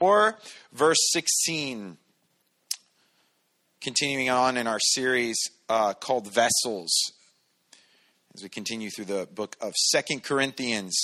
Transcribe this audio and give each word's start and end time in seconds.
4, 0.00 0.38
verse 0.72 0.96
16. 1.10 1.98
Continuing 3.82 4.30
on 4.30 4.56
in 4.56 4.66
our 4.66 4.78
series 4.80 5.36
uh, 5.68 5.92
called 5.92 6.26
Vessels, 6.26 6.90
as 8.34 8.42
we 8.42 8.48
continue 8.48 8.88
through 8.88 9.04
the 9.04 9.28
book 9.34 9.56
of 9.60 9.74
Second 9.74 10.22
Corinthians. 10.22 10.98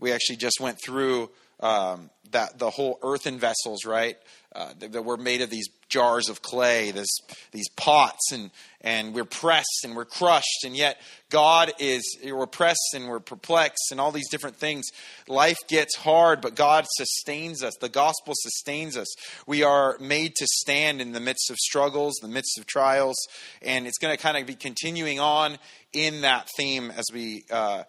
We 0.00 0.12
actually 0.12 0.38
just 0.38 0.60
went 0.60 0.78
through 0.84 1.30
um, 1.60 2.10
that 2.32 2.58
the 2.58 2.70
whole 2.70 2.98
earthen 3.04 3.38
vessels, 3.38 3.84
right? 3.84 4.18
Uh, 4.54 4.72
that, 4.78 5.04
we're 5.04 5.18
made 5.18 5.42
of 5.42 5.50
these 5.50 5.68
jars 5.90 6.30
of 6.30 6.40
clay, 6.40 6.90
this, 6.90 7.08
these 7.52 7.68
pots, 7.76 8.32
and, 8.32 8.50
and 8.80 9.14
we're 9.14 9.26
pressed 9.26 9.82
and 9.84 9.94
we're 9.94 10.06
crushed, 10.06 10.64
and 10.64 10.74
yet 10.74 10.98
God 11.28 11.70
is, 11.78 12.02
we're 12.24 12.46
pressed 12.46 12.94
and 12.94 13.08
we're 13.08 13.20
perplexed, 13.20 13.90
and 13.90 14.00
all 14.00 14.10
these 14.10 14.30
different 14.30 14.56
things. 14.56 14.86
Life 15.28 15.58
gets 15.68 15.96
hard, 15.96 16.40
but 16.40 16.54
God 16.54 16.86
sustains 16.96 17.62
us. 17.62 17.74
The 17.78 17.90
gospel 17.90 18.32
sustains 18.34 18.96
us. 18.96 19.06
We 19.46 19.62
are 19.64 19.98
made 20.00 20.34
to 20.36 20.46
stand 20.46 21.02
in 21.02 21.12
the 21.12 21.20
midst 21.20 21.50
of 21.50 21.58
struggles, 21.58 22.14
the 22.22 22.28
midst 22.28 22.58
of 22.58 22.64
trials, 22.64 23.16
and 23.60 23.86
it's 23.86 23.98
going 23.98 24.16
to 24.16 24.22
kind 24.22 24.38
of 24.38 24.46
be 24.46 24.54
continuing 24.54 25.20
on 25.20 25.58
in 25.92 26.22
that 26.22 26.48
theme 26.56 26.90
as 26.90 27.04
we. 27.12 27.44
Uh, 27.50 27.84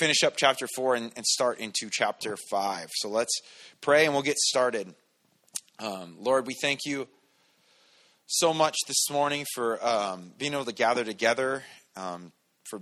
finish 0.00 0.24
up 0.24 0.34
chapter 0.36 0.66
4 0.74 0.96
and, 0.96 1.12
and, 1.14 1.24
start 1.24 1.60
into 1.60 1.88
chapter 1.88 2.36
5. 2.50 2.90
So 2.94 3.08
let's 3.08 3.32
pray 3.80 4.06
and 4.06 4.12
we'll 4.12 4.24
get 4.24 4.36
started. 4.38 4.92
Um, 5.80 6.16
Lord, 6.20 6.46
we 6.46 6.54
thank 6.54 6.80
you 6.84 7.08
so 8.26 8.54
much 8.54 8.76
this 8.86 9.10
morning 9.10 9.44
for 9.54 9.84
um, 9.84 10.32
being 10.38 10.52
able 10.52 10.64
to 10.66 10.72
gather 10.72 11.02
together, 11.02 11.64
um, 11.96 12.30
for 12.70 12.80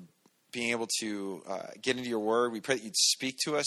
being 0.52 0.70
able 0.72 0.88
to 1.00 1.42
uh, 1.48 1.66
get 1.80 1.96
into 1.96 2.10
your 2.10 2.18
word. 2.20 2.52
We 2.52 2.60
pray 2.60 2.74
that 2.74 2.84
you'd 2.84 2.96
speak 2.96 3.38
to 3.44 3.56
us 3.56 3.66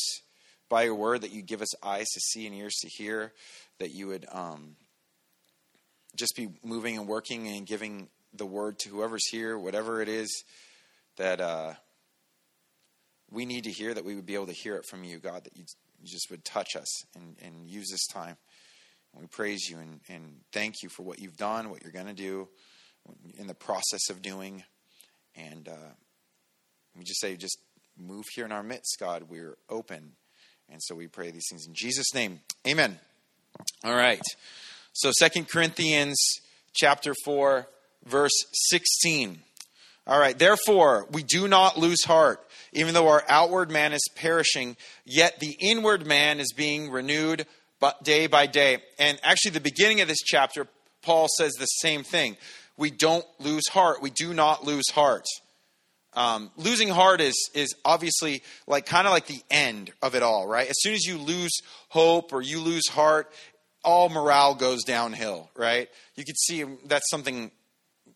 by 0.70 0.84
your 0.84 0.93
word, 0.93 1.21
that 1.21 1.31
you'd 1.31 1.48
give 1.48 1.63
us 1.63 1.84
eyes 1.84 2.05
to 2.13 2.20
see 2.20 2.45
and 2.45 2.55
ears 2.55 2.75
to 2.81 2.88
hear, 2.88 3.34
that 3.79 3.89
you 3.91 4.07
would 4.07 4.27
um, 4.31 4.75
just 6.15 6.35
be 6.35 6.49
moving 6.63 6.96
and 6.96 7.07
working 7.07 7.48
and 7.48 7.65
giving 7.65 8.09
the 8.31 8.46
word 8.46 8.77
to 8.79 8.90
whoever's 8.90 9.27
here, 9.29 9.57
whatever 9.57 10.01
it 10.01 10.07
is 10.07 10.43
that 11.18 11.41
uh, 11.41 11.73
we 13.31 13.48
need 13.48 13.63
to 13.63 13.71
hear, 13.71 13.91
that 13.91 14.05
we 14.05 14.13
would 14.13 14.26
be 14.27 14.35
able 14.35 14.48
to 14.48 14.53
hear 14.53 14.76
it 14.76 14.85
from 14.87 15.03
you, 15.03 15.18
God, 15.18 15.46
that 15.46 15.57
you 15.57 15.63
just 16.03 16.29
would 16.29 16.46
touch 16.46 16.76
us 16.76 17.05
and, 17.15 17.35
and 17.43 17.68
use 17.68 17.90
this 17.90 18.05
time. 18.05 18.37
We 19.20 19.27
praise 19.27 19.70
you 19.70 19.77
and, 19.77 20.02
and 20.10 20.41
thank 20.52 20.84
you 20.84 20.90
for 20.90 21.04
what 21.04 21.20
you've 21.20 21.38
done, 21.38 21.70
what 21.70 21.84
you're 21.84 21.91
going 21.91 22.08
to 22.08 22.13
do, 22.13 22.49
in 23.38 23.48
the 23.48 23.54
process 23.54 24.10
of 24.10 24.21
doing. 24.21 24.63
And 25.35 25.68
uh, 25.68 25.94
we 26.98 27.04
just 27.04 27.21
say, 27.21 27.36
just 27.36 27.58
move 27.98 28.26
here 28.36 28.46
in 28.46 28.52
our 28.52 28.63
midst, 28.63 28.98
God. 28.99 29.24
We're 29.30 29.58
open. 29.70 30.13
And 30.70 30.82
so 30.82 30.96
we 30.96 31.08
pray 31.08 31.32
these 31.32 31.46
things 31.49 31.66
in 31.66 31.74
Jesus' 31.74 32.13
name. 32.13 32.41
Amen. 32.68 32.99
All 33.84 33.96
right. 33.96 34.21
So 34.93 35.12
Second 35.18 35.48
Corinthians 35.48 36.18
chapter 36.74 37.13
4, 37.24 37.68
verse 38.05 38.34
16. 38.70 39.40
All 40.08 40.20
right. 40.20 40.38
Therefore, 40.38 41.08
we 41.12 41.24
do 41.24 41.48
not 41.48 41.77
lose 41.77 42.04
heart. 42.04 42.41
Even 42.74 42.93
though 42.93 43.08
our 43.08 43.24
outward 43.30 43.71
man 43.71 43.93
is 43.93 44.05
perishing, 44.16 44.76
yet 45.05 45.40
the 45.40 45.55
inward 45.62 46.05
man 46.05 46.41
is 46.41 46.52
being 46.52 46.91
renewed 46.91 47.46
day 48.03 48.27
by 48.27 48.47
day. 48.47 48.79
And 48.99 49.19
actually, 49.23 49.51
the 49.51 49.61
beginning 49.61 50.01
of 50.01 50.07
this 50.07 50.21
chapter, 50.23 50.67
Paul 51.01 51.27
says 51.37 51.53
the 51.53 51.65
same 51.65 52.03
thing. 52.03 52.37
We 52.77 52.91
don't 52.91 53.25
lose 53.39 53.67
heart. 53.69 54.01
We 54.01 54.09
do 54.09 54.33
not 54.33 54.65
lose 54.65 54.89
heart. 54.93 55.25
Um, 56.13 56.49
losing 56.55 56.87
heart 56.87 57.19
is 57.19 57.49
is 57.53 57.75
obviously 57.83 58.41
like 58.67 58.85
kind 58.85 59.05
of 59.05 59.11
like 59.11 59.27
the 59.27 59.41
end 59.51 59.91
of 60.01 60.15
it 60.15 60.23
all, 60.23 60.47
right? 60.47 60.67
As 60.67 60.75
soon 60.79 60.93
as 60.93 61.03
you 61.03 61.17
lose 61.17 61.51
hope 61.89 62.31
or 62.31 62.41
you 62.41 62.61
lose 62.61 62.87
heart, 62.87 63.31
all 63.83 64.09
morale 64.09 64.56
goes 64.56 64.83
downhill, 64.83 65.50
right? 65.56 65.89
You 66.16 66.23
can 66.23 66.35
see 66.35 66.63
that's 66.85 67.09
something 67.09 67.51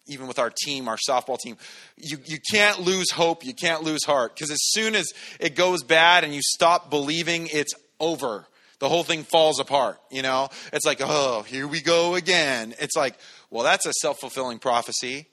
even 0.08 0.28
with 0.28 0.40
our 0.40 0.50
team, 0.50 0.88
our 0.88 0.98
softball 1.08 1.38
team. 1.38 1.58
You 1.98 2.18
you 2.26 2.38
can't 2.52 2.80
lose 2.80 3.12
hope, 3.12 3.46
you 3.46 3.54
can't 3.54 3.84
lose 3.84 4.06
heart 4.06 4.34
because 4.34 4.50
as 4.50 4.62
soon 4.62 4.96
as 4.96 5.12
it 5.40 5.56
goes 5.56 5.84
bad 5.84 6.24
and 6.24 6.34
you 6.34 6.42
stop 6.42 6.90
believing, 6.90 7.50
it's 7.52 7.74
over 8.00 8.48
the 8.80 8.90
whole 8.90 9.04
thing 9.04 9.24
falls 9.24 9.60
apart, 9.60 10.00
you 10.10 10.22
know? 10.22 10.50
It's 10.74 10.86
like, 10.86 11.00
oh, 11.02 11.44
here 11.44 11.68
we 11.68 11.82
go 11.82 12.16
again. 12.16 12.74
It's 12.80 12.96
like, 12.96 13.16
well, 13.50 13.64
that's 13.64 13.86
a 13.86 13.94
self 13.94 14.20
fulfilling 14.20 14.60
prophecy 14.60 15.28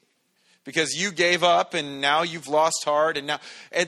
because 0.66 0.94
you 0.94 1.12
gave 1.12 1.42
up 1.42 1.72
and 1.72 2.00
now 2.00 2.22
you've 2.22 2.48
lost 2.48 2.84
heart 2.84 3.16
and 3.16 3.26
now 3.26 3.38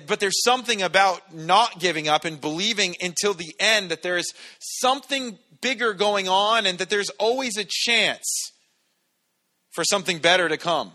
but 0.06 0.20
there's 0.20 0.42
something 0.44 0.80
about 0.80 1.34
not 1.34 1.78
giving 1.78 2.08
up 2.08 2.24
and 2.24 2.40
believing 2.40 2.94
until 3.02 3.34
the 3.34 3.52
end 3.58 3.90
that 3.90 4.02
there 4.02 4.16
is 4.16 4.32
something 4.60 5.38
bigger 5.60 5.92
going 5.92 6.28
on 6.28 6.64
and 6.64 6.78
that 6.78 6.88
there's 6.88 7.10
always 7.18 7.58
a 7.58 7.66
chance 7.68 8.52
for 9.72 9.84
something 9.84 10.18
better 10.18 10.48
to 10.48 10.56
come 10.56 10.92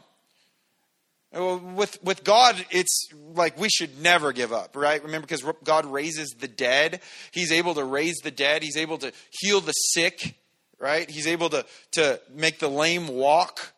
with 1.34 1.98
with 2.04 2.24
God, 2.24 2.64
it's 2.70 3.08
like 3.34 3.58
we 3.58 3.70
should 3.70 4.00
never 4.02 4.32
give 4.34 4.54
up, 4.54 4.76
right? 4.76 5.04
Remember, 5.04 5.26
because 5.26 5.44
God 5.64 5.86
raises 5.86 6.30
the 6.40 6.48
dead. 6.48 7.02
He's 7.32 7.52
able 7.52 7.74
to 7.74 7.84
raise 7.84 8.18
the 8.18 8.32
dead. 8.32 8.62
He's 8.62 8.78
able 8.78 9.00
to 9.00 9.12
heal 9.32 9.60
the 9.60 9.72
sick, 9.72 10.36
right? 10.80 11.10
He's 11.10 11.26
able 11.26 11.50
to 11.50 11.66
to 11.94 12.22
make 12.32 12.60
the 12.60 12.70
lame 12.70 13.08
walk. 13.08 13.74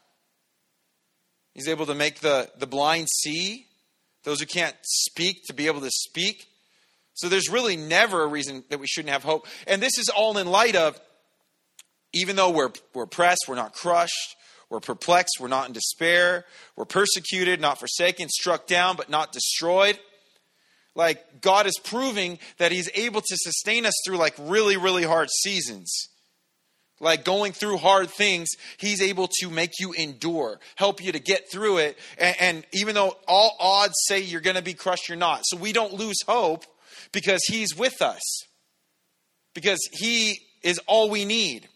He's 1.53 1.69
able 1.69 1.85
to 1.85 1.95
make 1.95 2.19
the 2.19 2.49
the 2.57 2.67
blind 2.67 3.07
see. 3.09 3.67
Those 4.25 4.41
who 4.41 4.47
can't 4.47 4.75
speak 4.83 5.43
to 5.45 5.53
be 5.53 5.67
able 5.67 5.81
to 5.81 5.91
speak. 5.91 6.47
So 7.13 7.29
there's 7.29 7.49
really 7.49 7.77
never 7.77 8.23
a 8.23 8.27
reason 8.27 8.65
that 8.69 8.79
we 8.79 8.87
shouldn't 8.87 9.13
have 9.13 9.23
hope. 9.23 9.47
And 9.65 9.81
this 9.81 9.97
is 9.97 10.09
all 10.09 10.37
in 10.37 10.47
light 10.47 10.75
of, 10.75 10.99
even 12.11 12.35
though 12.35 12.49
we're 12.49 12.71
we're 12.93 13.05
pressed, 13.05 13.45
we're 13.47 13.55
not 13.55 13.73
crushed 13.73 14.35
we're 14.69 14.79
perplexed, 14.79 15.37
we're 15.39 15.47
not 15.47 15.67
in 15.67 15.73
despair. 15.73 16.45
We're 16.75 16.85
persecuted, 16.85 17.61
not 17.61 17.79
forsaken, 17.79 18.29
struck 18.29 18.67
down, 18.67 18.95
but 18.95 19.09
not 19.09 19.31
destroyed. 19.31 19.99
Like, 20.95 21.41
God 21.41 21.67
is 21.67 21.77
proving 21.83 22.39
that 22.57 22.71
He's 22.71 22.89
able 22.95 23.21
to 23.21 23.37
sustain 23.37 23.85
us 23.85 23.93
through 24.05 24.17
like 24.17 24.35
really, 24.39 24.77
really 24.77 25.03
hard 25.03 25.29
seasons. 25.29 25.91
Like 27.01 27.25
going 27.25 27.51
through 27.51 27.77
hard 27.77 28.09
things, 28.09 28.47
He's 28.77 29.01
able 29.01 29.29
to 29.39 29.49
make 29.49 29.79
you 29.79 29.91
endure, 29.91 30.59
help 30.75 31.03
you 31.03 31.11
to 31.11 31.19
get 31.19 31.51
through 31.51 31.79
it. 31.79 31.97
And, 32.17 32.35
and 32.39 32.65
even 32.73 32.95
though 32.95 33.17
all 33.27 33.55
odds 33.59 33.95
say 34.07 34.21
you're 34.21 34.41
going 34.41 34.55
to 34.55 34.63
be 34.63 34.73
crushed, 34.73 35.09
you're 35.09 35.17
not. 35.17 35.41
So 35.43 35.57
we 35.57 35.73
don't 35.73 35.93
lose 35.93 36.21
hope 36.25 36.63
because 37.11 37.41
He's 37.47 37.75
with 37.75 38.01
us, 38.01 38.21
because 39.53 39.79
He 39.91 40.39
is 40.63 40.79
all 40.87 41.09
we 41.09 41.25
need. 41.25 41.67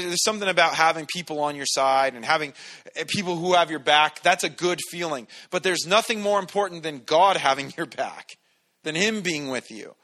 There's 0.00 0.22
something 0.22 0.48
about 0.48 0.74
having 0.74 1.06
people 1.06 1.40
on 1.40 1.56
your 1.56 1.66
side 1.66 2.14
and 2.14 2.24
having 2.24 2.52
eh, 2.96 3.04
people 3.06 3.36
who 3.36 3.54
have 3.54 3.70
your 3.70 3.80
back. 3.80 4.22
That's 4.22 4.44
a 4.44 4.48
good 4.48 4.80
feeling. 4.90 5.26
But 5.50 5.62
there's 5.62 5.86
nothing 5.86 6.20
more 6.20 6.38
important 6.38 6.82
than 6.82 7.02
God 7.04 7.36
having 7.48 7.72
your 7.76 7.86
back, 7.86 8.36
than 8.82 8.94
Him 8.94 9.22
being 9.22 9.48
with 9.48 9.70
you. 9.70 9.94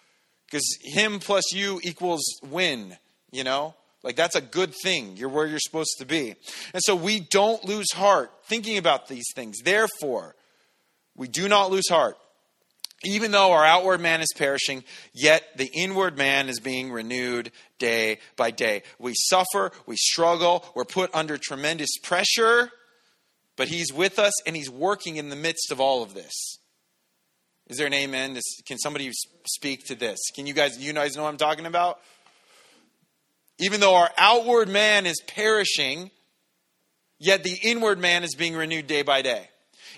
Because 0.46 0.66
Him 0.82 1.20
plus 1.20 1.52
you 1.52 1.80
equals 1.82 2.22
win, 2.42 2.96
you 3.30 3.44
know? 3.44 3.74
Like 4.02 4.16
that's 4.16 4.36
a 4.36 4.40
good 4.40 4.74
thing. 4.82 5.16
You're 5.16 5.28
where 5.28 5.46
you're 5.46 5.58
supposed 5.58 5.96
to 5.98 6.06
be. 6.06 6.34
And 6.72 6.82
so 6.82 6.96
we 6.96 7.20
don't 7.20 7.64
lose 7.64 7.92
heart 7.92 8.32
thinking 8.44 8.78
about 8.78 9.08
these 9.08 9.26
things. 9.34 9.58
Therefore, 9.62 10.34
we 11.14 11.28
do 11.28 11.48
not 11.48 11.70
lose 11.70 11.88
heart. 11.88 12.16
Even 13.02 13.30
though 13.30 13.52
our 13.52 13.64
outward 13.64 14.00
man 14.00 14.20
is 14.20 14.28
perishing, 14.36 14.84
yet 15.14 15.42
the 15.56 15.70
inward 15.72 16.18
man 16.18 16.50
is 16.50 16.60
being 16.60 16.92
renewed 16.92 17.50
day 17.78 18.18
by 18.36 18.50
day. 18.50 18.82
We 18.98 19.14
suffer, 19.16 19.72
we 19.86 19.96
struggle, 19.96 20.64
we're 20.74 20.84
put 20.84 21.14
under 21.14 21.38
tremendous 21.38 21.90
pressure, 22.02 22.70
but 23.56 23.68
He's 23.68 23.92
with 23.92 24.18
us 24.18 24.32
and 24.46 24.54
He's 24.54 24.68
working 24.68 25.16
in 25.16 25.30
the 25.30 25.36
midst 25.36 25.72
of 25.72 25.80
all 25.80 26.02
of 26.02 26.12
this. 26.12 26.58
Is 27.68 27.78
there 27.78 27.86
an 27.86 27.94
amen? 27.94 28.38
Can 28.66 28.78
somebody 28.78 29.12
speak 29.46 29.86
to 29.86 29.94
this? 29.94 30.18
Can 30.34 30.46
you 30.46 30.52
guys, 30.52 30.78
you 30.78 30.92
guys 30.92 31.16
know 31.16 31.22
what 31.22 31.30
I'm 31.30 31.36
talking 31.38 31.66
about? 31.66 32.00
Even 33.58 33.80
though 33.80 33.94
our 33.94 34.10
outward 34.18 34.68
man 34.68 35.06
is 35.06 35.22
perishing, 35.26 36.10
yet 37.18 37.44
the 37.44 37.56
inward 37.62 37.98
man 37.98 38.24
is 38.24 38.34
being 38.34 38.54
renewed 38.54 38.86
day 38.86 39.02
by 39.02 39.22
day 39.22 39.49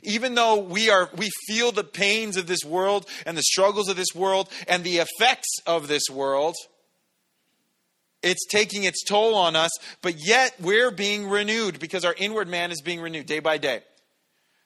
even 0.02 0.34
though 0.34 0.58
we 0.58 0.90
are 0.90 1.08
we 1.16 1.31
feel 1.46 1.72
the 1.72 1.84
pains 1.84 2.37
of 2.37 2.46
this 2.46 2.64
world 2.64 3.06
and 3.25 3.37
the 3.37 3.43
struggles 3.43 3.88
of 3.88 3.96
this 3.96 4.14
world 4.14 4.49
and 4.66 4.84
the 4.84 4.99
effects 4.99 5.58
of 5.66 5.88
this 5.88 6.04
world 6.10 6.54
it's 8.22 8.46
taking 8.46 8.84
its 8.84 9.04
toll 9.04 9.34
on 9.34 9.56
us 9.56 9.70
but 10.00 10.14
yet 10.25 10.54
we're 10.60 10.90
being 10.90 11.28
renewed 11.28 11.78
because 11.78 12.04
our 12.04 12.14
inward 12.19 12.49
man 12.49 12.70
is 12.70 12.82
being 12.82 13.00
renewed 13.00 13.26
day 13.26 13.40
by 13.40 13.58
day. 13.58 13.82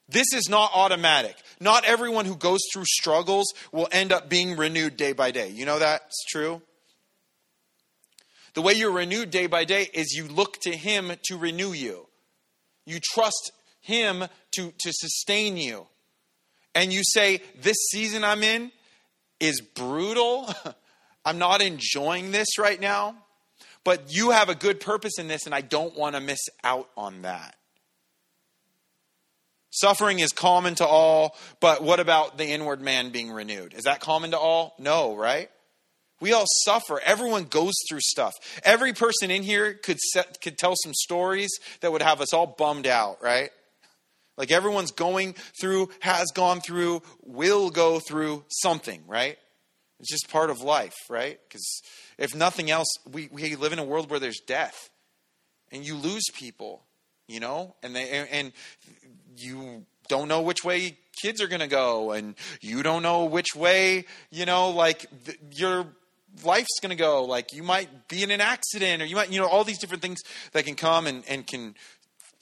This 0.08 0.32
is 0.32 0.48
not 0.48 0.70
automatic. 0.72 1.36
Not 1.58 1.84
everyone 1.84 2.26
who 2.26 2.36
goes 2.36 2.60
through 2.72 2.84
struggles 2.86 3.52
will 3.72 3.88
end 3.90 4.12
up 4.12 4.28
being 4.28 4.56
renewed 4.56 4.96
day 4.96 5.12
by 5.12 5.32
day. 5.32 5.48
You 5.50 5.66
know 5.66 5.78
that's 5.78 6.24
true? 6.28 6.62
The 8.54 8.62
way 8.62 8.74
you're 8.74 8.92
renewed 8.92 9.30
day 9.30 9.48
by 9.48 9.64
day 9.64 9.88
is 9.92 10.14
you 10.16 10.28
look 10.28 10.58
to 10.60 10.76
him 10.76 11.12
to 11.24 11.36
renew 11.36 11.72
you. 11.72 12.06
You 12.86 13.00
trust 13.02 13.50
him 13.86 14.24
to, 14.56 14.72
to 14.78 14.92
sustain 14.92 15.56
you. 15.56 15.86
And 16.74 16.92
you 16.92 17.02
say, 17.04 17.40
This 17.60 17.76
season 17.90 18.24
I'm 18.24 18.42
in 18.42 18.70
is 19.40 19.60
brutal. 19.60 20.52
I'm 21.24 21.38
not 21.38 21.60
enjoying 21.60 22.30
this 22.30 22.58
right 22.58 22.80
now, 22.80 23.16
but 23.82 24.14
you 24.14 24.30
have 24.30 24.48
a 24.48 24.54
good 24.54 24.78
purpose 24.78 25.18
in 25.18 25.26
this, 25.26 25.46
and 25.46 25.54
I 25.54 25.60
don't 25.60 25.96
want 25.96 26.14
to 26.14 26.20
miss 26.20 26.38
out 26.62 26.88
on 26.96 27.22
that. 27.22 27.56
Suffering 29.70 30.20
is 30.20 30.32
common 30.32 30.74
to 30.76 30.86
all, 30.86 31.36
but 31.60 31.82
what 31.82 32.00
about 32.00 32.38
the 32.38 32.46
inward 32.46 32.80
man 32.80 33.10
being 33.10 33.30
renewed? 33.30 33.74
Is 33.74 33.84
that 33.84 34.00
common 34.00 34.30
to 34.30 34.38
all? 34.38 34.74
No, 34.78 35.16
right? 35.16 35.50
We 36.20 36.32
all 36.32 36.46
suffer. 36.64 37.00
Everyone 37.04 37.44
goes 37.44 37.74
through 37.88 38.00
stuff. 38.00 38.32
Every 38.62 38.94
person 38.94 39.30
in 39.30 39.42
here 39.42 39.74
could 39.74 39.98
set, 39.98 40.40
could 40.40 40.56
tell 40.56 40.74
some 40.76 40.94
stories 40.94 41.50
that 41.80 41.92
would 41.92 42.02
have 42.02 42.20
us 42.20 42.32
all 42.32 42.46
bummed 42.46 42.86
out, 42.86 43.22
right? 43.22 43.50
Like 44.36 44.50
everyone's 44.50 44.90
going 44.90 45.34
through, 45.60 45.88
has 46.00 46.26
gone 46.34 46.60
through, 46.60 47.02
will 47.22 47.70
go 47.70 47.98
through 47.98 48.44
something, 48.48 49.02
right? 49.06 49.38
It's 49.98 50.10
just 50.10 50.30
part 50.30 50.50
of 50.50 50.60
life, 50.60 50.94
right? 51.08 51.38
Because 51.48 51.82
if 52.18 52.34
nothing 52.34 52.70
else, 52.70 52.88
we, 53.10 53.28
we 53.32 53.56
live 53.56 53.72
in 53.72 53.78
a 53.78 53.84
world 53.84 54.10
where 54.10 54.20
there's 54.20 54.40
death, 54.46 54.90
and 55.72 55.84
you 55.84 55.96
lose 55.96 56.24
people, 56.34 56.84
you 57.26 57.40
know, 57.40 57.74
and 57.82 57.96
they 57.96 58.26
and 58.30 58.52
you 59.36 59.86
don't 60.08 60.28
know 60.28 60.42
which 60.42 60.64
way 60.64 60.96
kids 61.20 61.40
are 61.40 61.48
going 61.48 61.60
to 61.60 61.66
go, 61.66 62.12
and 62.12 62.34
you 62.60 62.82
don't 62.82 63.02
know 63.02 63.24
which 63.24 63.56
way, 63.56 64.04
you 64.30 64.44
know, 64.44 64.70
like 64.70 65.06
th- 65.24 65.38
your 65.52 65.86
life's 66.44 66.78
going 66.82 66.90
to 66.90 66.96
go. 66.96 67.24
Like 67.24 67.54
you 67.54 67.62
might 67.62 68.08
be 68.08 68.22
in 68.22 68.30
an 68.30 68.40
accident, 68.42 69.02
or 69.02 69.06
you 69.06 69.16
might, 69.16 69.32
you 69.32 69.40
know, 69.40 69.46
all 69.46 69.64
these 69.64 69.78
different 69.78 70.02
things 70.02 70.20
that 70.52 70.64
can 70.66 70.74
come 70.74 71.06
and, 71.06 71.24
and 71.26 71.46
can 71.46 71.74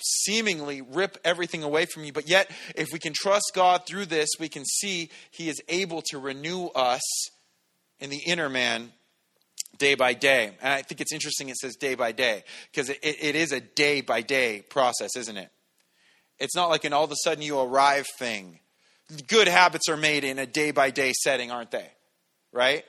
seemingly 0.02 0.82
rip 0.82 1.18
everything 1.24 1.62
away 1.62 1.86
from 1.86 2.04
you. 2.04 2.12
But 2.12 2.28
yet, 2.28 2.50
if 2.74 2.88
we 2.92 2.98
can 2.98 3.12
trust 3.14 3.52
God 3.54 3.86
through 3.86 4.06
this, 4.06 4.30
we 4.38 4.48
can 4.48 4.64
see 4.64 5.10
He 5.30 5.48
is 5.48 5.62
able 5.68 6.02
to 6.10 6.18
renew 6.18 6.66
us 6.68 7.02
in 8.00 8.10
the 8.10 8.20
inner 8.26 8.48
man 8.48 8.92
day 9.78 9.94
by 9.94 10.14
day. 10.14 10.52
And 10.62 10.72
I 10.72 10.82
think 10.82 11.00
it's 11.00 11.12
interesting 11.12 11.48
it 11.48 11.56
says 11.56 11.76
day 11.76 11.94
by 11.94 12.12
day 12.12 12.44
because 12.70 12.90
it, 12.90 12.98
it 13.02 13.34
is 13.34 13.52
a 13.52 13.60
day 13.60 14.00
by 14.00 14.22
day 14.22 14.62
process, 14.68 15.16
isn't 15.16 15.36
it? 15.36 15.50
It's 16.38 16.56
not 16.56 16.68
like 16.68 16.84
an 16.84 16.92
all 16.92 17.04
of 17.04 17.12
a 17.12 17.16
sudden 17.22 17.42
you 17.42 17.58
arrive 17.58 18.06
thing. 18.18 18.58
Good 19.28 19.48
habits 19.48 19.88
are 19.88 19.96
made 19.96 20.24
in 20.24 20.38
a 20.38 20.46
day 20.46 20.70
by 20.70 20.90
day 20.90 21.12
setting, 21.12 21.50
aren't 21.50 21.70
they? 21.70 21.88
Right? 22.52 22.84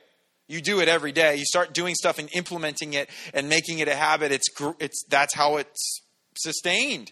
You 0.48 0.62
do 0.62 0.80
it 0.80 0.88
every 0.88 1.12
day. 1.12 1.36
You 1.36 1.46
start 1.46 1.74
doing 1.74 1.96
stuff 1.96 2.19
and 2.19 2.30
implementing 2.34 2.94
it 2.94 3.10
and 3.34 3.50
making 3.50 3.80
it 3.80 3.88
a 3.88 3.96
habit. 3.96 4.31
It's, 4.31 4.48
it's 4.80 5.04
that's 5.10 5.34
how 5.34 5.57
it's 5.57 6.02
sustained. 6.38 7.12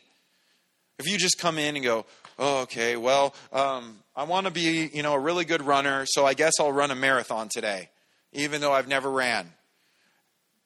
If 0.99 1.07
you 1.07 1.17
just 1.17 1.39
come 1.39 1.57
in 1.57 1.75
and 1.75 1.83
go, 1.83 2.05
oh, 2.37 2.61
okay, 2.61 2.95
well, 2.95 3.33
um, 3.51 3.97
I 4.15 4.23
want 4.23 4.45
to 4.45 4.51
be, 4.51 4.89
you 4.93 5.03
know, 5.03 5.13
a 5.13 5.19
really 5.19 5.45
good 5.45 5.61
runner, 5.61 6.05
so 6.05 6.25
I 6.25 6.33
guess 6.33 6.53
I'll 6.59 6.71
run 6.71 6.91
a 6.91 6.95
marathon 6.95 7.49
today, 7.49 7.89
even 8.31 8.61
though 8.61 8.71
I've 8.71 8.87
never 8.87 9.09
ran. 9.09 9.51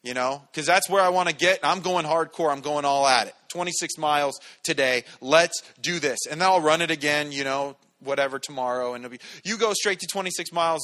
You 0.03 0.13
know, 0.13 0.41
because 0.51 0.65
that's 0.65 0.89
where 0.89 1.01
I 1.01 1.09
want 1.09 1.27
to 1.27 1.35
get. 1.35 1.59
I'm 1.63 1.81
going 1.81 2.05
hardcore. 2.05 2.49
I'm 2.49 2.61
going 2.61 2.85
all 2.85 3.05
at 3.05 3.27
it. 3.27 3.35
26 3.49 3.97
miles 3.97 4.39
today. 4.63 5.03
Let's 5.19 5.61
do 5.81 5.99
this, 5.99 6.19
and 6.29 6.39
then 6.39 6.47
I'll 6.47 6.61
run 6.61 6.81
it 6.81 6.91
again. 6.91 7.33
You 7.33 7.43
know, 7.43 7.75
whatever 7.99 8.39
tomorrow, 8.39 8.93
and 8.93 9.09
be. 9.09 9.17
You 9.43 9.57
go 9.57 9.73
straight 9.73 9.99
to 9.99 10.07
26 10.07 10.51
miles. 10.53 10.81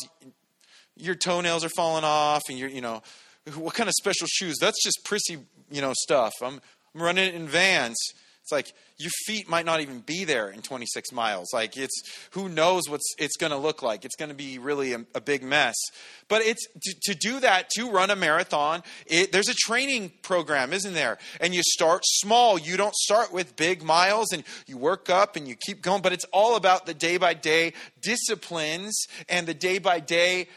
Your 0.98 1.16
toenails 1.16 1.64
are 1.64 1.69
falling 1.69 2.04
off, 2.04 2.42
and 2.50 2.58
you're, 2.58 2.69
you 2.69 2.81
know, 2.81 3.02
what 3.56 3.76
kind 3.76 3.88
of 3.88 3.94
special 3.96 4.28
shoes? 4.28 4.58
That's 4.60 4.81
just 4.84 5.00
prissy, 5.04 5.38
you 5.72 5.81
know, 5.81 5.94
stuff. 5.96 6.34
I'm 6.42 6.60
Running 6.94 7.34
in 7.34 7.48
vans. 7.48 7.98
It's 8.44 8.51
like 8.51 8.74
your 8.98 9.12
feet 9.25 9.48
might 9.48 9.66
not 9.66 9.80
even 9.80 10.01
be 10.01 10.25
there 10.25 10.50
in 10.50 10.62
26 10.62 11.13
miles. 11.13 11.54
Like 11.54 11.78
it's 11.78 12.04
who 12.31 12.50
knows 12.50 12.90
what's 12.90 13.16
it's 13.18 13.38
going 13.38 13.51
to 13.51 13.57
look 13.57 13.81
like. 13.81 14.04
It's 14.04 14.18
going 14.18 14.30
to 14.30 14.36
be 14.36 14.60
really 14.60 14.92
a, 14.92 15.06
a, 15.16 15.22
big 15.22 15.44
mess. 15.44 15.75
But 16.28 16.42
it's 16.42 16.68
to, 16.68 16.95
to 17.04 17.16
do 17.16 17.40
that 17.40 17.69
to 17.78 17.90
run 17.90 18.10
a 18.10 18.18
marathon. 18.18 18.84
It, 19.06 19.31
there's 19.31 19.48
a 19.48 19.54
training 19.54 20.12
program, 20.24 20.74
isn't 20.74 20.94
there? 20.94 21.19
And 21.40 21.56
you 21.56 21.62
start 21.63 22.01
small. 22.04 22.60
You 22.60 22.75
don't 22.75 22.95
start 22.95 23.31
with 23.31 23.56
big 23.56 23.81
miles, 23.81 24.34
and 24.34 24.44
you 24.68 24.78
work 24.78 25.10
up 25.10 25.38
and 25.38 25.48
you 25.48 25.56
keep 25.56 25.81
going. 25.81 26.01
But 26.01 26.12
it's 26.12 26.25
all 26.34 26.57
about 26.57 26.86
the 26.86 26.94
day 26.94 27.16
by 27.16 27.36
day 27.36 27.72
disciplines 28.01 29.06
and 29.30 29.48
the 29.48 29.54
day 29.54 29.80
by 29.80 30.01
day 30.01 30.50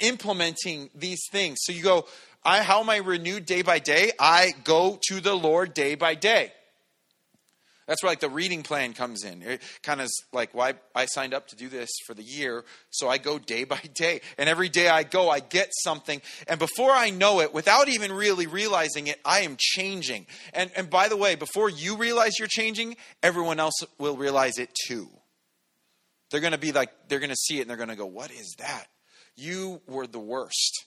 implementing 0.00 0.90
these 0.94 1.22
things. 1.30 1.58
So 1.62 1.72
you 1.72 1.82
go 1.82 2.06
I, 2.44 2.62
how 2.62 2.80
am 2.80 2.90
I 2.90 2.96
renewed 2.96 3.46
day 3.46 3.62
by 3.62 3.78
day? 3.78 4.12
I 4.18 4.52
go 4.64 4.98
to 5.08 5.20
the 5.20 5.34
Lord 5.34 5.72
day 5.74 5.94
by 5.94 6.14
day. 6.14 6.52
That's 7.86 8.02
where 8.02 8.10
like 8.10 8.20
the 8.20 8.30
reading 8.30 8.62
plan 8.62 8.94
comes 8.94 9.24
in. 9.24 9.42
It 9.42 9.62
kind 9.82 10.00
of 10.00 10.08
like 10.32 10.54
why 10.54 10.74
I 10.94 11.04
signed 11.04 11.34
up 11.34 11.48
to 11.48 11.56
do 11.56 11.68
this 11.68 11.90
for 12.06 12.14
the 12.14 12.22
year, 12.22 12.64
so 12.90 13.08
I 13.08 13.18
go 13.18 13.38
day 13.38 13.64
by 13.64 13.80
day. 13.94 14.20
And 14.38 14.48
every 14.48 14.68
day 14.68 14.88
I 14.88 15.02
go, 15.02 15.28
I 15.28 15.40
get 15.40 15.70
something. 15.82 16.22
And 16.48 16.58
before 16.58 16.92
I 16.92 17.10
know 17.10 17.40
it, 17.40 17.52
without 17.52 17.88
even 17.88 18.12
really 18.12 18.46
realizing 18.46 19.06
it, 19.06 19.20
I 19.24 19.40
am 19.40 19.56
changing. 19.58 20.26
And 20.54 20.70
and 20.76 20.88
by 20.88 21.08
the 21.08 21.16
way, 21.16 21.34
before 21.34 21.68
you 21.68 21.96
realize 21.96 22.38
you're 22.38 22.48
changing, 22.48 22.96
everyone 23.22 23.60
else 23.60 23.74
will 23.98 24.16
realize 24.16 24.58
it 24.58 24.70
too. 24.86 25.08
They're 26.30 26.40
going 26.40 26.52
to 26.52 26.58
be 26.58 26.72
like 26.72 26.90
they're 27.08 27.20
going 27.20 27.30
to 27.30 27.36
see 27.36 27.58
it 27.58 27.62
and 27.62 27.70
they're 27.70 27.76
going 27.76 27.90
to 27.90 27.96
go, 27.96 28.06
"What 28.06 28.30
is 28.30 28.54
that? 28.58 28.86
You 29.36 29.82
were 29.86 30.06
the 30.06 30.18
worst." 30.18 30.86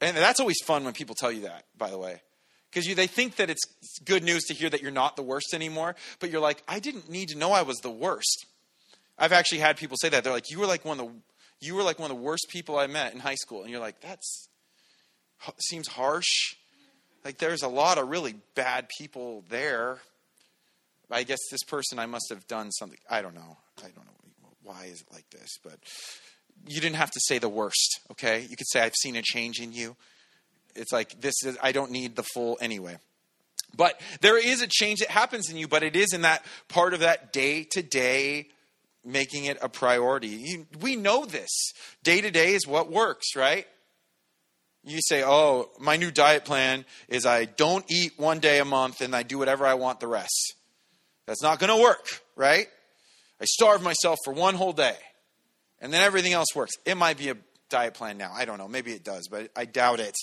And 0.00 0.16
that's 0.16 0.40
always 0.40 0.58
fun 0.64 0.84
when 0.84 0.92
people 0.92 1.14
tell 1.18 1.32
you 1.32 1.42
that, 1.42 1.64
by 1.76 1.90
the 1.90 1.98
way. 1.98 2.22
Because 2.70 2.94
they 2.94 3.06
think 3.06 3.36
that 3.36 3.50
it's 3.50 3.64
good 4.04 4.22
news 4.22 4.44
to 4.44 4.54
hear 4.54 4.68
that 4.68 4.82
you're 4.82 4.90
not 4.90 5.16
the 5.16 5.22
worst 5.22 5.54
anymore, 5.54 5.96
but 6.20 6.30
you're 6.30 6.40
like, 6.40 6.62
I 6.68 6.80
didn't 6.80 7.08
need 7.08 7.30
to 7.30 7.38
know 7.38 7.52
I 7.52 7.62
was 7.62 7.78
the 7.78 7.90
worst. 7.90 8.46
I've 9.18 9.32
actually 9.32 9.58
had 9.58 9.76
people 9.76 9.96
say 10.00 10.10
that. 10.10 10.22
They're 10.22 10.32
like, 10.32 10.50
you 10.50 10.60
were 10.60 10.66
like 10.66 10.84
one 10.84 11.00
of 11.00 11.06
the 11.06 11.12
you 11.60 11.74
were 11.74 11.82
like 11.82 11.98
one 11.98 12.10
of 12.10 12.16
the 12.16 12.22
worst 12.22 12.46
people 12.50 12.78
I 12.78 12.86
met 12.86 13.14
in 13.14 13.18
high 13.18 13.34
school. 13.34 13.62
And 13.62 13.70
you're 13.70 13.80
like, 13.80 14.00
that 14.02 14.20
seems 15.60 15.88
harsh. 15.88 16.54
Like 17.24 17.38
there's 17.38 17.62
a 17.62 17.68
lot 17.68 17.98
of 17.98 18.08
really 18.08 18.36
bad 18.54 18.88
people 18.96 19.44
there. 19.48 19.98
I 21.10 21.24
guess 21.24 21.38
this 21.50 21.64
person 21.64 21.98
I 21.98 22.06
must 22.06 22.28
have 22.30 22.46
done 22.46 22.70
something. 22.70 22.98
I 23.10 23.22
don't 23.22 23.34
know. 23.34 23.56
I 23.78 23.88
don't 23.88 24.06
know 24.06 24.12
why 24.62 24.84
is 24.84 25.00
it 25.00 25.06
like 25.12 25.28
this, 25.30 25.58
but 25.64 25.78
you 26.66 26.80
didn't 26.80 26.96
have 26.96 27.10
to 27.10 27.20
say 27.20 27.38
the 27.38 27.48
worst, 27.48 28.00
okay? 28.12 28.46
You 28.48 28.56
could 28.56 28.68
say, 28.68 28.80
I've 28.80 28.94
seen 28.94 29.16
a 29.16 29.22
change 29.22 29.60
in 29.60 29.72
you. 29.72 29.96
It's 30.74 30.92
like, 30.92 31.20
this 31.20 31.34
is, 31.44 31.56
I 31.62 31.72
don't 31.72 31.90
need 31.90 32.16
the 32.16 32.22
full 32.22 32.58
anyway. 32.60 32.98
But 33.76 34.00
there 34.20 34.38
is 34.38 34.62
a 34.62 34.66
change 34.66 35.00
that 35.00 35.10
happens 35.10 35.50
in 35.50 35.56
you, 35.56 35.68
but 35.68 35.82
it 35.82 35.96
is 35.96 36.12
in 36.12 36.22
that 36.22 36.44
part 36.68 36.94
of 36.94 37.00
that 37.00 37.32
day 37.32 37.64
to 37.72 37.82
day 37.82 38.48
making 39.04 39.44
it 39.44 39.58
a 39.62 39.68
priority. 39.68 40.28
You, 40.28 40.66
we 40.80 40.96
know 40.96 41.24
this. 41.24 41.72
Day 42.02 42.20
to 42.20 42.30
day 42.30 42.54
is 42.54 42.66
what 42.66 42.90
works, 42.90 43.36
right? 43.36 43.66
You 44.84 45.00
say, 45.02 45.22
oh, 45.24 45.70
my 45.78 45.96
new 45.96 46.10
diet 46.10 46.44
plan 46.44 46.84
is 47.08 47.26
I 47.26 47.44
don't 47.44 47.84
eat 47.90 48.12
one 48.16 48.38
day 48.38 48.58
a 48.58 48.64
month 48.64 49.00
and 49.00 49.14
I 49.14 49.22
do 49.22 49.38
whatever 49.38 49.66
I 49.66 49.74
want 49.74 50.00
the 50.00 50.06
rest. 50.06 50.54
That's 51.26 51.42
not 51.42 51.58
going 51.58 51.76
to 51.76 51.82
work, 51.82 52.22
right? 52.36 52.68
I 53.40 53.44
starve 53.44 53.82
myself 53.82 54.18
for 54.24 54.32
one 54.32 54.54
whole 54.54 54.72
day 54.72 54.96
and 55.80 55.92
then 55.92 56.02
everything 56.02 56.32
else 56.32 56.48
works. 56.54 56.72
It 56.84 56.96
might 56.96 57.18
be 57.18 57.30
a 57.30 57.36
diet 57.68 57.94
plan 57.94 58.18
now. 58.18 58.32
I 58.34 58.44
don't 58.44 58.58
know. 58.58 58.68
Maybe 58.68 58.92
it 58.92 59.04
does, 59.04 59.28
but 59.28 59.50
I 59.56 59.64
doubt 59.64 60.00
it. 60.00 60.14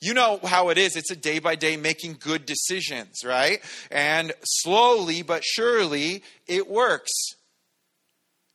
You 0.00 0.12
know 0.14 0.38
how 0.44 0.68
it 0.68 0.78
is. 0.78 0.94
It's 0.94 1.10
a 1.10 1.16
day 1.16 1.38
by 1.38 1.54
day 1.54 1.76
making 1.76 2.18
good 2.20 2.44
decisions, 2.44 3.24
right? 3.24 3.62
And 3.90 4.32
slowly 4.44 5.22
but 5.22 5.42
surely 5.44 6.22
it 6.46 6.68
works. 6.68 7.12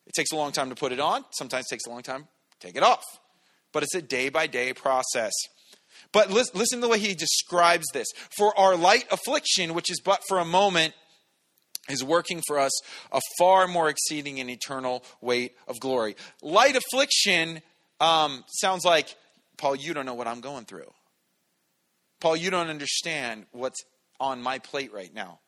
It 0.05 0.13
takes 0.13 0.31
a 0.31 0.35
long 0.35 0.51
time 0.51 0.69
to 0.69 0.75
put 0.75 0.91
it 0.91 0.99
on. 0.99 1.25
Sometimes 1.31 1.67
takes 1.67 1.85
a 1.87 1.89
long 1.89 2.03
time 2.03 2.23
to 2.23 2.67
take 2.67 2.75
it 2.75 2.83
off. 2.83 3.03
But 3.71 3.83
it's 3.83 3.95
a 3.95 4.01
day 4.01 4.29
by 4.29 4.47
day 4.47 4.73
process. 4.73 5.31
But 6.11 6.29
listen 6.29 6.79
to 6.79 6.81
the 6.81 6.89
way 6.89 6.99
he 6.99 7.13
describes 7.13 7.85
this. 7.93 8.07
For 8.35 8.57
our 8.59 8.75
light 8.75 9.05
affliction, 9.11 9.73
which 9.73 9.89
is 9.89 10.01
but 10.01 10.21
for 10.27 10.39
a 10.39 10.45
moment, 10.45 10.93
is 11.91 12.03
working 12.03 12.41
for 12.47 12.59
us 12.59 12.71
a 13.11 13.21
far 13.37 13.67
more 13.67 13.89
exceeding 13.89 14.39
and 14.39 14.49
eternal 14.49 15.03
weight 15.21 15.55
of 15.67 15.79
glory. 15.79 16.15
Light 16.41 16.75
affliction 16.75 17.61
um, 17.99 18.43
sounds 18.47 18.83
like, 18.83 19.15
Paul, 19.57 19.75
you 19.75 19.93
don't 19.93 20.05
know 20.05 20.13
what 20.13 20.27
I'm 20.27 20.41
going 20.41 20.65
through. 20.65 20.91
Paul, 22.19 22.35
you 22.35 22.51
don't 22.51 22.69
understand 22.69 23.45
what's 23.51 23.83
on 24.19 24.41
my 24.41 24.59
plate 24.59 24.93
right 24.93 25.13
now. 25.13 25.39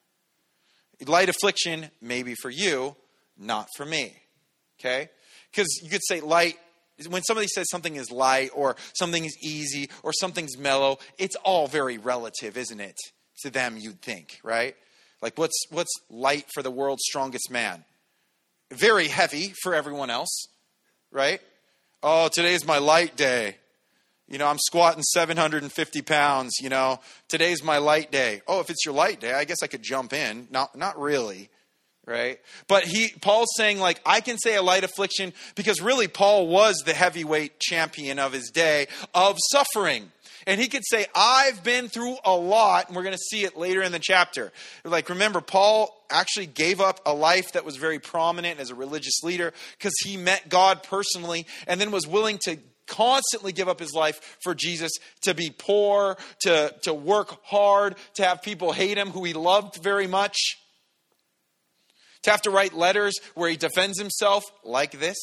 Light 1.06 1.30
affliction, 1.30 1.90
maybe 2.02 2.36
for 2.36 2.50
you, 2.50 2.96
not 3.38 3.68
for 3.76 3.86
me. 3.86 4.16
Okay? 4.80 5.10
Because 5.52 5.68
you 5.84 5.90
could 5.90 6.04
say 6.04 6.22
light, 6.22 6.58
when 7.10 7.24
somebody 7.24 7.48
says 7.48 7.68
something 7.70 7.96
is 7.96 8.12
light 8.12 8.52
or 8.54 8.76
something 8.94 9.24
is 9.26 9.38
easy 9.42 9.90
or 10.04 10.12
something's 10.14 10.58
mellow, 10.58 10.98
it's 11.18 11.36
all 11.38 11.68
very 11.68 11.98
relative, 11.98 12.58
isn't 12.58 12.80
it? 12.80 12.98
To 13.44 13.50
them, 13.50 13.78
you'd 13.78 14.02
think, 14.02 14.40
right? 14.44 14.76
Like, 15.24 15.38
what's, 15.38 15.58
what's 15.72 15.94
light 16.10 16.46
for 16.54 16.62
the 16.62 16.70
world's 16.70 17.04
strongest 17.06 17.50
man? 17.50 17.86
Very 18.72 19.08
heavy 19.08 19.54
for 19.64 19.74
everyone 19.74 20.10
else, 20.10 20.48
right? 21.12 21.40
Oh, 22.04 22.28
today's 22.28 22.66
my 22.68 22.78
light 22.80 23.16
day. 23.16 23.56
You 24.28 24.38
know, 24.38 24.48
I'm 24.48 24.58
squatting 24.60 25.02
750 25.02 26.02
pounds. 26.02 26.56
You 26.62 26.68
know, 26.68 27.00
today's 27.30 27.64
my 27.64 27.78
light 27.78 28.12
day. 28.12 28.42
Oh, 28.50 28.60
if 28.60 28.70
it's 28.70 28.86
your 28.86 28.94
light 28.94 29.22
day, 29.22 29.34
I 29.34 29.46
guess 29.46 29.64
I 29.64 29.68
could 29.68 29.82
jump 29.82 30.12
in. 30.12 30.50
Not, 30.52 30.76
not 30.76 31.00
really. 31.00 31.50
right? 32.06 32.40
But 32.68 32.84
he 32.84 33.10
Paul's 33.22 33.50
saying 33.56 33.80
like 33.80 34.02
I 34.06 34.22
can 34.22 34.38
say 34.38 34.56
a 34.56 34.62
light 34.62 34.84
affliction 34.84 35.34
because 35.56 35.82
really 35.82 36.08
Paul 36.08 36.48
was 36.48 36.84
the 36.86 36.94
heavyweight 36.94 37.60
champion 37.60 38.20
of 38.20 38.34
his 38.34 38.50
day 38.50 38.88
of 39.14 39.38
suffering. 39.52 40.12
And 40.48 40.60
he 40.60 40.68
could 40.68 40.84
say, 40.86 41.06
I've 41.16 41.64
been 41.64 41.88
through 41.88 42.18
a 42.24 42.36
lot, 42.36 42.88
and 42.88 42.96
we're 42.96 43.04
going 43.04 43.16
to 43.16 43.30
see 43.30 43.44
it 43.44 43.58
later 43.58 43.82
in 43.82 43.92
the 43.92 44.00
chapter. 44.00 44.52
Like, 44.84 45.10
remember, 45.10 45.42
Paul 45.42 45.96
actually 46.10 46.48
gave 46.48 46.82
up 46.82 47.00
a 47.06 47.14
life 47.14 47.54
that 47.54 47.66
was 47.66 47.78
very 47.78 48.00
prominent 48.00 48.60
as 48.60 48.70
a 48.70 48.76
religious 48.76 49.24
leader 49.24 49.54
because 49.78 49.94
he 50.04 50.18
met 50.18 50.50
God 50.50 50.84
personally 50.84 51.46
and 51.68 51.80
then 51.80 51.92
was 51.92 52.08
willing 52.08 52.38
to 52.44 52.58
constantly 52.86 53.54
give 53.54 53.70
up 53.70 53.80
his 53.80 53.94
life 53.94 54.38
for 54.44 54.54
Jesus, 54.54 54.92
to 55.22 55.34
be 55.34 55.54
poor, 55.58 56.18
to, 56.42 56.74
to 56.84 56.94
work 56.94 57.38
hard, 57.46 57.96
to 58.16 58.26
have 58.26 58.42
people 58.42 58.74
hate 58.74 58.98
him 58.98 59.10
who 59.10 59.24
he 59.24 59.34
loved 59.34 59.82
very 59.82 60.08
much 60.08 60.36
to 62.24 62.32
have 62.32 62.42
to 62.42 62.50
write 62.50 62.74
letters 62.74 63.14
where 63.36 63.50
he 63.50 63.58
defends 63.58 64.00
himself 64.00 64.44
like 64.64 65.00
this. 65.00 65.18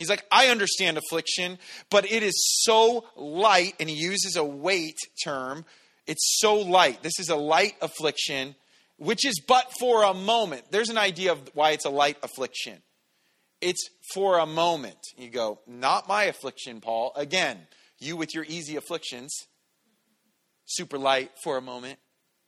He's 0.00 0.08
like, 0.08 0.24
I 0.32 0.46
understand 0.46 0.96
affliction, 0.96 1.58
but 1.90 2.10
it 2.10 2.22
is 2.22 2.32
so 2.64 3.04
light, 3.16 3.74
and 3.78 3.88
he 3.88 3.94
uses 3.94 4.34
a 4.34 4.42
weight 4.42 4.96
term. 5.22 5.66
It's 6.06 6.38
so 6.40 6.56
light. 6.56 7.02
This 7.02 7.20
is 7.20 7.28
a 7.28 7.36
light 7.36 7.74
affliction, 7.82 8.54
which 8.96 9.26
is 9.26 9.38
but 9.46 9.70
for 9.78 10.02
a 10.04 10.14
moment. 10.14 10.64
There's 10.70 10.88
an 10.88 10.96
idea 10.96 11.32
of 11.32 11.50
why 11.52 11.72
it's 11.72 11.84
a 11.84 11.90
light 11.90 12.16
affliction. 12.22 12.78
It's 13.60 13.90
for 14.14 14.38
a 14.38 14.46
moment. 14.46 14.96
You 15.18 15.28
go, 15.28 15.60
not 15.66 16.08
my 16.08 16.24
affliction, 16.24 16.80
Paul. 16.80 17.12
Again, 17.14 17.58
you 17.98 18.16
with 18.16 18.34
your 18.34 18.46
easy 18.48 18.76
afflictions. 18.76 19.36
Super 20.64 20.96
light 20.96 21.30
for 21.44 21.58
a 21.58 21.62
moment. 21.62 21.98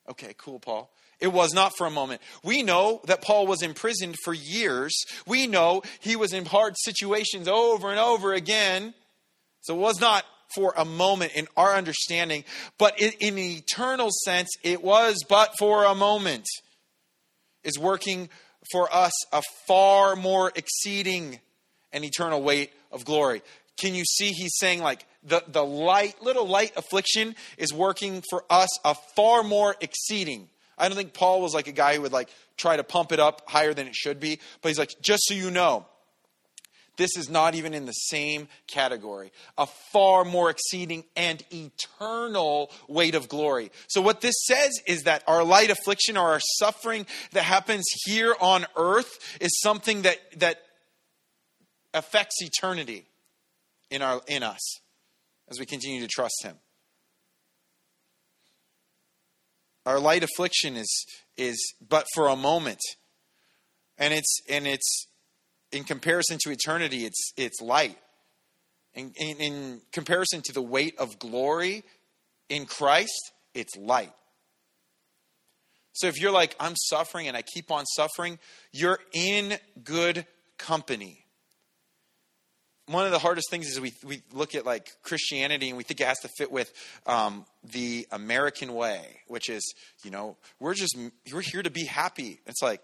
Okay, 0.08 0.34
cool, 0.38 0.58
Paul. 0.58 0.90
It 1.22 1.32
was 1.32 1.54
not 1.54 1.76
for 1.78 1.86
a 1.86 1.90
moment. 1.90 2.20
We 2.42 2.64
know 2.64 3.00
that 3.04 3.22
Paul 3.22 3.46
was 3.46 3.62
imprisoned 3.62 4.16
for 4.24 4.34
years. 4.34 4.92
We 5.24 5.46
know 5.46 5.82
he 6.00 6.16
was 6.16 6.32
in 6.32 6.44
hard 6.44 6.74
situations 6.76 7.46
over 7.46 7.90
and 7.90 8.00
over 8.00 8.32
again. 8.32 8.92
So 9.60 9.76
it 9.76 9.78
was 9.78 10.00
not 10.00 10.24
for 10.56 10.74
a 10.76 10.84
moment 10.84 11.32
in 11.36 11.46
our 11.56 11.76
understanding, 11.76 12.42
but 12.76 13.00
in, 13.00 13.12
in 13.20 13.38
eternal 13.38 14.08
sense, 14.24 14.50
it 14.64 14.82
was 14.82 15.24
but 15.28 15.52
for 15.60 15.84
a 15.84 15.94
moment. 15.94 16.44
Is 17.62 17.78
working 17.78 18.28
for 18.72 18.92
us 18.92 19.12
a 19.32 19.42
far 19.68 20.16
more 20.16 20.50
exceeding 20.56 21.38
and 21.92 22.04
eternal 22.04 22.42
weight 22.42 22.72
of 22.90 23.04
glory. 23.04 23.42
Can 23.76 23.94
you 23.94 24.04
see 24.04 24.32
he's 24.32 24.56
saying 24.56 24.82
like 24.82 25.06
the, 25.22 25.44
the 25.46 25.64
light, 25.64 26.20
little 26.20 26.48
light 26.48 26.72
affliction 26.76 27.36
is 27.58 27.72
working 27.72 28.24
for 28.28 28.44
us 28.50 28.68
a 28.84 28.96
far 29.14 29.44
more 29.44 29.76
exceeding 29.80 30.48
I 30.82 30.88
don't 30.88 30.96
think 30.96 31.14
Paul 31.14 31.40
was 31.40 31.54
like 31.54 31.68
a 31.68 31.72
guy 31.72 31.94
who 31.94 32.02
would 32.02 32.12
like 32.12 32.28
try 32.56 32.76
to 32.76 32.82
pump 32.82 33.12
it 33.12 33.20
up 33.20 33.48
higher 33.48 33.72
than 33.72 33.86
it 33.86 33.94
should 33.94 34.18
be, 34.18 34.40
but 34.60 34.68
he's 34.68 34.80
like, 34.80 34.90
just 35.00 35.22
so 35.26 35.34
you 35.34 35.52
know, 35.52 35.86
this 36.96 37.16
is 37.16 37.30
not 37.30 37.54
even 37.54 37.72
in 37.72 37.86
the 37.86 37.92
same 37.92 38.48
category. 38.66 39.30
A 39.56 39.66
far 39.92 40.24
more 40.24 40.50
exceeding 40.50 41.04
and 41.14 41.40
eternal 41.52 42.72
weight 42.88 43.14
of 43.14 43.28
glory. 43.28 43.70
So, 43.86 44.02
what 44.02 44.22
this 44.22 44.34
says 44.44 44.72
is 44.88 45.04
that 45.04 45.22
our 45.28 45.44
light 45.44 45.70
affliction 45.70 46.16
or 46.16 46.32
our 46.32 46.40
suffering 46.58 47.06
that 47.30 47.44
happens 47.44 47.84
here 48.04 48.34
on 48.40 48.66
earth 48.76 49.38
is 49.40 49.60
something 49.60 50.02
that, 50.02 50.18
that 50.40 50.62
affects 51.94 52.42
eternity 52.42 53.06
in, 53.88 54.02
our, 54.02 54.20
in 54.26 54.42
us 54.42 54.80
as 55.48 55.60
we 55.60 55.64
continue 55.64 56.00
to 56.00 56.08
trust 56.08 56.42
Him. 56.42 56.56
Our 59.86 59.98
light 59.98 60.22
affliction 60.22 60.76
is 60.76 61.06
is 61.36 61.74
but 61.86 62.06
for 62.14 62.28
a 62.28 62.36
moment. 62.36 62.80
And 63.98 64.12
it's 64.14 64.40
and 64.48 64.66
it's 64.66 65.06
in 65.70 65.84
comparison 65.84 66.38
to 66.42 66.50
eternity, 66.50 67.04
it's 67.04 67.32
it's 67.36 67.60
light. 67.60 67.98
In, 68.94 69.12
in, 69.16 69.36
in 69.38 69.80
comparison 69.90 70.42
to 70.42 70.52
the 70.52 70.60
weight 70.60 70.94
of 70.98 71.18
glory 71.18 71.82
in 72.50 72.66
Christ, 72.66 73.32
it's 73.54 73.74
light. 73.74 74.12
So 75.94 76.08
if 76.08 76.20
you're 76.20 76.32
like, 76.32 76.54
I'm 76.60 76.74
suffering 76.76 77.26
and 77.26 77.34
I 77.34 77.40
keep 77.42 77.70
on 77.70 77.86
suffering, 77.86 78.38
you're 78.70 78.98
in 79.14 79.56
good 79.82 80.26
company 80.58 81.21
one 82.92 83.06
of 83.06 83.12
the 83.12 83.18
hardest 83.18 83.50
things 83.50 83.68
is 83.68 83.80
we, 83.80 83.92
we 84.04 84.22
look 84.32 84.54
at 84.54 84.66
like 84.66 84.90
Christianity 85.02 85.68
and 85.68 85.76
we 85.76 85.84
think 85.84 86.00
it 86.00 86.06
has 86.06 86.20
to 86.20 86.28
fit 86.28 86.50
with 86.50 86.72
um, 87.06 87.44
the 87.64 88.06
American 88.10 88.74
way, 88.74 89.20
which 89.28 89.48
is, 89.48 89.74
you 90.04 90.10
know, 90.10 90.36
we're 90.60 90.74
just, 90.74 90.96
we're 91.32 91.40
here 91.40 91.62
to 91.62 91.70
be 91.70 91.84
happy. 91.84 92.40
It's 92.46 92.62
like, 92.62 92.82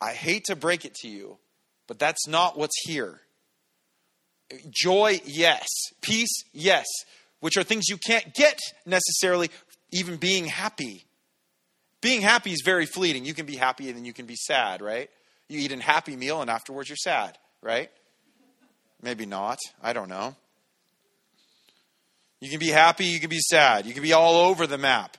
I 0.00 0.12
hate 0.12 0.44
to 0.44 0.56
break 0.56 0.84
it 0.84 0.94
to 0.96 1.08
you, 1.08 1.38
but 1.86 1.98
that's 1.98 2.26
not 2.26 2.56
what's 2.56 2.76
here. 2.84 3.20
Joy, 4.70 5.20
yes. 5.24 5.66
Peace, 6.00 6.42
yes. 6.52 6.86
Which 7.40 7.56
are 7.56 7.62
things 7.62 7.88
you 7.88 7.96
can't 7.96 8.34
get 8.34 8.58
necessarily, 8.86 9.50
even 9.92 10.16
being 10.16 10.46
happy. 10.46 11.04
Being 12.00 12.22
happy 12.22 12.52
is 12.52 12.62
very 12.64 12.86
fleeting. 12.86 13.24
You 13.24 13.34
can 13.34 13.46
be 13.46 13.56
happy 13.56 13.88
and 13.88 13.96
then 13.96 14.04
you 14.04 14.12
can 14.12 14.26
be 14.26 14.36
sad, 14.36 14.80
right? 14.80 15.10
You 15.48 15.58
eat 15.60 15.72
a 15.72 15.82
happy 15.82 16.16
meal 16.16 16.40
and 16.40 16.50
afterwards 16.50 16.88
you're 16.88 16.96
sad, 16.96 17.36
right? 17.62 17.90
Maybe 19.02 19.26
not. 19.26 19.58
I 19.82 19.92
don't 19.92 20.08
know. 20.08 20.34
You 22.40 22.50
can 22.50 22.60
be 22.60 22.68
happy, 22.68 23.06
you 23.06 23.18
can 23.18 23.30
be 23.30 23.40
sad, 23.40 23.84
you 23.84 23.92
can 23.92 24.02
be 24.02 24.12
all 24.12 24.46
over 24.48 24.66
the 24.66 24.78
map. 24.78 25.16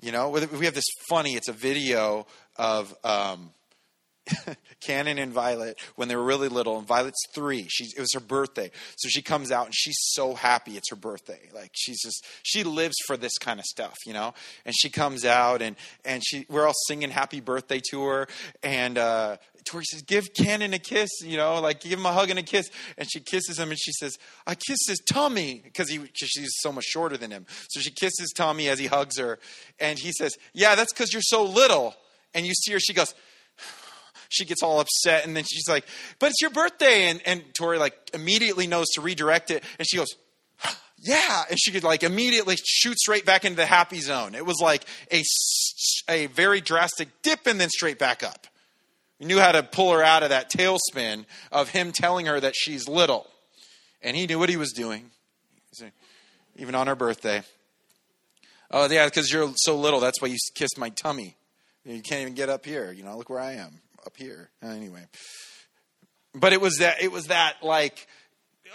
You 0.00 0.12
know, 0.12 0.28
we 0.28 0.66
have 0.66 0.74
this 0.74 0.84
funny, 1.08 1.32
it's 1.34 1.48
a 1.48 1.54
video 1.54 2.26
of 2.56 2.94
um, 3.02 3.50
Cannon 4.80 5.18
and 5.18 5.32
Violet 5.32 5.78
when 5.96 6.08
they 6.08 6.16
were 6.16 6.24
really 6.24 6.48
little, 6.48 6.78
and 6.78 6.86
Violet's 6.86 7.22
three. 7.34 7.68
It 7.80 8.00
was 8.00 8.12
her 8.14 8.20
birthday, 8.20 8.70
so 8.96 9.08
she 9.08 9.22
comes 9.22 9.50
out 9.50 9.66
and 9.66 9.74
she's 9.74 9.98
so 9.98 10.34
happy 10.34 10.76
it's 10.76 10.90
her 10.90 10.96
birthday. 10.96 11.48
Like 11.54 11.70
she's 11.74 12.02
just 12.02 12.24
she 12.42 12.64
lives 12.64 12.94
for 13.06 13.16
this 13.16 13.36
kind 13.38 13.60
of 13.60 13.66
stuff, 13.66 13.96
you 14.06 14.12
know. 14.12 14.34
And 14.64 14.74
she 14.76 14.88
comes 14.90 15.24
out 15.24 15.62
and 15.62 15.76
and 16.04 16.22
she 16.24 16.46
we're 16.48 16.66
all 16.66 16.74
singing 16.86 17.10
happy 17.10 17.40
birthday 17.40 17.80
to 17.90 18.04
her, 18.04 18.28
and 18.62 18.96
uh, 18.96 19.36
Tori 19.64 19.84
says, 19.84 20.02
"Give 20.02 20.32
Cannon 20.34 20.72
a 20.74 20.78
kiss," 20.78 21.10
you 21.22 21.36
know, 21.36 21.60
like 21.60 21.80
give 21.80 21.98
him 21.98 22.06
a 22.06 22.12
hug 22.12 22.30
and 22.30 22.38
a 22.38 22.42
kiss. 22.42 22.70
And 22.96 23.10
she 23.10 23.20
kisses 23.20 23.58
him, 23.58 23.70
and 23.70 23.78
she 23.78 23.92
says, 23.92 24.16
"I 24.46 24.54
kissed 24.54 24.88
his 24.88 25.00
tummy," 25.00 25.60
because 25.62 25.90
he 25.90 25.98
cause 25.98 26.08
she's 26.14 26.52
so 26.60 26.72
much 26.72 26.84
shorter 26.84 27.16
than 27.16 27.30
him. 27.30 27.46
So 27.68 27.80
she 27.80 27.90
kisses 27.90 28.32
Tommy 28.34 28.68
as 28.68 28.78
he 28.78 28.86
hugs 28.86 29.18
her, 29.18 29.38
and 29.78 29.98
he 29.98 30.12
says, 30.12 30.36
"Yeah, 30.52 30.74
that's 30.74 30.92
because 30.92 31.12
you're 31.12 31.22
so 31.22 31.44
little." 31.44 31.94
And 32.36 32.44
you 32.44 32.52
see 32.52 32.72
her, 32.72 32.80
she 32.80 32.92
goes 32.92 33.14
she 34.34 34.44
gets 34.44 34.62
all 34.62 34.80
upset 34.80 35.24
and 35.24 35.36
then 35.36 35.44
she's 35.44 35.68
like, 35.68 35.86
but 36.18 36.30
it's 36.30 36.40
your 36.40 36.50
birthday. 36.50 37.08
And, 37.08 37.22
and 37.24 37.42
Tori 37.54 37.78
like 37.78 37.94
immediately 38.12 38.66
knows 38.66 38.88
to 38.94 39.00
redirect 39.00 39.50
it. 39.50 39.62
And 39.78 39.86
she 39.88 39.96
goes, 39.96 40.08
yeah. 40.98 41.44
And 41.48 41.58
she 41.58 41.70
could 41.70 41.84
like 41.84 42.02
immediately 42.02 42.56
shoot 42.64 42.98
straight 42.98 43.24
back 43.24 43.44
into 43.44 43.56
the 43.56 43.66
happy 43.66 44.00
zone. 44.00 44.34
It 44.34 44.44
was 44.44 44.60
like 44.60 44.84
a, 45.12 45.22
a 46.08 46.26
very 46.26 46.60
drastic 46.60 47.08
dip 47.22 47.46
and 47.46 47.60
then 47.60 47.68
straight 47.70 47.98
back 47.98 48.22
up. 48.22 48.46
We 49.20 49.26
knew 49.26 49.38
how 49.38 49.52
to 49.52 49.62
pull 49.62 49.92
her 49.92 50.02
out 50.02 50.24
of 50.24 50.30
that 50.30 50.50
tailspin 50.50 51.24
of 51.52 51.68
him 51.68 51.92
telling 51.92 52.26
her 52.26 52.40
that 52.40 52.54
she's 52.56 52.88
little. 52.88 53.28
And 54.02 54.16
he 54.16 54.26
knew 54.26 54.38
what 54.38 54.50
he 54.50 54.56
was 54.56 54.72
doing, 54.72 55.10
even 56.56 56.74
on 56.74 56.88
her 56.88 56.96
birthday. 56.96 57.42
Oh, 58.70 58.90
yeah, 58.90 59.06
because 59.06 59.32
you're 59.32 59.50
so 59.56 59.76
little. 59.76 60.00
That's 60.00 60.20
why 60.20 60.28
you 60.28 60.36
kissed 60.54 60.76
my 60.76 60.90
tummy. 60.90 61.36
You 61.86 62.02
can't 62.02 62.22
even 62.22 62.34
get 62.34 62.48
up 62.48 62.66
here. 62.66 62.92
You 62.92 63.04
know, 63.04 63.16
look 63.16 63.30
where 63.30 63.40
I 63.40 63.52
am 63.52 63.80
up 64.06 64.16
here. 64.16 64.50
Anyway, 64.62 65.04
but 66.34 66.52
it 66.52 66.60
was 66.60 66.78
that 66.78 67.02
it 67.02 67.12
was 67.12 67.26
that 67.26 67.56
like 67.62 68.06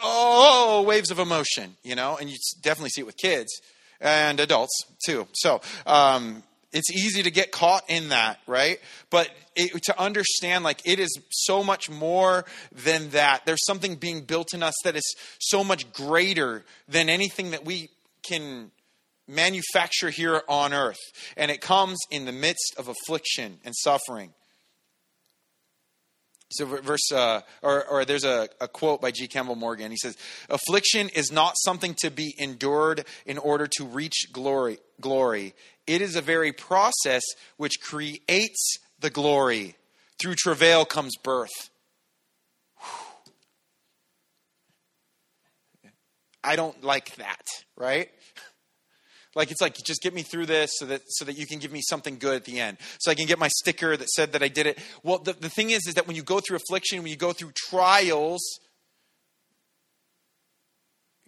oh 0.01 0.83
waves 0.87 1.11
of 1.11 1.19
emotion, 1.19 1.75
you 1.83 1.95
know, 1.95 2.17
and 2.17 2.29
you 2.29 2.37
definitely 2.61 2.89
see 2.89 3.01
it 3.01 3.07
with 3.07 3.17
kids 3.17 3.49
and 3.99 4.39
adults 4.39 4.85
too. 5.05 5.27
So 5.33 5.61
um, 5.85 6.43
it's 6.71 6.91
easy 6.91 7.23
to 7.23 7.31
get 7.31 7.51
caught 7.51 7.83
in 7.87 8.09
that, 8.09 8.39
right? 8.47 8.79
But 9.09 9.29
it, 9.55 9.83
to 9.83 9.99
understand, 9.99 10.63
like, 10.63 10.81
it 10.85 10.99
is 10.99 11.09
so 11.31 11.63
much 11.63 11.89
more 11.89 12.45
than 12.71 13.09
that. 13.09 13.45
There's 13.45 13.65
something 13.65 13.95
being 13.95 14.21
built 14.21 14.53
in 14.53 14.63
us 14.63 14.75
that 14.83 14.95
is 14.95 15.15
so 15.39 15.63
much 15.63 15.91
greater 15.93 16.63
than 16.87 17.09
anything 17.09 17.51
that 17.51 17.65
we 17.65 17.89
can 18.27 18.71
manufacture 19.27 20.09
here 20.09 20.41
on 20.47 20.73
earth. 20.73 20.99
And 21.37 21.51
it 21.51 21.61
comes 21.61 21.97
in 22.11 22.25
the 22.25 22.31
midst 22.31 22.75
of 22.77 22.87
affliction 22.87 23.59
and 23.65 23.75
suffering. 23.75 24.33
So, 26.51 26.65
verse, 26.65 27.11
uh, 27.11 27.41
or, 27.61 27.85
or 27.85 28.05
there's 28.05 28.23
a, 28.23 28.49
a 28.59 28.67
quote 28.67 29.01
by 29.01 29.11
G. 29.11 29.27
Campbell 29.27 29.55
Morgan. 29.55 29.91
He 29.91 29.97
says, 29.97 30.17
Affliction 30.49 31.09
is 31.09 31.31
not 31.31 31.53
something 31.59 31.93
to 31.99 32.09
be 32.09 32.33
endured 32.39 33.05
in 33.27 33.37
order 33.37 33.67
to 33.77 33.85
reach 33.85 34.29
glory. 34.33 34.79
glory. 34.99 35.53
It 35.85 36.01
is 36.01 36.15
a 36.15 36.21
very 36.21 36.51
process 36.51 37.21
which 37.57 37.79
creates 37.81 38.77
the 38.99 39.11
glory. 39.11 39.75
Through 40.19 40.35
travail 40.35 40.85
comes 40.85 41.15
birth. 41.17 41.69
I 46.43 46.55
don't 46.55 46.83
like 46.83 47.15
that, 47.17 47.45
right? 47.75 48.09
Like 49.35 49.51
it's 49.51 49.61
like 49.61 49.75
just 49.75 50.01
get 50.01 50.13
me 50.13 50.23
through 50.23 50.47
this 50.47 50.71
so 50.77 50.85
that 50.87 51.01
so 51.07 51.25
that 51.25 51.37
you 51.37 51.45
can 51.45 51.59
give 51.59 51.71
me 51.71 51.81
something 51.81 52.17
good 52.17 52.35
at 52.35 52.45
the 52.45 52.59
end. 52.59 52.77
So 52.99 53.11
I 53.11 53.15
can 53.15 53.27
get 53.27 53.37
my 53.37 53.47
sticker 53.47 53.95
that 53.95 54.09
said 54.09 54.31
that 54.33 54.41
I 54.41 54.47
did 54.47 54.65
it. 54.65 54.79
Well, 55.03 55.19
the, 55.19 55.33
the 55.33 55.49
thing 55.49 55.69
is 55.69 55.85
is 55.87 55.95
that 55.95 56.07
when 56.07 56.15
you 56.15 56.23
go 56.23 56.39
through 56.39 56.57
affliction, 56.57 56.99
when 56.99 57.11
you 57.11 57.17
go 57.17 57.31
through 57.31 57.51
trials, 57.55 58.41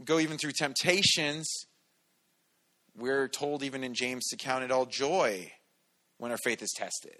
go 0.03 0.19
even 0.19 0.37
through 0.37 0.53
temptations, 0.53 1.47
we're 2.97 3.27
told 3.27 3.63
even 3.63 3.83
in 3.83 3.93
James 3.93 4.27
to 4.29 4.37
count 4.37 4.63
it 4.63 4.71
all 4.71 4.85
joy 4.85 5.51
when 6.17 6.31
our 6.31 6.37
faith 6.43 6.61
is 6.61 6.73
tested. 6.75 7.19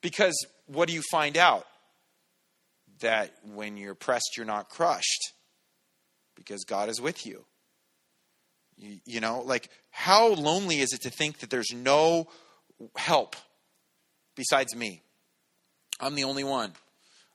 Because 0.00 0.46
what 0.66 0.88
do 0.88 0.94
you 0.94 1.02
find 1.10 1.36
out? 1.36 1.66
That 3.00 3.32
when 3.54 3.76
you're 3.76 3.94
pressed, 3.94 4.36
you're 4.36 4.46
not 4.46 4.68
crushed. 4.68 5.32
Because 6.34 6.64
God 6.64 6.88
is 6.88 7.00
with 7.00 7.26
you. 7.26 7.44
You, 8.76 8.98
you 9.04 9.20
know, 9.20 9.42
like 9.42 9.70
how 9.90 10.28
lonely 10.34 10.80
is 10.80 10.92
it 10.92 11.02
to 11.02 11.10
think 11.10 11.38
that 11.38 11.50
there's 11.50 11.72
no 11.72 12.28
help 12.96 13.36
besides 14.34 14.74
me? 14.74 15.02
I'm 16.00 16.14
the 16.14 16.24
only 16.24 16.44
one. 16.44 16.72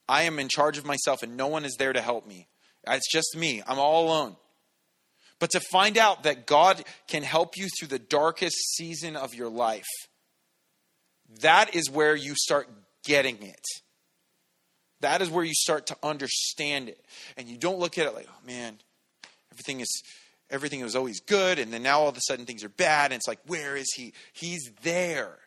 I 0.08 0.24
am 0.24 0.40
in 0.40 0.50
charge 0.50 0.78
of 0.78 0.86
myself 0.86 1.24
and 1.24 1.38
no 1.38 1.48
one 1.48 1.66
is 1.66 1.76
there 1.80 1.94
to 1.94 2.02
help 2.02 2.28
me. 2.28 2.48
It's 2.88 3.12
just 3.12 3.36
me. 3.36 3.62
I'm 3.66 3.80
all 3.80 4.06
alone. 4.08 4.36
But 5.40 5.52
to 5.52 5.60
find 5.60 5.98
out 5.98 6.24
that 6.24 6.46
God 6.46 6.84
can 7.08 7.24
help 7.24 7.58
you 7.58 7.68
through 7.80 7.88
the 7.88 8.00
darkest 8.00 8.58
season 8.76 9.16
of 9.16 9.34
your 9.34 9.50
life, 9.50 9.88
that 11.42 11.76
is 11.76 11.90
where 11.90 12.16
you 12.16 12.36
start 12.36 12.70
getting 13.04 13.42
it. 13.42 13.66
That 15.00 15.24
is 15.24 15.32
where 15.32 15.44
you 15.44 15.56
start 15.56 15.88
to 15.88 15.98
understand 16.04 16.90
it. 16.90 17.04
And 17.38 17.48
you 17.48 17.58
don't 17.58 17.80
look 17.80 17.98
at 17.98 18.06
it 18.06 18.14
like, 18.14 18.28
oh 18.30 18.46
man, 18.46 18.78
everything 19.52 19.80
is 19.80 20.04
everything 20.52 20.84
was 20.84 20.96
always 20.96 21.20
good, 21.22 21.58
and 21.58 21.74
then 21.74 21.82
now 21.84 22.02
all 22.02 22.10
of 22.10 22.18
a 22.18 22.22
sudden 22.22 22.46
things 22.46 22.64
are 22.64 22.70
bad, 22.70 23.12
and 23.12 23.16
it's 23.16 23.28
like, 23.28 23.40
where 23.48 23.76
is 23.76 23.92
he? 23.96 24.14
He's 24.34 24.72
there. 24.84 25.38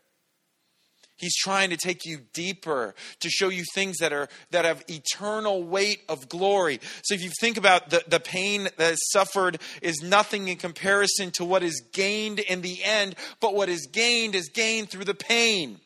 He's 1.16 1.36
trying 1.36 1.70
to 1.70 1.76
take 1.76 2.04
you 2.04 2.18
deeper 2.32 2.94
to 3.20 3.30
show 3.30 3.48
you 3.48 3.62
things 3.72 3.98
that 3.98 4.12
are 4.12 4.28
that 4.50 4.64
have 4.64 4.84
eternal 4.88 5.62
weight 5.62 6.00
of 6.08 6.28
glory. 6.28 6.80
So 7.04 7.14
if 7.14 7.22
you 7.22 7.30
think 7.40 7.56
about 7.56 7.90
the, 7.90 8.02
the 8.08 8.18
pain 8.18 8.64
that 8.76 8.94
is 8.94 9.10
suffered 9.12 9.58
is 9.80 10.02
nothing 10.02 10.48
in 10.48 10.56
comparison 10.56 11.30
to 11.36 11.44
what 11.44 11.62
is 11.62 11.82
gained 11.92 12.40
in 12.40 12.62
the 12.62 12.82
end, 12.82 13.14
but 13.40 13.54
what 13.54 13.68
is 13.68 13.86
gained 13.86 14.34
is 14.34 14.48
gained 14.48 14.90
through 14.90 15.04
the 15.04 15.14
pain. 15.14 15.78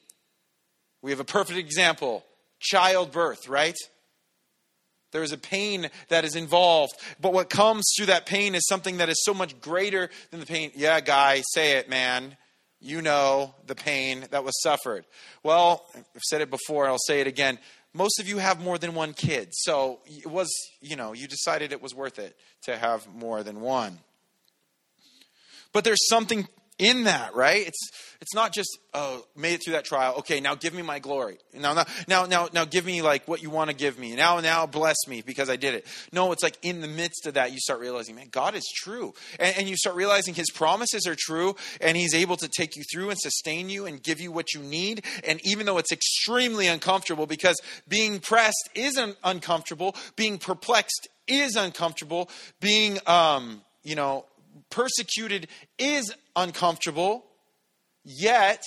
We 1.03 1.11
have 1.11 1.21
a 1.21 1.25
perfect 1.25 1.59
example 1.59 2.25
childbirth, 2.61 3.49
right? 3.49 3.77
There 5.11 5.23
is 5.23 5.33
a 5.33 5.39
pain 5.39 5.89
that 6.09 6.25
is 6.25 6.37
involved, 6.37 6.93
but 7.21 7.33
what 7.33 7.49
comes 7.49 7.91
through 7.97 8.07
that 8.07 8.27
pain 8.27 8.55
is 8.55 8.67
something 8.67 8.99
that 8.99 9.09
is 9.09 9.25
so 9.25 9.33
much 9.33 9.59
greater 9.61 10.11
than 10.31 10.41
the 10.41 10.47
pain. 10.47 10.71
Yeah, 10.75 11.01
guy, 11.01 11.43
say 11.55 11.79
it, 11.79 11.89
man 11.89 12.37
you 12.81 13.03
know 13.03 13.55
the 13.67 13.75
pain 13.75 14.27
that 14.31 14.45
was 14.45 14.61
suffered. 14.63 15.05
Well, 15.43 15.85
I've 15.95 16.23
said 16.23 16.41
it 16.41 16.51
before, 16.51 16.87
I'll 16.87 16.99
say 16.99 17.21
it 17.21 17.27
again. 17.27 17.59
Most 17.93 18.21
of 18.21 18.29
you 18.29 18.39
have 18.39 18.63
more 18.63 18.79
than 18.79 18.95
one 18.95 19.15
kid. 19.15 19.49
So 19.53 20.01
it 20.07 20.27
was, 20.27 20.49
you 20.81 20.95
know, 20.95 21.13
you 21.13 21.27
decided 21.27 21.73
it 21.73 21.83
was 21.83 21.95
worth 21.95 22.19
it 22.19 22.37
to 22.63 22.77
have 22.77 23.07
more 23.15 23.43
than 23.43 23.61
one. 23.61 23.99
But 25.73 25.85
there's 25.85 26.09
something 26.09 26.49
in 26.79 27.05
that, 27.05 27.35
right? 27.35 27.67
It's 27.67 27.91
it's 28.21 28.35
not 28.35 28.53
just 28.53 28.79
oh, 28.95 29.25
made 29.37 29.55
it 29.55 29.63
through 29.65 29.75
that 29.75 29.85
trial. 29.85 30.17
Okay, 30.19 30.41
now 30.41 30.55
give 30.55 30.75
me 30.75 30.83
my 30.83 30.99
glory. 30.99 31.39
Now 31.55 31.75
now 32.09 32.27
now 32.27 32.49
now, 32.53 32.65
give 32.65 32.85
me 32.85 33.03
like 33.03 33.27
what 33.29 33.43
you 33.43 33.51
want 33.51 33.71
to 33.71 33.77
give 33.77 33.99
me. 33.99 34.15
Now 34.15 34.41
now 34.41 34.67
bless 34.67 34.97
me 35.07 35.23
because 35.23 35.49
I 35.49 35.57
did 35.57 35.75
it. 35.75 35.87
No, 36.13 36.33
it's 36.33 36.43
like 36.43 36.57
in 36.63 36.81
the 36.81 36.89
midst 36.89 37.27
of 37.27 37.35
that 37.35 37.53
you 37.53 37.59
start 37.61 37.81
realizing, 37.81 38.17
man, 38.17 38.29
God 38.31 38.55
is 38.55 38.67
true, 38.75 39.15
and, 39.39 39.59
and 39.59 39.69
you 39.69 39.77
start 39.77 39.97
realizing 39.97 40.35
His 40.35 40.51
promises 40.51 41.07
are 41.07 41.17
true, 41.19 41.57
and 41.81 41.97
He's 41.97 42.15
able 42.15 42.37
to 42.37 42.49
take 42.49 42.77
you 42.77 42.83
through 42.93 43.11
and 43.11 43.19
sustain 43.19 43.71
you 43.71 43.87
and 43.87 44.03
give 44.03 44.21
you 44.21 44.33
what 44.33 44.53
you 44.55 44.61
need. 44.61 45.05
And 45.27 45.41
even 45.45 45.67
though 45.67 45.79
it's 45.79 45.93
extremely 45.93 46.67
uncomfortable, 46.67 47.27
because 47.27 47.61
being 47.89 48.21
pressed 48.21 48.69
is 48.75 48.97
un- 48.97 49.17
uncomfortable, 49.25 49.95
being 50.17 50.39
perplexed 50.39 51.09
is 51.27 51.57
uncomfortable, 51.57 52.31
being 52.61 52.99
um, 53.07 53.63
you 53.85 53.95
know 53.95 54.25
persecuted 54.71 55.49
is 55.79 56.15
uncomfortable, 56.37 57.25
yet 58.05 58.63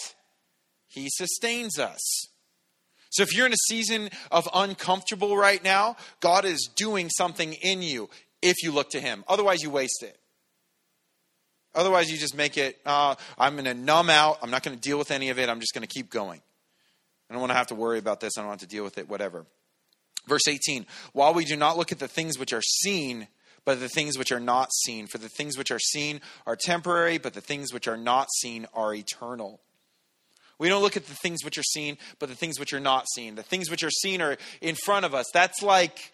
he 0.88 1.08
sustains 1.10 1.80
us. 1.80 2.28
So 3.10 3.24
if 3.24 3.36
you're 3.36 3.46
in 3.46 3.54
a 3.54 3.68
season 3.68 4.10
of 4.32 4.48
uncomfortable 4.54 5.36
right 5.36 5.62
now, 5.64 5.98
God 6.22 6.46
is 6.46 6.70
doing 6.76 7.10
something 7.10 7.54
in 7.54 7.82
you 7.82 8.10
if 8.42 8.64
you 8.64 8.72
look 8.72 8.92
to 8.92 9.02
him. 9.02 9.24
Otherwise, 9.28 9.62
you 9.62 9.70
waste 9.70 10.02
it. 10.02 10.18
Otherwise, 11.74 12.12
you 12.12 12.18
just 12.18 12.36
make 12.36 12.58
it, 12.58 12.80
uh, 12.86 13.16
I'm 13.38 13.54
going 13.54 13.66
to 13.66 13.74
numb 13.74 14.10
out. 14.10 14.40
I'm 14.42 14.52
not 14.52 14.64
going 14.64 14.76
to 14.76 14.82
deal 14.82 14.98
with 14.98 15.12
any 15.12 15.30
of 15.30 15.40
it. 15.40 15.50
I'm 15.50 15.60
just 15.60 15.74
going 15.74 15.88
to 15.88 15.94
keep 15.94 16.10
going. 16.10 16.42
I 17.30 17.34
don't 17.34 17.42
want 17.42 17.52
to 17.52 17.58
have 17.58 17.68
to 17.68 17.76
worry 17.76 17.98
about 17.98 18.20
this. 18.20 18.38
I 18.38 18.42
don't 18.42 18.50
want 18.50 18.60
to 18.62 18.68
deal 18.68 18.84
with 18.84 18.98
it, 18.98 19.08
whatever. 19.10 19.46
Verse 20.28 20.48
18 20.48 20.86
While 21.14 21.34
we 21.34 21.46
do 21.46 21.56
not 21.56 21.78
look 21.78 21.92
at 21.92 22.00
the 22.00 22.08
things 22.08 22.38
which 22.38 22.54
are 22.54 22.62
seen, 22.62 23.28
but 23.66 23.80
the 23.80 23.90
things 23.90 24.18
which 24.18 24.32
are 24.32 24.40
not 24.40 24.70
seen. 24.86 25.08
For 25.08 25.18
the 25.18 25.30
things 25.30 25.58
which 25.58 25.72
are 25.72 25.80
seen 25.80 26.22
are 26.46 26.56
temporary, 26.56 27.18
but 27.18 27.34
the 27.34 27.42
things 27.42 27.74
which 27.74 27.88
are 27.88 27.98
not 27.98 28.28
seen 28.40 28.68
are 28.74 28.94
eternal. 28.94 29.60
We 30.58 30.70
don't 30.70 30.84
look 30.84 30.98
at 30.98 31.08
the 31.08 31.16
things 31.16 31.44
which 31.44 31.58
are 31.58 31.64
seen, 31.64 31.98
but 32.20 32.30
the 32.30 32.36
things 32.36 32.60
which 32.60 32.72
are 32.72 32.80
not 32.80 33.08
seen. 33.16 33.36
The 33.36 33.44
things 33.44 33.72
which 33.72 33.84
are 33.84 33.90
seen 33.90 34.22
are 34.22 34.38
in 34.62 34.76
front 34.76 35.06
of 35.06 35.16
us. 35.16 35.26
That's 35.34 35.64
like 35.64 36.12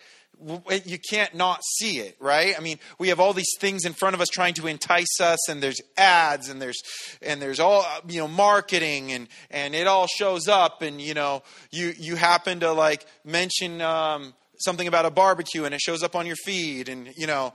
you 0.86 1.00
can't 1.00 1.34
not 1.36 1.62
see 1.78 2.00
it, 2.00 2.16
right? 2.20 2.56
I 2.56 2.62
mean, 2.62 2.78
we 3.00 3.10
have 3.10 3.20
all 3.20 3.34
these 3.34 3.52
things 3.60 3.86
in 3.86 3.94
front 3.94 4.14
of 4.14 4.22
us 4.22 4.28
trying 4.30 4.54
to 4.56 4.68
entice 4.68 5.20
us, 5.20 5.50
and 5.50 5.62
there's 5.62 5.82
ads, 5.98 6.48
and 6.50 6.62
there's 6.62 6.80
and 7.22 7.42
there's 7.42 7.60
all 7.60 7.86
you 8.08 8.20
know 8.20 8.28
marketing, 8.28 9.12
and 9.12 9.28
and 9.50 9.74
it 9.74 9.88
all 9.88 10.08
shows 10.08 10.48
up, 10.48 10.82
and 10.82 11.02
you 11.02 11.14
know 11.14 11.44
you 11.72 11.94
you 11.98 12.16
happen 12.16 12.60
to 12.60 12.72
like 12.72 13.06
mention 13.26 13.82
um, 13.82 14.34
something 14.60 14.88
about 14.88 15.06
a 15.06 15.12
barbecue 15.12 15.66
and 15.66 15.74
it 15.74 15.82
shows 15.82 16.04
up 16.04 16.16
on 16.16 16.26
your 16.26 16.36
feed 16.36 16.90
and 16.90 17.10
you 17.16 17.28
know 17.28 17.54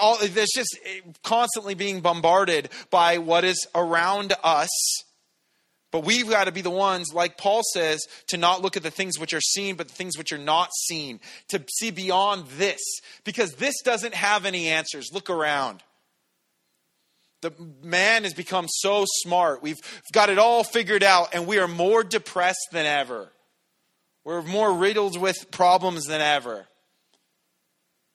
all 0.00 0.18
there's 0.18 0.50
just 0.54 0.78
eh, 0.84 1.00
constantly 1.22 1.74
being 1.74 2.00
bombarded 2.00 2.68
by 2.90 3.18
what 3.18 3.44
is 3.44 3.66
around 3.74 4.34
us. 4.42 4.68
But 5.92 6.04
we've 6.04 6.28
got 6.28 6.44
to 6.44 6.52
be 6.52 6.60
the 6.60 6.70
ones 6.70 7.12
like 7.12 7.36
paul 7.36 7.62
says 7.74 8.00
to 8.28 8.36
not 8.36 8.62
look 8.62 8.76
at 8.76 8.82
the 8.82 8.90
things 8.90 9.18
which 9.18 9.34
are 9.34 9.40
seen 9.40 9.76
but 9.76 9.88
the 9.88 9.94
things 9.94 10.16
which 10.16 10.32
are 10.32 10.38
not 10.38 10.70
seen 10.86 11.20
to 11.48 11.62
see 11.78 11.90
beyond 11.90 12.46
this. 12.58 12.80
Because 13.24 13.54
this 13.54 13.74
doesn't 13.82 14.14
have 14.14 14.44
any 14.44 14.68
answers. 14.68 15.10
Look 15.12 15.30
around. 15.30 15.82
The 17.42 17.52
man 17.82 18.24
has 18.24 18.34
become 18.34 18.66
so 18.68 19.06
smart. 19.22 19.62
We've 19.62 19.80
got 20.12 20.28
it 20.28 20.38
all 20.38 20.62
figured 20.62 21.02
out 21.02 21.34
and 21.34 21.46
we 21.46 21.58
are 21.58 21.68
more 21.68 22.04
depressed 22.04 22.68
than 22.72 22.86
ever 22.86 23.32
we're 24.30 24.42
more 24.42 24.72
riddled 24.72 25.20
with 25.20 25.50
problems 25.50 26.04
than 26.04 26.20
ever 26.20 26.68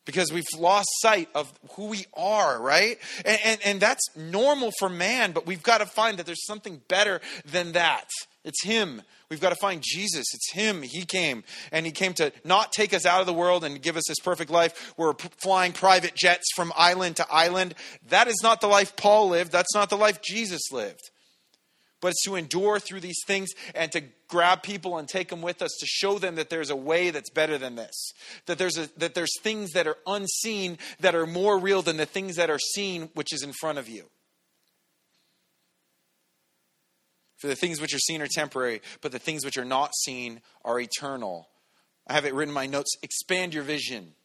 because 0.06 0.32
we've 0.32 0.46
lost 0.58 0.88
sight 1.02 1.28
of 1.36 1.52
who 1.74 1.88
we 1.88 2.06
are, 2.14 2.62
right? 2.62 2.98
And, 3.26 3.40
and, 3.44 3.60
and, 3.66 3.80
that's 3.82 4.16
normal 4.16 4.72
for 4.80 4.88
man, 4.88 5.34
but 5.34 5.46
we've 5.46 5.62
got 5.62 5.80
to 5.80 5.86
find 5.86 6.18
that 6.18 6.26
there's 6.26 6.46
something 6.46 6.82
better 6.88 7.20
than 7.44 7.74
that. 7.74 8.08
It's 8.46 8.64
Him. 8.64 9.02
We've 9.30 9.42
got 9.42 9.50
to 9.50 9.58
find 9.58 9.84
Jesus. 9.86 10.24
It's 10.34 10.54
Him. 10.54 10.84
He 10.84 11.04
came, 11.04 11.44
and 11.74 11.86
He 11.86 11.92
came 11.92 12.14
to 12.14 12.32
not 12.46 12.72
take 12.72 12.94
us 12.94 13.06
out 13.06 13.20
of 13.20 13.26
the 13.26 13.34
world 13.34 13.66
and 13.66 13.82
give 13.82 13.98
us 13.98 14.04
this 14.08 14.20
perfect 14.24 14.50
life. 14.50 14.94
We're 14.96 15.16
flying 15.16 15.74
private 15.74 16.16
jets 16.16 16.46
from 16.56 16.72
island 16.78 17.18
to 17.18 17.28
island. 17.30 17.76
That 18.08 18.30
is 18.30 18.40
not 18.42 18.62
the 18.62 18.68
life 18.68 18.96
Paul 18.96 19.28
lived. 19.30 19.52
That's 19.52 19.76
not 19.76 19.90
the 19.90 19.98
life 19.98 20.22
Jesus 20.22 20.62
lived 20.72 21.02
but 22.06 22.10
it's 22.10 22.24
to 22.24 22.36
endure 22.36 22.80
through 22.80 23.00
these 23.00 23.20
things 23.26 23.50
and 23.74 23.92
to 23.92 24.04
grab 24.36 24.62
people 24.62 24.98
and 24.98 25.08
take 25.08 25.30
them 25.30 25.42
with 25.42 25.62
us 25.62 25.72
to 25.80 25.86
show 25.86 26.20
them 26.20 26.36
that 26.36 26.50
there's 26.50 26.70
a 26.70 26.76
way 26.76 27.10
that's 27.10 27.30
better 27.30 27.58
than 27.58 27.76
this. 27.78 28.12
That 28.48 28.58
there's 28.58 28.78
a, 28.78 28.90
that 29.00 29.16
there's 29.16 29.32
things 29.40 29.72
that 29.72 29.88
are 29.88 29.96
unseen 30.06 30.78
that 31.00 31.16
are 31.16 31.26
more 31.26 31.58
real 31.58 31.82
than 31.82 31.96
the 31.96 32.06
things 32.06 32.36
that 32.36 32.50
are 32.50 32.60
seen 32.60 33.10
which 33.14 33.32
is 33.32 33.44
in 33.44 33.54
front 33.54 33.78
of 33.78 33.88
you. 33.88 34.04
For 37.38 37.48
the 37.48 37.56
things 37.56 37.80
which 37.80 37.94
are 37.94 38.00
seen 38.00 38.22
are 38.22 38.28
temporary 38.28 38.82
but 39.00 39.14
the 39.14 39.20
things 39.20 39.46
which 39.46 39.58
are 39.58 39.64
not 39.64 39.96
seen 39.96 40.42
are 40.66 40.82
eternal. 40.82 41.48
I 42.06 42.12
have 42.14 42.26
it 42.26 42.34
written 42.34 42.50
in 42.50 42.56
my 42.56 42.66
notes 42.66 42.92
expand 43.04 43.54
your 43.54 43.64
vision. 43.64 44.16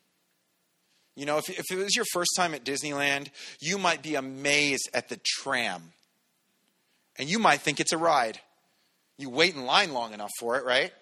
You 1.15 1.25
know 1.25 1.39
if, 1.39 1.49
if 1.49 1.71
it 1.71 1.77
was 1.77 1.95
your 1.95 2.07
first 2.13 2.33
time 2.37 2.53
at 2.53 2.65
disneyland 2.65 3.29
you 3.61 3.79
might 3.79 4.03
be 4.03 4.17
amazed 4.17 4.91
at 4.93 5.09
the 5.09 5.21
tram. 5.25 5.93
And 7.17 7.31
you 7.31 7.39
might 7.39 7.61
think 7.61 7.79
it's 7.79 7.93
a 7.93 7.99
ride. 7.99 8.41
You 9.21 9.31
wait 9.31 9.55
in 9.55 9.65
line 9.67 9.93
long 9.93 10.13
enough 10.13 10.31
for 10.39 10.57
it, 10.57 10.65
right? 10.65 10.93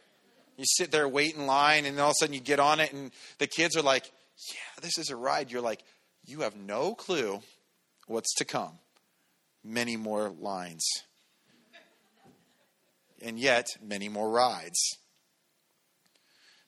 You 0.57 0.65
sit 0.67 0.91
there, 0.91 1.09
wait 1.09 1.37
in 1.37 1.47
line, 1.47 1.85
and 1.85 1.99
all 2.01 2.09
of 2.09 2.13
a 2.13 2.15
sudden 2.21 2.35
you 2.35 2.41
get 2.41 2.59
on 2.59 2.81
it, 2.81 2.93
and 2.93 3.13
the 3.39 3.47
kids 3.47 3.77
are 3.77 3.83
like, 3.83 4.11
Yeah, 4.51 4.83
this 4.83 4.99
is 4.99 5.11
a 5.11 5.17
ride. 5.17 5.51
You're 5.51 5.63
like, 5.63 5.83
You 6.27 6.41
have 6.41 6.57
no 6.57 6.95
clue 6.95 7.41
what's 8.07 8.35
to 8.37 8.45
come. 8.45 8.79
Many 9.63 9.97
more 9.97 10.31
lines. 10.31 10.85
And 13.23 13.39
yet, 13.39 13.67
many 13.83 14.09
more 14.09 14.29
rides. 14.31 14.97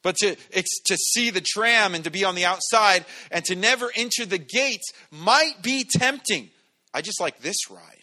But 0.02 0.16
to, 0.16 0.34
to 0.34 0.96
see 0.96 1.30
the 1.30 1.44
tram 1.44 1.94
and 1.94 2.04
to 2.04 2.10
be 2.10 2.24
on 2.24 2.34
the 2.34 2.46
outside 2.46 3.04
and 3.30 3.44
to 3.46 3.54
never 3.54 3.90
enter 3.94 4.24
the 4.24 4.38
gates 4.38 4.92
might 5.10 5.62
be 5.62 5.84
tempting. 5.84 6.50
I 6.94 7.02
just 7.02 7.20
like 7.20 7.40
this 7.40 7.70
ride. 7.70 7.99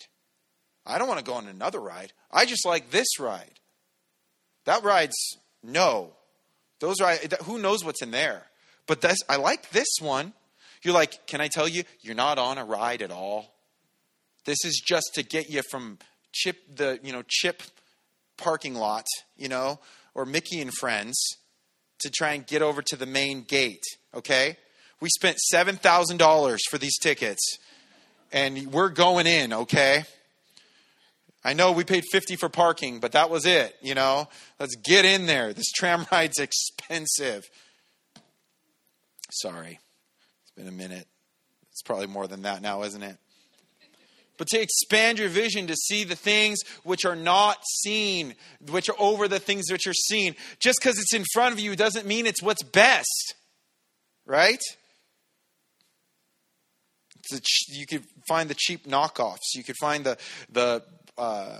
I 0.87 0.97
don't 0.97 1.07
want 1.07 1.19
to 1.19 1.25
go 1.25 1.33
on 1.33 1.47
another 1.47 1.79
ride. 1.79 2.13
I 2.31 2.45
just 2.45 2.65
like 2.65 2.91
this 2.91 3.19
ride. 3.19 3.59
That 4.65 4.83
ride's 4.83 5.37
no. 5.63 6.13
Those 6.79 7.01
ride, 7.01 7.33
who 7.43 7.59
knows 7.59 7.83
what's 7.83 8.01
in 8.01 8.11
there? 8.11 8.43
But 8.85 9.01
this, 9.01 9.17
I 9.27 9.35
like 9.35 9.69
this 9.71 9.87
one. 9.99 10.33
You're 10.83 10.93
like, 10.93 11.27
can 11.27 11.41
I 11.41 11.47
tell 11.47 11.67
you, 11.67 11.83
you're 12.01 12.15
not 12.15 12.37
on 12.37 12.57
a 12.57 12.65
ride 12.65 13.01
at 13.01 13.11
all. 13.11 13.53
This 14.45 14.63
is 14.63 14.81
just 14.85 15.11
to 15.15 15.23
get 15.23 15.49
you 15.49 15.61
from 15.69 15.97
chip 16.31 16.57
the 16.73 16.99
you 17.03 17.11
know 17.11 17.23
chip 17.27 17.61
parking 18.37 18.75
lot, 18.75 19.05
you 19.35 19.49
know, 19.49 19.79
or 20.15 20.25
Mickey 20.25 20.61
and 20.61 20.73
Friends 20.73 21.21
to 21.99 22.09
try 22.09 22.33
and 22.33 22.45
get 22.47 22.61
over 22.61 22.81
to 22.81 22.95
the 22.95 23.05
main 23.05 23.41
gate. 23.41 23.83
Okay, 24.13 24.57
we 25.01 25.09
spent 25.09 25.37
seven 25.39 25.75
thousand 25.75 26.17
dollars 26.17 26.61
for 26.69 26.77
these 26.77 26.97
tickets, 26.97 27.57
and 28.31 28.71
we're 28.71 28.89
going 28.89 29.27
in. 29.27 29.51
Okay. 29.51 30.05
I 31.47 31.53
know 31.53 31.71
we 31.71 31.85
paid 31.85 32.03
50 32.11 32.35
for 32.35 32.49
parking, 32.49 32.99
but 32.99 33.13
that 33.13 33.29
was 33.29 33.45
it, 33.45 33.73
you 33.81 33.95
know. 33.95 34.27
Let's 34.59 34.75
get 34.75 35.05
in 35.05 35.27
there. 35.27 35.53
This 35.53 35.71
tram 35.71 36.05
ride's 36.11 36.39
expensive. 36.39 37.45
Sorry. 39.31 39.79
It's 40.41 40.51
been 40.57 40.67
a 40.67 40.73
minute. 40.73 41.07
It's 41.71 41.81
probably 41.83 42.07
more 42.07 42.27
than 42.27 42.41
that 42.41 42.61
now, 42.61 42.83
isn't 42.83 43.01
it? 43.01 43.15
But 44.37 44.47
to 44.49 44.59
expand 44.59 45.19
your 45.19 45.29
vision 45.29 45.67
to 45.67 45.75
see 45.77 46.03
the 46.03 46.17
things 46.17 46.59
which 46.83 47.05
are 47.05 47.15
not 47.15 47.59
seen, 47.81 48.35
which 48.69 48.89
are 48.89 48.99
over 48.99 49.29
the 49.29 49.39
things 49.39 49.71
which 49.71 49.87
are 49.87 49.93
seen. 49.93 50.35
Just 50.59 50.79
because 50.81 50.99
it's 50.99 51.13
in 51.13 51.23
front 51.33 51.53
of 51.53 51.61
you 51.61 51.77
doesn't 51.77 52.05
mean 52.05 52.25
it's 52.25 52.43
what's 52.43 52.61
best, 52.61 53.35
right? 54.25 54.59
you 57.69 57.85
could 57.85 58.03
find 58.27 58.49
the 58.49 58.55
cheap 58.55 58.85
knockoffs. 58.85 59.53
You 59.55 59.63
could 59.63 59.75
find 59.79 60.05
the 60.05 60.17
the 60.49 60.83
uh, 61.17 61.59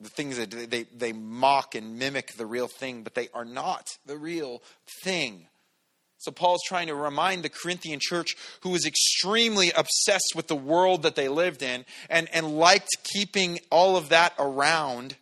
the 0.00 0.08
things 0.08 0.36
that 0.36 0.50
they 0.50 0.84
they 0.84 1.12
mock 1.12 1.74
and 1.74 1.98
mimic 1.98 2.34
the 2.36 2.46
real 2.46 2.68
thing, 2.68 3.02
but 3.02 3.14
they 3.14 3.28
are 3.34 3.44
not 3.44 3.88
the 4.06 4.16
real 4.16 4.62
thing. 5.02 5.46
So 6.24 6.32
Paul's 6.32 6.62
trying 6.66 6.86
to 6.86 6.94
remind 6.94 7.42
the 7.42 7.50
Corinthian 7.50 8.00
church 8.00 8.34
who 8.62 8.70
was 8.70 8.86
extremely 8.86 9.70
obsessed 9.72 10.32
with 10.34 10.46
the 10.46 10.56
world 10.56 11.02
that 11.02 11.16
they 11.16 11.28
lived 11.28 11.62
in 11.62 11.84
and, 12.08 12.28
and 12.32 12.56
liked 12.56 12.88
keeping 13.12 13.58
all 13.70 13.98
of 13.98 14.08
that 14.08 14.32
around. 14.38 15.16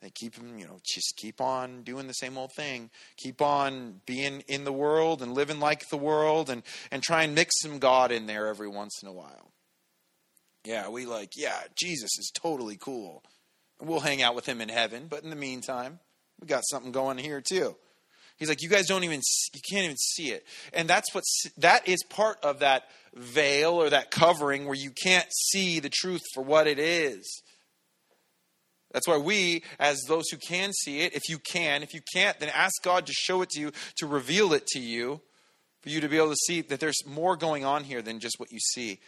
They 0.00 0.10
keep 0.10 0.36
them, 0.36 0.56
you 0.56 0.66
know, 0.66 0.78
just 0.84 1.16
keep 1.16 1.40
on 1.40 1.82
doing 1.82 2.06
the 2.06 2.12
same 2.12 2.38
old 2.38 2.52
thing. 2.52 2.90
Keep 3.16 3.42
on 3.42 4.02
being 4.06 4.44
in 4.46 4.62
the 4.62 4.72
world 4.72 5.20
and 5.20 5.34
living 5.34 5.58
like 5.58 5.88
the 5.88 5.96
world 5.96 6.48
and, 6.48 6.62
and 6.92 7.02
try 7.02 7.24
and 7.24 7.34
mix 7.34 7.52
some 7.60 7.80
God 7.80 8.12
in 8.12 8.26
there 8.26 8.46
every 8.46 8.68
once 8.68 9.02
in 9.02 9.08
a 9.08 9.12
while. 9.12 9.50
Yeah, 10.64 10.88
we 10.88 11.04
like, 11.04 11.32
yeah, 11.36 11.60
Jesus 11.74 12.18
is 12.18 12.32
totally 12.34 12.76
cool. 12.76 13.22
We'll 13.80 14.00
hang 14.00 14.22
out 14.22 14.34
with 14.34 14.46
him 14.46 14.60
in 14.60 14.68
heaven, 14.68 15.06
but 15.08 15.22
in 15.22 15.30
the 15.30 15.36
meantime, 15.36 15.98
we 16.40 16.46
got 16.46 16.62
something 16.66 16.92
going 16.92 17.18
here 17.18 17.40
too. 17.40 17.76
He's 18.36 18.48
like, 18.48 18.62
you 18.62 18.68
guys 18.68 18.86
don't 18.86 19.04
even, 19.04 19.20
you 19.52 19.60
can't 19.70 19.84
even 19.84 19.96
see 19.96 20.30
it. 20.30 20.44
And 20.72 20.88
that's 20.88 21.14
what, 21.14 21.22
that 21.58 21.86
is 21.86 22.02
part 22.08 22.38
of 22.42 22.60
that 22.60 22.84
veil 23.14 23.74
or 23.74 23.90
that 23.90 24.10
covering 24.10 24.64
where 24.64 24.74
you 24.74 24.90
can't 24.90 25.28
see 25.32 25.78
the 25.78 25.90
truth 25.90 26.22
for 26.34 26.42
what 26.42 26.66
it 26.66 26.78
is. 26.78 27.42
That's 28.92 29.06
why 29.06 29.18
we, 29.18 29.62
as 29.78 30.00
those 30.08 30.28
who 30.30 30.36
can 30.36 30.72
see 30.72 31.00
it, 31.00 31.14
if 31.14 31.28
you 31.28 31.38
can, 31.38 31.82
if 31.82 31.94
you 31.94 32.00
can't, 32.12 32.38
then 32.40 32.48
ask 32.54 32.74
God 32.82 33.06
to 33.06 33.12
show 33.12 33.42
it 33.42 33.50
to 33.50 33.60
you, 33.60 33.72
to 33.96 34.06
reveal 34.06 34.52
it 34.52 34.66
to 34.68 34.80
you, 34.80 35.20
for 35.82 35.90
you 35.90 36.00
to 36.00 36.08
be 36.08 36.16
able 36.16 36.30
to 36.30 36.36
see 36.46 36.60
that 36.62 36.80
there's 36.80 37.06
more 37.06 37.36
going 37.36 37.64
on 37.64 37.84
here 37.84 38.02
than 38.02 38.20
just 38.20 38.38
what 38.38 38.50
you 38.50 38.58
see 38.58 39.00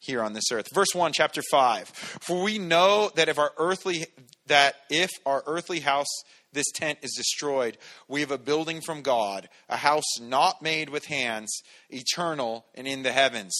here 0.00 0.22
on 0.22 0.32
this 0.32 0.50
earth. 0.52 0.66
Verse 0.74 0.94
1, 0.94 1.12
chapter 1.14 1.42
5. 1.50 1.88
For 1.88 2.42
we 2.42 2.58
know 2.58 3.10
that 3.16 3.28
if 3.28 3.38
our 3.38 3.52
earthly 3.58 4.06
that 4.46 4.76
if 4.90 5.10
our 5.24 5.42
earthly 5.46 5.80
house 5.80 6.06
this 6.52 6.70
tent 6.72 6.98
is 7.02 7.12
destroyed, 7.16 7.76
we 8.08 8.20
have 8.20 8.30
a 8.30 8.38
building 8.38 8.80
from 8.80 9.02
God, 9.02 9.48
a 9.68 9.76
house 9.76 10.20
not 10.20 10.62
made 10.62 10.88
with 10.88 11.06
hands, 11.06 11.60
eternal 11.90 12.64
and 12.74 12.86
in 12.86 13.02
the 13.02 13.12
heavens. 13.12 13.58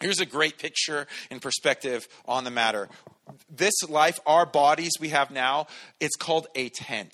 Here's 0.00 0.20
a 0.20 0.26
great 0.26 0.58
picture 0.58 1.06
and 1.30 1.42
perspective 1.42 2.08
on 2.26 2.44
the 2.44 2.50
matter. 2.50 2.88
This 3.48 3.74
life, 3.88 4.18
our 4.26 4.46
bodies 4.46 4.92
we 4.98 5.10
have 5.10 5.30
now, 5.30 5.66
it's 6.00 6.16
called 6.16 6.46
a 6.54 6.70
tent. 6.70 7.12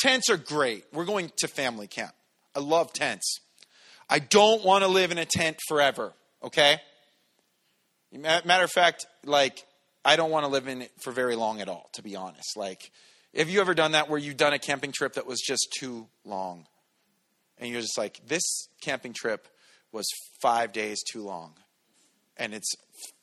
Tents 0.00 0.30
are 0.30 0.38
great. 0.38 0.84
We're 0.92 1.04
going 1.04 1.30
to 1.38 1.48
family 1.48 1.86
camp. 1.86 2.12
I 2.56 2.60
love 2.60 2.92
tents. 2.92 3.40
I 4.08 4.18
don't 4.18 4.64
want 4.64 4.84
to 4.84 4.88
live 4.88 5.10
in 5.10 5.18
a 5.18 5.26
tent 5.26 5.58
forever, 5.68 6.12
okay? 6.44 6.80
Matter 8.12 8.64
of 8.64 8.70
fact, 8.70 9.06
like, 9.24 9.64
I 10.04 10.16
don't 10.16 10.30
want 10.30 10.44
to 10.44 10.48
live 10.48 10.68
in 10.68 10.82
it 10.82 10.92
for 11.02 11.12
very 11.12 11.36
long 11.36 11.60
at 11.60 11.68
all, 11.68 11.88
to 11.94 12.02
be 12.02 12.16
honest. 12.16 12.56
Like, 12.56 12.90
have 13.34 13.48
you 13.48 13.60
ever 13.60 13.74
done 13.74 13.92
that 13.92 14.10
where 14.10 14.18
you've 14.18 14.36
done 14.36 14.52
a 14.52 14.58
camping 14.58 14.92
trip 14.92 15.14
that 15.14 15.26
was 15.26 15.40
just 15.40 15.68
too 15.78 16.08
long? 16.24 16.66
And 17.58 17.70
you're 17.70 17.80
just 17.80 17.96
like, 17.96 18.20
this 18.26 18.42
camping 18.82 19.12
trip 19.12 19.48
was 19.92 20.06
five 20.40 20.72
days 20.72 21.02
too 21.02 21.22
long. 21.22 21.54
And 22.36 22.54
it's 22.54 22.74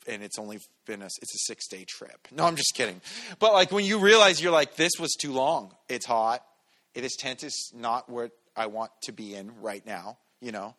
and 0.06 0.22
it's 0.22 0.38
only 0.38 0.58
been 0.86 1.02
a 1.02 1.06
it's 1.06 1.34
a 1.34 1.38
six 1.46 1.66
day 1.68 1.84
trip. 1.86 2.28
No, 2.30 2.44
I'm 2.44 2.56
just 2.56 2.72
kidding. 2.74 3.00
But 3.38 3.52
like 3.52 3.72
when 3.72 3.84
you 3.84 3.98
realize 3.98 4.40
you're 4.40 4.52
like, 4.52 4.76
this 4.76 4.92
was 4.98 5.14
too 5.20 5.32
long. 5.32 5.74
It's 5.88 6.06
hot. 6.06 6.44
This 6.94 7.16
tent 7.16 7.42
is 7.42 7.72
not 7.74 8.08
what 8.08 8.30
I 8.56 8.66
want 8.66 8.92
to 9.02 9.12
be 9.12 9.34
in 9.34 9.60
right 9.60 9.84
now, 9.84 10.18
you 10.40 10.52
know. 10.52 10.74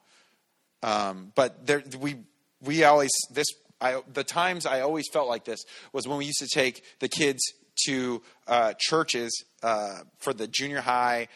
Um, 0.81 1.31
but 1.35 1.67
there 1.67 1.83
we 1.99 2.17
we 2.61 2.83
always 2.83 3.11
this 3.31 3.47
I, 3.81 4.01
the 4.13 4.23
times 4.23 4.65
I 4.65 4.81
always 4.81 5.07
felt 5.11 5.27
like 5.27 5.43
this 5.43 5.63
was 5.91 6.07
when 6.07 6.19
we 6.19 6.25
used 6.25 6.39
to 6.39 6.47
take 6.47 6.83
the 6.99 7.09
kids 7.09 7.41
to 7.87 8.21
uh, 8.47 8.73
churches 8.77 9.43
uh, 9.63 10.01
for 10.19 10.33
the 10.33 10.47
junior 10.47 10.81
high 10.81 11.27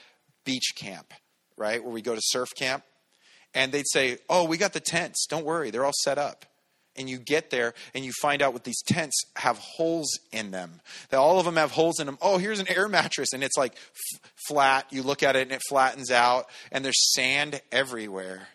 beach 0.46 0.74
camp, 0.76 1.14
right? 1.58 1.84
Where 1.84 1.92
we 1.92 2.02
go 2.02 2.14
to 2.14 2.22
surf 2.24 2.50
camp. 2.56 2.84
And 3.56 3.72
they'd 3.72 3.88
say, 3.88 4.20
Oh, 4.30 4.46
we 4.46 4.58
got 4.58 4.74
the 4.74 4.80
tents. 4.80 5.26
Don't 5.28 5.46
worry, 5.46 5.72
they're 5.72 5.86
all 5.86 5.92
set 6.04 6.18
up. 6.18 6.46
And 6.98 7.10
you 7.10 7.18
get 7.18 7.50
there 7.50 7.74
and 7.94 8.06
you 8.06 8.14
find 8.22 8.42
out 8.42 8.54
what 8.54 8.64
these 8.64 8.82
tents 8.88 9.22
have 9.36 9.58
holes 9.58 10.08
in 10.32 10.52
them. 10.52 10.80
That 11.10 11.18
all 11.18 11.40
of 11.40 11.46
them 11.46 11.58
have 11.58 11.72
holes 11.72 12.00
in 12.00 12.06
them. 12.06 12.18
Oh, 12.22 12.38
here's 12.38 12.60
an 12.60 12.70
air 12.70 12.88
mattress. 12.88 13.34
And 13.34 13.44
it's 13.44 13.58
like 13.58 13.74
f- 13.74 14.32
flat. 14.48 14.86
You 14.92 15.04
look 15.04 15.22
at 15.22 15.36
it 15.36 15.42
and 15.42 15.52
it 15.52 15.62
flattens 15.68 16.10
out. 16.10 16.48
And 16.72 16.86
there's 16.86 17.14
sand 17.14 17.60
everywhere. 17.70 18.48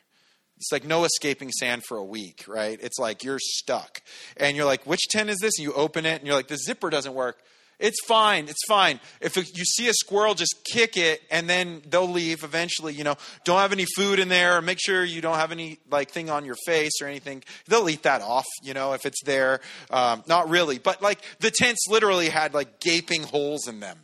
It's 0.61 0.73
like 0.73 0.85
no 0.85 1.05
escaping 1.05 1.51
sand 1.53 1.85
for 1.85 1.96
a 1.96 2.05
week, 2.05 2.44
right? 2.46 2.79
It's 2.83 2.99
like 2.99 3.25
you're 3.25 3.38
stuck. 3.40 4.03
And 4.37 4.59
you're 4.59 4.66
like, 4.66 4.87
which 4.87 5.09
tent 5.09 5.31
is 5.31 5.38
this? 5.38 5.59
And 5.59 5.64
you 5.64 5.73
open 5.73 6.05
it 6.05 6.18
and 6.18 6.27
you're 6.27 6.37
like, 6.37 6.49
the 6.49 6.59
zipper 6.59 6.90
doesn't 6.90 7.14
work. 7.14 7.38
It's 7.79 8.05
fine. 8.05 8.46
It's 8.46 8.62
fine. 8.68 9.01
If 9.23 9.37
you 9.37 9.64
see 9.64 9.88
a 9.88 9.94
squirrel, 9.94 10.35
just 10.35 10.55
kick 10.70 10.99
it, 10.99 11.23
and 11.31 11.49
then 11.49 11.81
they'll 11.88 12.07
leave 12.07 12.44
eventually. 12.44 12.92
You 12.92 13.05
know, 13.05 13.16
don't 13.44 13.59
have 13.59 13.73
any 13.73 13.87
food 13.96 14.18
in 14.18 14.29
there. 14.29 14.61
Make 14.61 14.79
sure 14.85 15.03
you 15.03 15.23
don't 15.23 15.37
have 15.37 15.51
any 15.51 15.79
like 15.90 16.11
thing 16.11 16.29
on 16.29 16.44
your 16.44 16.57
face 16.66 17.01
or 17.01 17.07
anything. 17.07 17.42
They'll 17.68 17.88
eat 17.88 18.03
that 18.03 18.20
off. 18.20 18.44
You 18.62 18.75
know, 18.75 18.92
if 18.92 19.07
it's 19.07 19.23
there. 19.25 19.62
Um, 19.90 20.23
not 20.29 20.51
really, 20.51 20.79
but 20.79 21.01
like 21.01 21.20
the 21.38 21.51
tents 21.51 21.87
literally 21.88 22.29
had 22.29 22.53
like 22.53 22.81
gaping 22.81 23.23
holes 23.23 23.66
in 23.66 23.81
them, 23.81 23.99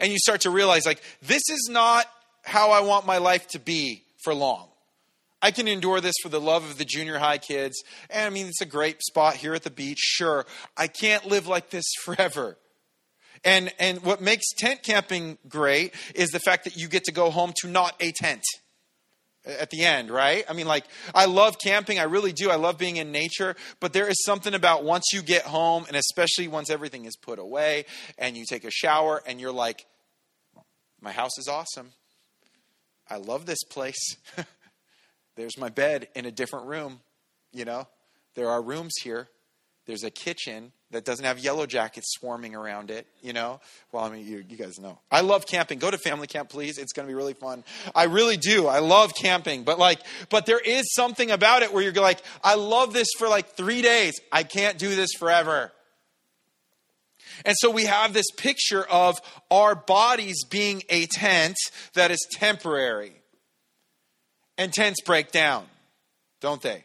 and 0.00 0.12
you 0.12 0.18
start 0.20 0.42
to 0.42 0.50
realize 0.50 0.86
like 0.86 1.02
this 1.22 1.42
is 1.50 1.68
not 1.68 2.06
how 2.44 2.70
I 2.70 2.82
want 2.82 3.06
my 3.06 3.18
life 3.18 3.48
to 3.48 3.58
be 3.58 4.04
for 4.22 4.32
long. 4.32 4.68
I 5.46 5.52
can 5.52 5.68
endure 5.68 6.00
this 6.00 6.16
for 6.24 6.28
the 6.28 6.40
love 6.40 6.68
of 6.68 6.76
the 6.76 6.84
junior 6.84 7.18
high 7.18 7.38
kids. 7.38 7.80
And 8.10 8.26
I 8.26 8.30
mean, 8.30 8.48
it's 8.48 8.60
a 8.60 8.66
great 8.66 9.00
spot 9.00 9.36
here 9.36 9.54
at 9.54 9.62
the 9.62 9.70
beach, 9.70 10.00
sure. 10.00 10.44
I 10.76 10.88
can't 10.88 11.24
live 11.24 11.46
like 11.46 11.70
this 11.70 11.84
forever. 12.02 12.58
And, 13.44 13.72
and 13.78 14.02
what 14.02 14.20
makes 14.20 14.46
tent 14.58 14.82
camping 14.82 15.38
great 15.48 15.94
is 16.16 16.30
the 16.30 16.40
fact 16.40 16.64
that 16.64 16.76
you 16.76 16.88
get 16.88 17.04
to 17.04 17.12
go 17.12 17.30
home 17.30 17.52
to 17.60 17.68
not 17.68 17.94
a 18.00 18.10
tent 18.10 18.42
at 19.44 19.70
the 19.70 19.84
end, 19.84 20.10
right? 20.10 20.44
I 20.48 20.52
mean, 20.52 20.66
like, 20.66 20.84
I 21.14 21.26
love 21.26 21.58
camping. 21.62 22.00
I 22.00 22.04
really 22.04 22.32
do. 22.32 22.50
I 22.50 22.56
love 22.56 22.76
being 22.76 22.96
in 22.96 23.12
nature. 23.12 23.54
But 23.78 23.92
there 23.92 24.08
is 24.08 24.24
something 24.24 24.52
about 24.52 24.82
once 24.82 25.04
you 25.12 25.22
get 25.22 25.42
home, 25.42 25.84
and 25.86 25.96
especially 25.96 26.48
once 26.48 26.70
everything 26.70 27.04
is 27.04 27.14
put 27.14 27.38
away 27.38 27.84
and 28.18 28.36
you 28.36 28.46
take 28.48 28.64
a 28.64 28.70
shower 28.72 29.22
and 29.24 29.40
you're 29.40 29.52
like, 29.52 29.86
my 31.00 31.12
house 31.12 31.38
is 31.38 31.46
awesome. 31.46 31.92
I 33.08 33.18
love 33.18 33.46
this 33.46 33.62
place. 33.62 34.16
There's 35.36 35.58
my 35.58 35.68
bed 35.68 36.08
in 36.14 36.24
a 36.24 36.30
different 36.30 36.66
room. 36.66 37.00
You 37.52 37.64
know, 37.64 37.88
there 38.34 38.48
are 38.48 38.60
rooms 38.60 38.94
here. 39.02 39.28
There's 39.86 40.02
a 40.02 40.10
kitchen 40.10 40.72
that 40.90 41.04
doesn't 41.04 41.24
have 41.24 41.38
yellow 41.38 41.66
jackets 41.66 42.06
swarming 42.18 42.54
around 42.54 42.90
it. 42.90 43.06
You 43.22 43.32
know, 43.32 43.60
well, 43.92 44.04
I 44.04 44.10
mean, 44.10 44.26
you, 44.26 44.44
you 44.48 44.56
guys 44.56 44.78
know. 44.78 44.98
I 45.10 45.20
love 45.20 45.46
camping. 45.46 45.78
Go 45.78 45.90
to 45.90 45.98
family 45.98 46.26
camp, 46.26 46.48
please. 46.48 46.78
It's 46.78 46.92
going 46.92 47.06
to 47.06 47.10
be 47.10 47.14
really 47.14 47.34
fun. 47.34 47.64
I 47.94 48.04
really 48.04 48.36
do. 48.36 48.66
I 48.66 48.80
love 48.80 49.14
camping, 49.14 49.62
but 49.62 49.78
like, 49.78 50.00
but 50.28 50.46
there 50.46 50.58
is 50.58 50.92
something 50.94 51.30
about 51.30 51.62
it 51.62 51.72
where 51.72 51.82
you're 51.82 51.92
like, 51.92 52.20
I 52.42 52.56
love 52.56 52.92
this 52.92 53.08
for 53.18 53.28
like 53.28 53.50
three 53.50 53.82
days. 53.82 54.20
I 54.32 54.42
can't 54.42 54.78
do 54.78 54.94
this 54.94 55.10
forever. 55.18 55.72
And 57.44 57.54
so 57.58 57.70
we 57.70 57.84
have 57.84 58.12
this 58.12 58.30
picture 58.36 58.84
of 58.84 59.20
our 59.50 59.74
bodies 59.74 60.44
being 60.44 60.82
a 60.88 61.06
tent 61.06 61.56
that 61.94 62.10
is 62.10 62.26
temporary. 62.32 63.12
And 64.58 64.72
tents 64.72 65.00
break 65.02 65.32
down, 65.32 65.66
don't 66.40 66.62
they? 66.62 66.84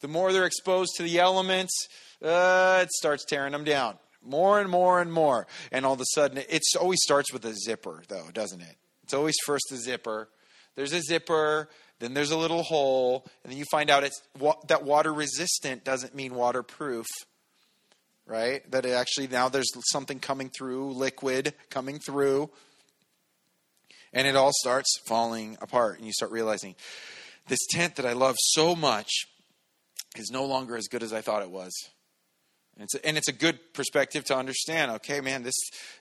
The 0.00 0.08
more 0.08 0.32
they're 0.32 0.46
exposed 0.46 0.92
to 0.96 1.02
the 1.02 1.18
elements, 1.18 1.88
uh, 2.22 2.80
it 2.82 2.90
starts 2.92 3.24
tearing 3.24 3.52
them 3.52 3.64
down 3.64 3.98
more 4.26 4.60
and 4.60 4.68
more 4.68 5.00
and 5.00 5.12
more. 5.12 5.46
And 5.72 5.86
all 5.86 5.94
of 5.94 6.00
a 6.00 6.06
sudden, 6.14 6.38
it 6.38 6.62
always 6.80 6.98
starts 7.02 7.32
with 7.32 7.44
a 7.44 7.54
zipper, 7.54 8.02
though, 8.08 8.28
doesn't 8.32 8.60
it? 8.60 8.76
It's 9.04 9.14
always 9.14 9.36
first 9.44 9.70
a 9.72 9.76
zipper. 9.76 10.28
There's 10.74 10.92
a 10.92 11.00
zipper, 11.00 11.68
then 12.00 12.12
there's 12.12 12.30
a 12.30 12.36
little 12.36 12.62
hole, 12.62 13.24
and 13.42 13.52
then 13.52 13.58
you 13.58 13.64
find 13.70 13.88
out 13.88 14.04
it's 14.04 14.20
that 14.68 14.84
water 14.84 15.12
resistant 15.12 15.84
doesn't 15.84 16.14
mean 16.14 16.34
waterproof, 16.34 17.06
right? 18.26 18.68
That 18.70 18.84
it 18.84 18.92
actually 18.92 19.28
now 19.28 19.48
there's 19.48 19.70
something 19.90 20.18
coming 20.18 20.50
through, 20.50 20.92
liquid 20.92 21.54
coming 21.70 21.98
through, 21.98 22.50
and 24.12 24.26
it 24.26 24.36
all 24.36 24.52
starts 24.60 24.98
falling 25.06 25.56
apart, 25.60 25.98
and 25.98 26.06
you 26.06 26.12
start 26.12 26.32
realizing 26.32 26.74
this 27.48 27.60
tent 27.70 27.96
that 27.96 28.06
I 28.06 28.12
love 28.12 28.36
so 28.38 28.74
much 28.74 29.10
is 30.16 30.30
no 30.30 30.44
longer 30.44 30.76
as 30.76 30.88
good 30.88 31.02
as 31.02 31.12
I 31.12 31.20
thought 31.20 31.42
it 31.42 31.50
was. 31.50 31.72
And 32.74 32.84
it's, 32.84 32.94
a, 32.94 33.06
and 33.06 33.16
it's 33.16 33.28
a 33.28 33.32
good 33.32 33.58
perspective 33.72 34.24
to 34.26 34.36
understand. 34.36 34.90
Okay, 34.92 35.20
man, 35.20 35.42
this 35.42 35.56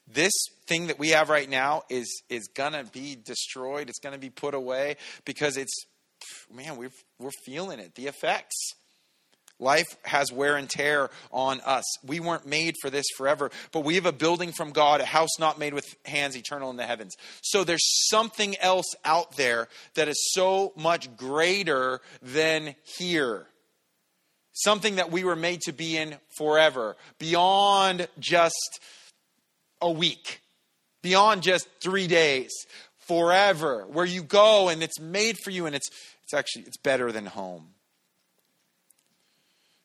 this 0.07 0.33
thing 0.67 0.87
that 0.87 0.99
we 0.99 1.09
have 1.09 1.29
right 1.29 1.49
now 1.49 1.83
is 1.89 2.23
is 2.29 2.49
gonna 2.53 2.83
be 2.83 3.15
destroyed. 3.15 3.89
It's 3.89 3.99
gonna 3.99 4.17
be 4.17 4.29
put 4.29 4.53
away 4.53 4.97
because 5.23 5.55
it's 5.55 5.73
man, 6.53 6.75
we're 6.75 6.91
we're 7.17 7.31
feeling 7.45 7.79
it. 7.79 7.95
The 7.95 8.07
effects. 8.07 8.73
Life 9.59 9.87
has 10.03 10.31
wear 10.31 10.57
and 10.57 10.69
tear 10.69 11.09
on 11.31 11.61
us. 11.61 11.83
We 12.05 12.19
weren't 12.19 12.45
made 12.45 12.75
for 12.81 12.89
this 12.89 13.05
forever, 13.15 13.51
but 13.71 13.85
we 13.85 13.95
have 13.95 14.05
a 14.05 14.11
building 14.11 14.51
from 14.51 14.71
God, 14.71 14.99
a 14.99 15.05
house 15.05 15.39
not 15.39 15.57
made 15.57 15.73
with 15.73 15.85
hands, 16.05 16.35
eternal 16.35 16.69
in 16.69 16.77
the 16.77 16.85
heavens. 16.85 17.15
So 17.41 17.63
there's 17.63 18.07
something 18.09 18.57
else 18.57 18.93
out 19.05 19.37
there 19.37 19.69
that 19.93 20.07
is 20.09 20.31
so 20.33 20.73
much 20.75 21.15
greater 21.15 22.01
than 22.21 22.75
here 22.97 23.47
something 24.55 24.95
that 24.95 25.11
we 25.11 25.23
were 25.23 25.35
made 25.35 25.61
to 25.61 25.73
be 25.73 25.97
in 25.97 26.15
forever, 26.37 26.95
beyond 27.19 28.07
just 28.19 28.79
a 29.81 29.91
week, 29.91 30.41
beyond 31.03 31.43
just 31.43 31.67
three 31.81 32.07
days, 32.07 32.51
forever, 32.97 33.85
where 33.87 34.05
you 34.05 34.23
go 34.23 34.69
and 34.69 34.81
it's 34.81 34.99
made 34.99 35.37
for 35.37 35.51
you 35.51 35.65
and 35.65 35.75
it's, 35.75 35.89
it's 36.23 36.33
actually 36.33 36.63
it's 36.63 36.77
better 36.77 37.11
than 37.11 37.25
home. 37.25 37.74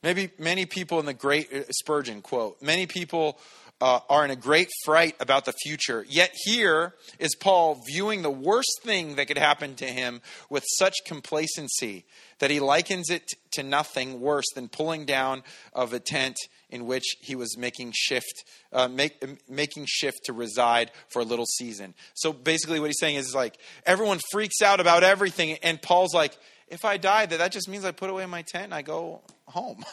Maybe 0.02 0.30
many 0.38 0.66
people 0.66 0.98
in 0.98 1.06
the 1.06 1.14
great 1.14 1.52
uh, 1.52 1.62
Spurgeon 1.70 2.22
quote, 2.22 2.62
many 2.62 2.86
people 2.86 3.38
uh, 3.80 4.00
are 4.08 4.24
in 4.24 4.30
a 4.30 4.36
great 4.36 4.68
fright 4.84 5.16
about 5.20 5.44
the 5.44 5.52
future. 5.52 6.04
Yet 6.08 6.30
here 6.44 6.94
is 7.18 7.34
Paul 7.34 7.82
viewing 7.86 8.22
the 8.22 8.30
worst 8.30 8.80
thing 8.82 9.16
that 9.16 9.26
could 9.26 9.38
happen 9.38 9.74
to 9.76 9.86
him 9.86 10.20
with 10.50 10.64
such 10.78 10.94
complacency 11.06 12.04
that 12.40 12.50
he 12.50 12.60
likens 12.60 13.08
it 13.10 13.30
to 13.52 13.62
nothing 13.62 14.20
worse 14.20 14.44
than 14.54 14.68
pulling 14.68 15.06
down 15.06 15.42
of 15.72 15.92
a 15.92 16.00
tent 16.00 16.36
in 16.68 16.86
which 16.86 17.16
he 17.20 17.34
was 17.34 17.56
making 17.56 17.92
shift, 17.94 18.44
uh, 18.72 18.86
make, 18.86 19.22
making 19.48 19.86
shift 19.88 20.24
to 20.24 20.32
reside 20.32 20.90
for 21.08 21.20
a 21.20 21.24
little 21.24 21.46
season. 21.46 21.94
So 22.14 22.32
basically, 22.32 22.80
what 22.80 22.86
he's 22.86 23.00
saying 23.00 23.16
is, 23.16 23.28
is 23.28 23.34
like 23.34 23.58
everyone 23.86 24.20
freaks 24.30 24.62
out 24.62 24.80
about 24.80 25.04
everything, 25.04 25.58
and 25.62 25.80
Paul's 25.80 26.14
like, 26.14 26.36
if 26.70 26.84
I 26.84 26.96
die, 26.96 27.26
that 27.26 27.38
that 27.38 27.52
just 27.52 27.68
means 27.68 27.84
I 27.84 27.90
put 27.90 28.10
away 28.10 28.24
my 28.26 28.42
tent 28.42 28.64
and 28.64 28.74
I 28.74 28.82
go 28.82 29.22
home. 29.46 29.84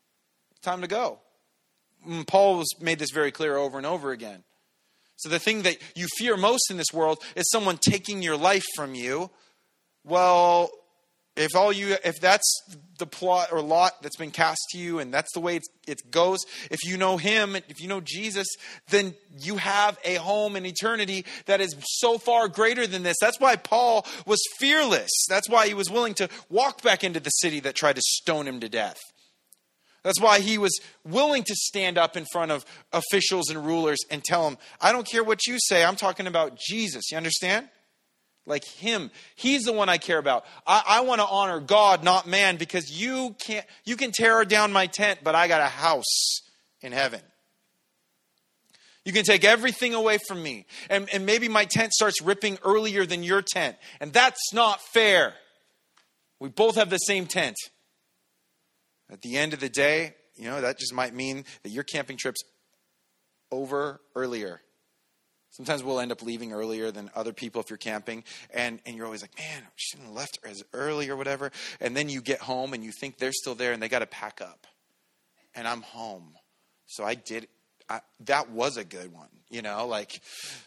Time 0.62 0.82
to 0.82 0.86
go. 0.86 1.18
Mm, 2.06 2.26
Paul 2.26 2.64
made 2.80 2.98
this 2.98 3.10
very 3.12 3.32
clear 3.32 3.56
over 3.56 3.78
and 3.78 3.86
over 3.86 4.12
again. 4.12 4.44
So 5.16 5.28
the 5.28 5.38
thing 5.40 5.62
that 5.62 5.78
you 5.96 6.06
fear 6.16 6.36
most 6.36 6.70
in 6.70 6.76
this 6.76 6.92
world 6.92 7.18
is 7.34 7.50
someone 7.50 7.78
taking 7.78 8.22
your 8.22 8.36
life 8.36 8.64
from 8.76 8.94
you. 8.94 9.30
Well, 10.04 10.70
if 11.38 11.54
all 11.54 11.72
you 11.72 11.96
if 12.04 12.20
that's 12.20 12.62
the 12.98 13.06
plot 13.06 13.48
or 13.52 13.60
lot 13.62 14.02
that's 14.02 14.16
been 14.16 14.30
cast 14.30 14.60
to 14.70 14.78
you 14.78 14.98
and 14.98 15.14
that's 15.14 15.32
the 15.32 15.40
way 15.40 15.60
it 15.86 16.10
goes 16.10 16.40
if 16.70 16.80
you 16.84 16.96
know 16.96 17.16
him 17.16 17.54
if 17.54 17.80
you 17.80 17.88
know 17.88 18.00
jesus 18.00 18.46
then 18.90 19.14
you 19.38 19.56
have 19.56 19.96
a 20.04 20.16
home 20.16 20.56
in 20.56 20.66
eternity 20.66 21.24
that 21.46 21.60
is 21.60 21.76
so 21.80 22.18
far 22.18 22.48
greater 22.48 22.86
than 22.86 23.02
this 23.04 23.16
that's 23.20 23.38
why 23.40 23.54
paul 23.56 24.04
was 24.26 24.40
fearless 24.58 25.10
that's 25.28 25.48
why 25.48 25.68
he 25.68 25.74
was 25.74 25.90
willing 25.90 26.14
to 26.14 26.28
walk 26.50 26.82
back 26.82 27.04
into 27.04 27.20
the 27.20 27.30
city 27.30 27.60
that 27.60 27.74
tried 27.74 27.96
to 27.96 28.02
stone 28.02 28.46
him 28.46 28.58
to 28.60 28.68
death 28.68 28.98
that's 30.02 30.20
why 30.20 30.40
he 30.40 30.58
was 30.58 30.78
willing 31.04 31.42
to 31.44 31.54
stand 31.54 31.98
up 31.98 32.16
in 32.16 32.24
front 32.32 32.52
of 32.52 32.64
officials 32.92 33.50
and 33.50 33.66
rulers 33.66 33.98
and 34.10 34.22
tell 34.22 34.44
them, 34.44 34.56
I 34.80 34.92
don't 34.92 35.06
care 35.06 35.24
what 35.24 35.46
you 35.46 35.56
say, 35.58 35.84
I'm 35.84 35.96
talking 35.96 36.26
about 36.26 36.56
Jesus. 36.56 37.10
You 37.10 37.16
understand? 37.16 37.68
Like 38.48 38.64
him. 38.64 39.10
He's 39.36 39.64
the 39.64 39.72
one 39.72 39.88
I 39.88 39.98
care 39.98 40.18
about. 40.18 40.44
I, 40.66 40.82
I 40.86 41.00
want 41.02 41.20
to 41.20 41.26
honor 41.26 41.60
God, 41.60 42.02
not 42.02 42.26
man, 42.26 42.56
because 42.56 42.90
you 42.90 43.36
can't 43.38 43.66
you 43.84 43.96
can 43.96 44.10
tear 44.10 44.44
down 44.44 44.72
my 44.72 44.86
tent, 44.86 45.20
but 45.22 45.34
I 45.34 45.46
got 45.46 45.60
a 45.60 45.66
house 45.66 46.40
in 46.80 46.92
heaven. 46.92 47.20
You 49.04 49.12
can 49.12 49.24
take 49.24 49.44
everything 49.44 49.94
away 49.94 50.18
from 50.26 50.42
me. 50.42 50.66
And, 50.90 51.08
and 51.14 51.24
maybe 51.24 51.48
my 51.48 51.64
tent 51.64 51.92
starts 51.94 52.20
ripping 52.20 52.58
earlier 52.62 53.06
than 53.06 53.22
your 53.22 53.40
tent. 53.40 53.76
And 54.00 54.12
that's 54.12 54.52
not 54.52 54.82
fair. 54.82 55.32
We 56.40 56.50
both 56.50 56.74
have 56.74 56.90
the 56.90 56.98
same 56.98 57.26
tent. 57.26 57.56
At 59.10 59.22
the 59.22 59.38
end 59.38 59.54
of 59.54 59.60
the 59.60 59.70
day, 59.70 60.14
you 60.36 60.44
know, 60.44 60.60
that 60.60 60.78
just 60.78 60.92
might 60.92 61.14
mean 61.14 61.46
that 61.62 61.70
your 61.70 61.84
camping 61.84 62.18
trip's 62.18 62.42
over 63.50 64.02
earlier. 64.14 64.60
Sometimes 65.58 65.82
we'll 65.82 65.98
end 65.98 66.12
up 66.12 66.22
leaving 66.22 66.52
earlier 66.52 66.92
than 66.92 67.10
other 67.16 67.32
people 67.32 67.60
if 67.60 67.68
you're 67.68 67.78
camping, 67.78 68.22
and, 68.54 68.78
and 68.86 68.96
you're 68.96 69.06
always 69.06 69.22
like, 69.22 69.36
man, 69.36 69.62
we 69.62 69.66
shouldn't 69.74 70.06
have 70.06 70.16
left 70.16 70.38
as 70.44 70.62
early 70.72 71.10
or 71.10 71.16
whatever. 71.16 71.50
And 71.80 71.96
then 71.96 72.08
you 72.08 72.20
get 72.20 72.38
home 72.38 72.74
and 72.74 72.84
you 72.84 72.92
think 72.92 73.18
they're 73.18 73.32
still 73.32 73.56
there 73.56 73.72
and 73.72 73.82
they 73.82 73.88
got 73.88 73.98
to 73.98 74.06
pack 74.06 74.40
up. 74.40 74.68
And 75.56 75.66
I'm 75.66 75.82
home. 75.82 76.36
So 76.86 77.02
I 77.02 77.16
did, 77.16 77.48
I, 77.90 78.02
that 78.26 78.52
was 78.52 78.76
a 78.76 78.84
good 78.84 79.12
one, 79.12 79.26
you 79.50 79.60
know. 79.60 79.88
Like, 79.88 80.20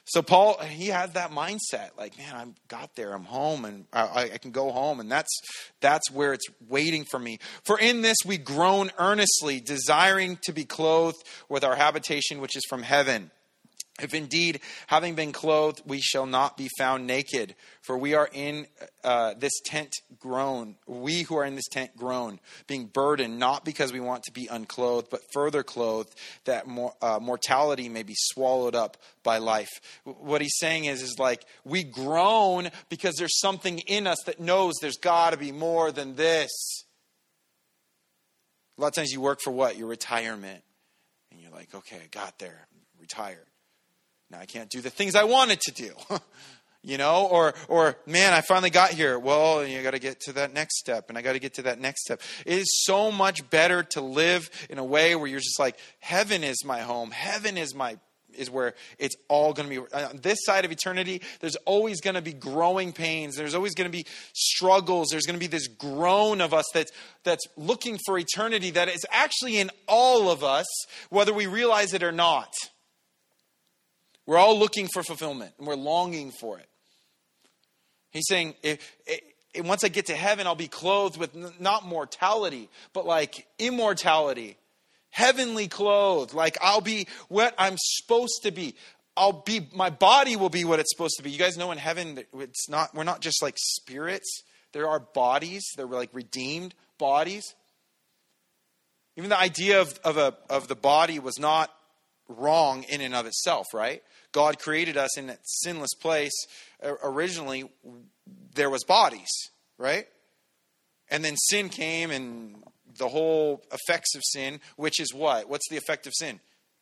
so 0.04 0.22
Paul, 0.22 0.60
he 0.60 0.88
had 0.88 1.14
that 1.14 1.32
mindset, 1.32 1.92
like, 1.98 2.18
man, 2.18 2.36
I 2.36 2.46
got 2.68 2.94
there, 2.98 3.14
I'm 3.14 3.24
home, 3.24 3.64
and 3.64 3.86
I, 3.94 4.32
I, 4.34 4.38
can 4.40 4.52
go 4.52 4.72
home, 4.72 5.00
and 5.00 5.10
that's 5.10 5.32
that's 5.80 6.12
where 6.12 6.34
it's 6.34 6.48
waiting 6.68 7.06
for 7.06 7.18
me. 7.18 7.40
For 7.64 7.80
in 7.80 8.02
this 8.02 8.18
we 8.26 8.38
groan 8.38 8.92
earnestly, 8.98 9.62
desiring 9.62 10.38
to 10.44 10.52
be 10.52 10.66
clothed 10.66 11.24
with 11.48 11.64
our 11.64 11.78
habitation, 11.78 12.42
which 12.42 12.58
is 12.58 12.64
from 12.68 12.84
heaven. 12.84 13.32
If 14.00 14.14
indeed, 14.14 14.62
having 14.88 15.16
been 15.16 15.32
clothed, 15.32 15.82
we 15.86 16.00
shall 16.00 16.26
not 16.26 16.58
be 16.58 16.70
found 16.78 17.06
naked, 17.06 17.56
for 17.82 17.98
we 17.98 18.14
are 18.14 18.30
in 18.32 18.66
uh, 19.04 19.34
this 19.38 19.60
tent 19.66 19.94
groan, 20.18 20.76
we 20.88 21.24
who 21.24 21.36
are 21.36 21.46
in 21.46 21.56
this 21.56 21.68
tent 21.68 21.96
groan, 21.98 22.40
being 22.68 22.86
burdened, 22.86 23.38
not 23.38 23.66
because 23.66 23.92
we 23.92 24.00
want 24.00 24.24
to 24.24 24.32
be 24.32 24.48
unclothed, 24.50 25.10
but 25.12 25.22
further 25.34 25.62
clothed, 25.62 26.16
that 26.46 26.68
more, 26.68 26.94
uh, 27.02 27.20
mortality 27.22 27.90
may 27.90 28.02
be 28.02 28.16
swallowed 28.16 28.76
up 28.76 28.98
by 29.24 29.38
life. 29.40 29.70
What 30.04 30.42
he's 30.42 30.58
saying 30.58 30.86
is, 30.86 31.02
is 31.02 31.20
like, 31.20 31.44
we 31.66 31.84
groan 31.84 32.70
because 32.90 33.16
there's 33.16 33.40
something 33.40 33.80
in 33.80 34.08
us 34.08 34.24
that 34.26 34.40
knows 34.40 34.76
there's 34.82 34.98
got 34.98 35.32
to 35.32 35.38
be 35.38 35.52
more 35.52 35.92
than 35.92 36.16
this. 36.16 36.50
A 38.78 38.82
lot 38.82 38.88
of 38.88 38.94
times 38.94 39.12
you 39.12 39.22
work 39.22 39.42
for 39.44 39.52
what? 39.52 39.78
Your 39.78 39.88
retirement. 39.88 40.64
And 41.30 41.40
you're 41.40 41.52
like, 41.52 41.76
okay, 41.76 41.98
I 41.98 42.08
got 42.08 42.40
there, 42.40 42.68
I'm 42.72 43.00
retired 43.00 43.51
now 44.32 44.39
I 44.39 44.46
can't 44.46 44.70
do 44.70 44.80
the 44.80 44.89
things 44.89 45.15
I 45.15 45.26
wanted 45.26 45.60
to 45.62 45.72
do. 45.74 45.91
you 46.84 46.98
know, 46.98 47.28
or 47.30 47.54
or 47.67 47.98
man, 48.06 48.34
I 48.34 48.39
finally 48.41 48.70
got 48.70 48.91
here. 48.91 49.20
Well, 49.20 49.65
you 49.65 49.84
got 49.84 49.91
to 49.91 50.00
get 50.00 50.22
to 50.22 50.34
that 50.34 50.54
next 50.54 50.78
step, 50.78 51.10
and 51.10 51.17
I 51.17 51.22
got 51.22 51.34
to 51.34 51.39
get 51.39 51.56
to 51.56 51.63
that 51.63 51.80
next 51.80 52.04
step. 52.04 52.22
It 52.46 52.60
is 52.60 52.84
so 52.86 53.12
much 53.12 53.50
better 53.50 53.84
to 53.84 54.02
live 54.02 54.50
in 54.70 54.78
a 54.78 54.86
way 54.86 55.15
where 55.15 55.28
you're 55.28 55.39
just 55.39 55.60
like, 55.60 55.78
heaven 56.00 56.46
is 56.46 56.63
my 56.63 56.80
home. 56.80 57.12
Heaven 57.12 57.58
is 57.58 57.76
my 57.76 57.98
is 58.34 58.50
where 58.50 58.74
it's 58.98 59.17
all 59.28 59.52
going 59.52 59.67
to 59.67 59.82
be 59.82 59.94
uh, 59.94 60.08
on 60.08 60.17
this 60.22 60.38
side 60.46 60.63
of 60.63 60.72
eternity 60.72 61.22
there's 61.41 61.58
always 61.65 62.00
going 62.00 62.13
to 62.13 62.22
be 62.22 62.32
growing 62.32 62.94
pains 62.94 63.36
there's 63.36 63.54
always 63.54 63.76
going 63.76 63.91
to 63.91 63.91
be 63.91 64.06
struggles 64.32 65.10
there's 65.12 65.26
going 65.26 65.38
to 65.38 65.39
be 65.39 65.48
this 65.48 65.67
groan 65.67 66.39
of 66.39 66.54
us 66.54 66.63
that's 66.74 66.94
that's 67.26 67.44
looking 67.58 68.00
for 68.06 68.17
eternity 68.17 68.72
that 68.72 68.88
is 68.88 69.06
actually 69.12 69.58
in 69.58 69.70
all 69.86 70.32
of 70.32 70.46
us 70.46 70.65
whether 71.10 71.34
we 71.34 71.46
realize 71.46 71.94
it 71.94 72.04
or 72.04 72.13
not 72.13 72.54
we're 74.26 74.38
all 74.38 74.58
looking 74.58 74.88
for 74.88 75.04
fulfillment 75.04 75.54
and 75.58 75.68
we're 75.68 75.76
longing 75.76 76.32
for 76.32 76.60
it. 76.60 76.68
He's 78.12 78.28
saying, 78.28 78.56
if, 78.62 78.96
if, 79.06 79.66
once 79.66 79.84
I 79.84 79.88
get 79.88 80.08
to 80.08 80.16
heaven, 80.16 80.48
I'll 80.48 80.56
be 80.56 80.68
clothed 80.68 81.18
with 81.18 81.60
not 81.60 81.86
mortality, 81.86 82.70
but 82.94 83.06
like 83.06 83.48
immortality, 83.58 84.58
heavenly 85.10 85.68
clothed. 85.68 86.34
Like 86.34 86.58
I'll 86.62 86.82
be 86.82 87.08
what 87.30 87.56
I'm 87.58 87.76
supposed 87.78 88.42
to 88.44 88.52
be. 88.52 88.76
I'll 89.18 89.34
be, 89.34 89.68
my 89.74 89.90
body 89.90 90.36
will 90.36 90.50
be 90.50 90.64
what 90.64 90.80
it's 90.80 90.92
supposed 90.92 91.18
to 91.18 91.24
be. 91.24 91.32
You 91.32 91.38
guys 91.38 91.58
know 91.58 91.72
in 91.72 91.78
heaven, 91.78 92.24
it's 92.34 92.70
not, 92.70 92.96
we're 92.96 93.04
not 93.04 93.22
just 93.22 93.42
like 93.42 93.56
spirits. 93.58 94.44
There 94.74 94.88
are 94.88 95.00
bodies. 95.00 95.66
They're 95.76 95.86
like 95.86 96.10
redeemed 96.14 96.74
bodies. 96.98 97.54
Even 99.18 99.30
the 99.30 99.38
idea 99.40 99.82
of, 99.82 100.00
of, 100.06 100.18
a, 100.18 100.36
of 100.50 100.68
the 100.70 100.76
body 100.76 101.20
was 101.20 101.38
not 101.38 101.70
wrong 102.38 102.84
in 102.84 103.02
and 103.02 103.13
of 103.15 103.26
itself, 103.26 103.67
right? 103.74 104.02
God 104.32 104.60
created 104.60 104.98
us 104.98 105.17
in 105.17 105.28
that 105.28 105.39
sinless 105.44 105.94
place. 105.94 106.34
Originally, 107.04 107.70
there 108.54 108.70
was 108.70 108.84
bodies, 108.84 109.30
right? 109.78 110.06
And 111.10 111.24
then 111.24 111.36
sin 111.36 111.70
came 111.70 112.12
and 112.12 112.63
the 112.98 113.10
whole 113.10 113.63
effects 113.72 114.15
of 114.15 114.22
sin, 114.24 114.60
which 114.76 115.00
is 115.00 115.13
what? 115.13 115.50
What's 115.50 115.70
the 115.70 115.78
effect 115.78 116.08
of 116.08 116.13
sin? 116.15 116.39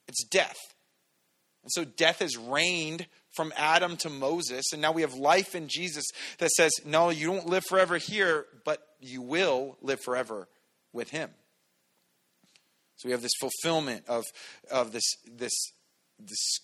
It's 0.08 0.24
death. 0.24 0.58
And 1.64 1.72
so 1.72 1.84
death 1.84 2.20
has 2.20 2.38
reigned 2.38 3.08
from 3.36 3.54
Adam 3.56 3.96
to 3.98 4.10
Moses, 4.10 4.66
and 4.74 4.82
now 4.82 4.92
we 4.92 5.02
have 5.02 5.14
life 5.14 5.54
in 5.54 5.68
Jesus 5.68 6.06
that 6.40 6.50
says, 6.52 6.72
no, 6.84 7.10
you 7.10 7.28
don't 7.28 7.48
live 7.48 7.64
forever 7.66 7.98
here, 7.98 8.46
but 8.66 8.82
you 9.00 9.22
will 9.22 9.78
live 9.82 10.00
forever 10.02 10.48
with 10.94 11.10
him. 11.10 11.30
So 13.00 13.08
we 13.08 13.14
have 13.14 13.22
this 13.22 13.32
fulfillment 13.40 14.04
of, 14.10 14.26
of 14.70 14.92
this, 14.92 15.06
this, 15.26 15.54
this 16.20 16.60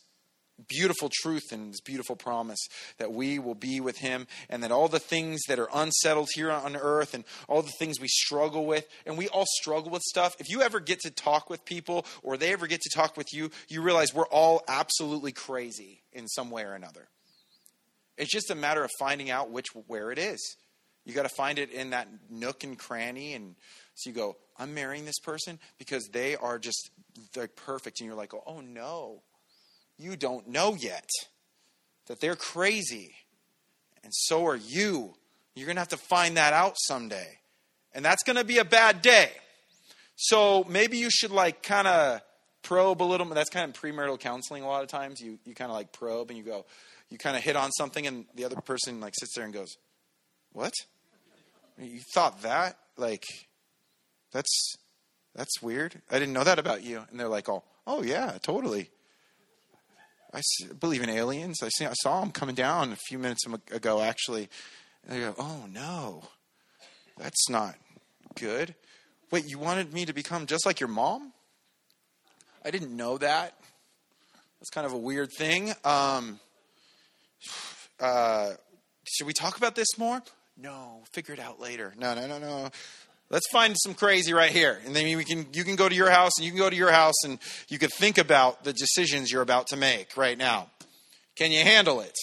beautiful 0.67 1.09
truth 1.09 1.53
and 1.53 1.71
this 1.71 1.79
beautiful 1.79 2.17
promise 2.17 2.59
that 2.97 3.13
we 3.13 3.39
will 3.39 3.55
be 3.55 3.79
with 3.79 3.99
him 3.99 4.27
and 4.49 4.61
that 4.61 4.71
all 4.71 4.89
the 4.89 4.99
things 4.99 5.41
that 5.47 5.59
are 5.59 5.69
unsettled 5.73 6.27
here 6.35 6.51
on 6.51 6.75
earth 6.75 7.13
and 7.13 7.23
all 7.47 7.61
the 7.61 7.71
things 7.79 8.01
we 8.01 8.09
struggle 8.09 8.65
with 8.65 8.85
and 9.05 9.17
we 9.17 9.29
all 9.29 9.45
struggle 9.61 9.89
with 9.89 10.01
stuff. 10.01 10.35
If 10.37 10.49
you 10.49 10.61
ever 10.61 10.81
get 10.81 10.99
to 11.01 11.09
talk 11.09 11.49
with 11.49 11.63
people 11.63 12.05
or 12.21 12.35
they 12.35 12.51
ever 12.51 12.67
get 12.67 12.81
to 12.81 12.89
talk 12.93 13.15
with 13.15 13.33
you 13.33 13.49
you 13.69 13.81
realize 13.81 14.13
we're 14.13 14.27
all 14.27 14.61
absolutely 14.67 15.31
crazy 15.31 16.01
in 16.11 16.27
some 16.27 16.51
way 16.51 16.63
or 16.63 16.73
another. 16.73 17.07
It's 18.17 18.31
just 18.31 18.51
a 18.51 18.55
matter 18.55 18.83
of 18.83 18.91
finding 18.99 19.29
out 19.29 19.51
which 19.51 19.67
where 19.87 20.11
it 20.11 20.19
is. 20.19 20.57
You 21.05 21.13
got 21.13 21.23
to 21.23 21.35
find 21.35 21.59
it 21.59 21.71
in 21.71 21.91
that 21.91 22.07
nook 22.29 22.65
and 22.65 22.77
cranny 22.77 23.33
and 23.33 23.55
so 23.95 24.09
you 24.09 24.15
go 24.15 24.37
i'm 24.57 24.73
marrying 24.73 25.05
this 25.05 25.19
person 25.19 25.59
because 25.77 26.07
they 26.11 26.35
are 26.35 26.59
just 26.59 26.91
they're 27.33 27.47
perfect 27.47 27.99
and 27.99 28.07
you're 28.07 28.15
like 28.15 28.33
oh 28.45 28.61
no 28.61 29.21
you 29.97 30.15
don't 30.15 30.47
know 30.47 30.75
yet 30.75 31.09
that 32.07 32.19
they're 32.19 32.35
crazy. 32.35 33.13
And 34.03 34.13
so 34.13 34.45
are 34.45 34.55
you. 34.55 35.13
You're 35.55 35.65
going 35.65 35.77
to 35.77 35.81
have 35.81 35.89
to 35.89 35.97
find 35.97 36.37
that 36.37 36.53
out 36.53 36.75
someday. 36.77 37.39
And 37.93 38.03
that's 38.03 38.23
going 38.23 38.35
to 38.35 38.43
be 38.43 38.57
a 38.57 38.65
bad 38.65 39.01
day. 39.01 39.31
So 40.15 40.65
maybe 40.65 40.97
you 40.97 41.09
should 41.09 41.31
like 41.31 41.63
kind 41.63 41.87
of 41.87 42.21
probe 42.61 43.01
a 43.01 43.05
little. 43.05 43.25
That's 43.27 43.49
kind 43.49 43.69
of 43.69 43.81
premarital 43.81 44.19
counseling 44.19 44.63
a 44.63 44.67
lot 44.67 44.83
of 44.83 44.89
times. 44.89 45.21
You, 45.21 45.39
you 45.45 45.55
kind 45.55 45.71
of 45.71 45.75
like 45.75 45.91
probe 45.91 46.29
and 46.29 46.37
you 46.37 46.43
go, 46.43 46.65
you 47.09 47.17
kind 47.17 47.37
of 47.37 47.43
hit 47.43 47.55
on 47.55 47.71
something 47.71 48.05
and 48.05 48.25
the 48.35 48.45
other 48.45 48.55
person 48.57 48.99
like 48.99 49.13
sits 49.17 49.33
there 49.35 49.45
and 49.45 49.53
goes, 49.53 49.75
what? 50.51 50.73
You 51.79 51.99
thought 52.13 52.41
that? 52.43 52.77
Like, 52.97 53.23
that's, 54.35 54.75
that's 55.33 55.61
weird. 55.61 56.01
I 56.11 56.19
didn't 56.19 56.33
know 56.33 56.43
that 56.43 56.59
about 56.59 56.83
you. 56.83 57.01
And 57.09 57.17
they're 57.17 57.29
like, 57.29 57.47
oh, 57.47 57.63
oh 57.87 58.03
yeah, 58.03 58.37
totally. 58.41 58.89
I 60.33 60.41
believe 60.77 61.01
in 61.01 61.09
aliens. 61.09 61.63
I, 61.63 61.69
see, 61.69 61.85
I 61.85 61.93
saw 61.93 62.19
them 62.19 62.31
coming 62.31 62.55
down 62.55 62.91
a 62.91 62.97
few 62.97 63.17
minutes 63.17 63.45
ago, 63.71 64.01
actually. 64.01 64.49
And 65.07 65.15
they 65.15 65.21
go, 65.21 65.35
oh 65.39 65.65
no, 65.71 66.23
that's 67.17 67.49
not 67.49 67.75
good. 68.37 68.75
Wait, 69.31 69.45
you 69.45 69.57
wanted 69.57 69.93
me 69.93 70.05
to 70.05 70.11
become 70.11 70.47
just 70.47 70.65
like 70.65 70.81
your 70.81 70.89
mom? 70.89 71.31
I 72.65 72.71
didn't 72.71 72.93
know 72.93 73.17
that. 73.17 73.57
That's 74.59 74.69
kind 74.69 74.85
of 74.85 74.91
a 74.91 74.97
weird 74.97 75.29
thing. 75.31 75.73
Um, 75.85 76.41
uh, 78.01 78.51
should 79.07 79.27
we 79.27 79.33
talk 79.33 79.57
about 79.57 79.75
this 79.75 79.97
more? 79.97 80.21
No, 80.57 81.03
figure 81.13 81.33
it 81.33 81.39
out 81.39 81.61
later. 81.61 81.93
No, 81.97 82.13
no, 82.13 82.27
no, 82.27 82.39
no. 82.39 82.69
Let's 83.29 83.47
find 83.51 83.75
some 83.83 83.95
crazy 83.95 84.33
right 84.33 84.51
here. 84.51 84.79
And 84.85 84.95
then 84.95 85.17
we 85.17 85.23
can 85.23 85.47
you 85.51 85.63
can 85.63 85.75
go 85.75 85.89
to 85.89 85.95
your 85.95 86.09
house 86.09 86.33
and 86.37 86.45
you 86.45 86.51
can 86.51 86.59
go 86.59 86.69
to 86.69 86.75
your 86.75 86.91
house 86.91 87.23
and 87.23 87.39
you 87.69 87.79
can 87.79 87.89
think 87.89 88.17
about 88.17 88.63
the 88.63 88.73
decisions 88.73 89.31
you're 89.31 89.41
about 89.41 89.67
to 89.67 89.77
make 89.77 90.15
right 90.15 90.37
now. 90.37 90.69
Can 91.35 91.51
you 91.51 91.63
handle 91.63 92.01
it? 92.01 92.15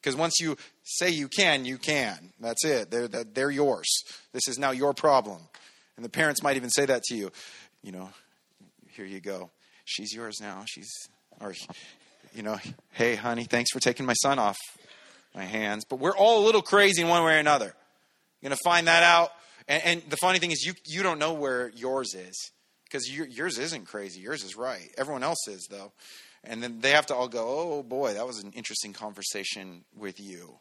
Because 0.00 0.16
once 0.16 0.38
you 0.40 0.56
say 0.84 1.10
you 1.10 1.28
can, 1.28 1.64
you 1.64 1.76
can. 1.76 2.32
That's 2.40 2.64
it. 2.64 2.90
They're, 2.90 3.08
they're 3.08 3.50
yours. 3.50 3.86
This 4.32 4.46
is 4.48 4.58
now 4.58 4.70
your 4.70 4.94
problem. 4.94 5.40
And 5.96 6.04
the 6.04 6.08
parents 6.08 6.42
might 6.42 6.56
even 6.56 6.70
say 6.70 6.86
that 6.86 7.02
to 7.04 7.16
you. 7.16 7.32
You 7.82 7.92
know, 7.92 8.10
here 8.90 9.04
you 9.04 9.20
go. 9.20 9.50
She's 9.84 10.14
yours 10.14 10.38
now. 10.40 10.62
She's, 10.66 10.90
or, 11.40 11.54
you 12.34 12.42
know, 12.42 12.58
hey, 12.92 13.16
honey, 13.16 13.44
thanks 13.44 13.72
for 13.72 13.80
taking 13.80 14.06
my 14.06 14.12
son 14.14 14.38
off 14.38 14.56
my 15.34 15.44
hands. 15.44 15.84
But 15.84 15.98
we're 15.98 16.16
all 16.16 16.44
a 16.44 16.46
little 16.46 16.62
crazy 16.62 17.02
in 17.02 17.08
one 17.08 17.24
way 17.24 17.34
or 17.34 17.38
another. 17.38 17.74
You're 18.40 18.50
going 18.50 18.56
to 18.56 18.62
find 18.64 18.86
that 18.86 19.02
out 19.02 19.30
and, 19.68 19.82
and 19.84 20.02
the 20.10 20.16
funny 20.16 20.38
thing 20.38 20.50
is, 20.50 20.64
you 20.64 20.74
you 20.86 21.02
don't 21.02 21.18
know 21.18 21.34
where 21.34 21.70
yours 21.74 22.14
is 22.14 22.50
because 22.84 23.08
yours 23.10 23.58
isn't 23.58 23.86
crazy. 23.86 24.20
Yours 24.20 24.42
is 24.42 24.56
right. 24.56 24.90
Everyone 24.96 25.22
else 25.22 25.46
is 25.46 25.68
though, 25.70 25.92
and 26.42 26.62
then 26.62 26.80
they 26.80 26.90
have 26.92 27.06
to 27.06 27.14
all 27.14 27.28
go, 27.28 27.46
"Oh 27.46 27.82
boy, 27.82 28.14
that 28.14 28.26
was 28.26 28.42
an 28.42 28.52
interesting 28.52 28.92
conversation 28.92 29.84
with 29.94 30.18
you." 30.18 30.58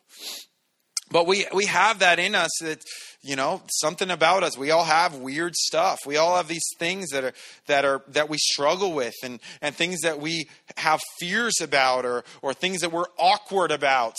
But 1.10 1.26
we 1.26 1.46
we 1.54 1.66
have 1.68 2.00
that 2.00 2.20
in 2.20 2.36
us 2.36 2.52
that 2.62 2.84
you 3.22 3.38
know 3.38 3.62
something 3.70 4.12
about 4.12 4.44
us. 4.44 4.58
We 4.58 4.72
all 4.72 4.84
have 4.84 5.16
weird 5.16 5.56
stuff. 5.56 6.00
We 6.06 6.18
all 6.18 6.36
have 6.36 6.50
these 6.50 6.68
things 6.80 7.10
that 7.12 7.24
are 7.24 7.34
that 7.68 7.86
are 7.86 8.04
that 8.10 8.28
we 8.28 8.38
struggle 8.38 8.92
with, 8.94 9.16
and 9.24 9.40
and 9.62 9.74
things 9.74 10.02
that 10.02 10.20
we 10.20 10.50
have 10.76 11.00
fears 11.20 11.62
about, 11.62 12.06
or 12.06 12.26
or 12.42 12.54
things 12.54 12.82
that 12.82 12.92
we're 12.92 13.08
awkward 13.18 13.72
about. 13.72 14.16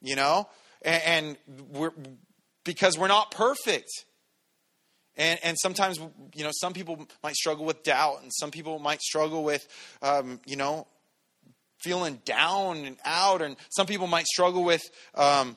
You 0.00 0.14
know, 0.14 0.48
and, 0.82 1.36
and 1.48 1.66
we're 1.72 1.92
because 2.64 2.96
we're 2.96 3.08
not 3.08 3.32
perfect. 3.32 3.88
And, 5.16 5.38
and 5.42 5.56
sometimes, 5.58 5.98
you 6.34 6.44
know, 6.44 6.50
some 6.52 6.72
people 6.72 7.06
might 7.22 7.34
struggle 7.34 7.64
with 7.64 7.82
doubt, 7.82 8.22
and 8.22 8.30
some 8.32 8.50
people 8.50 8.78
might 8.78 9.00
struggle 9.02 9.44
with, 9.44 9.66
um, 10.00 10.40
you 10.46 10.56
know, 10.56 10.86
feeling 11.82 12.20
down 12.24 12.78
and 12.78 12.96
out, 13.04 13.42
and 13.42 13.56
some 13.70 13.86
people 13.86 14.06
might 14.06 14.26
struggle 14.26 14.64
with 14.64 14.82
um, 15.14 15.56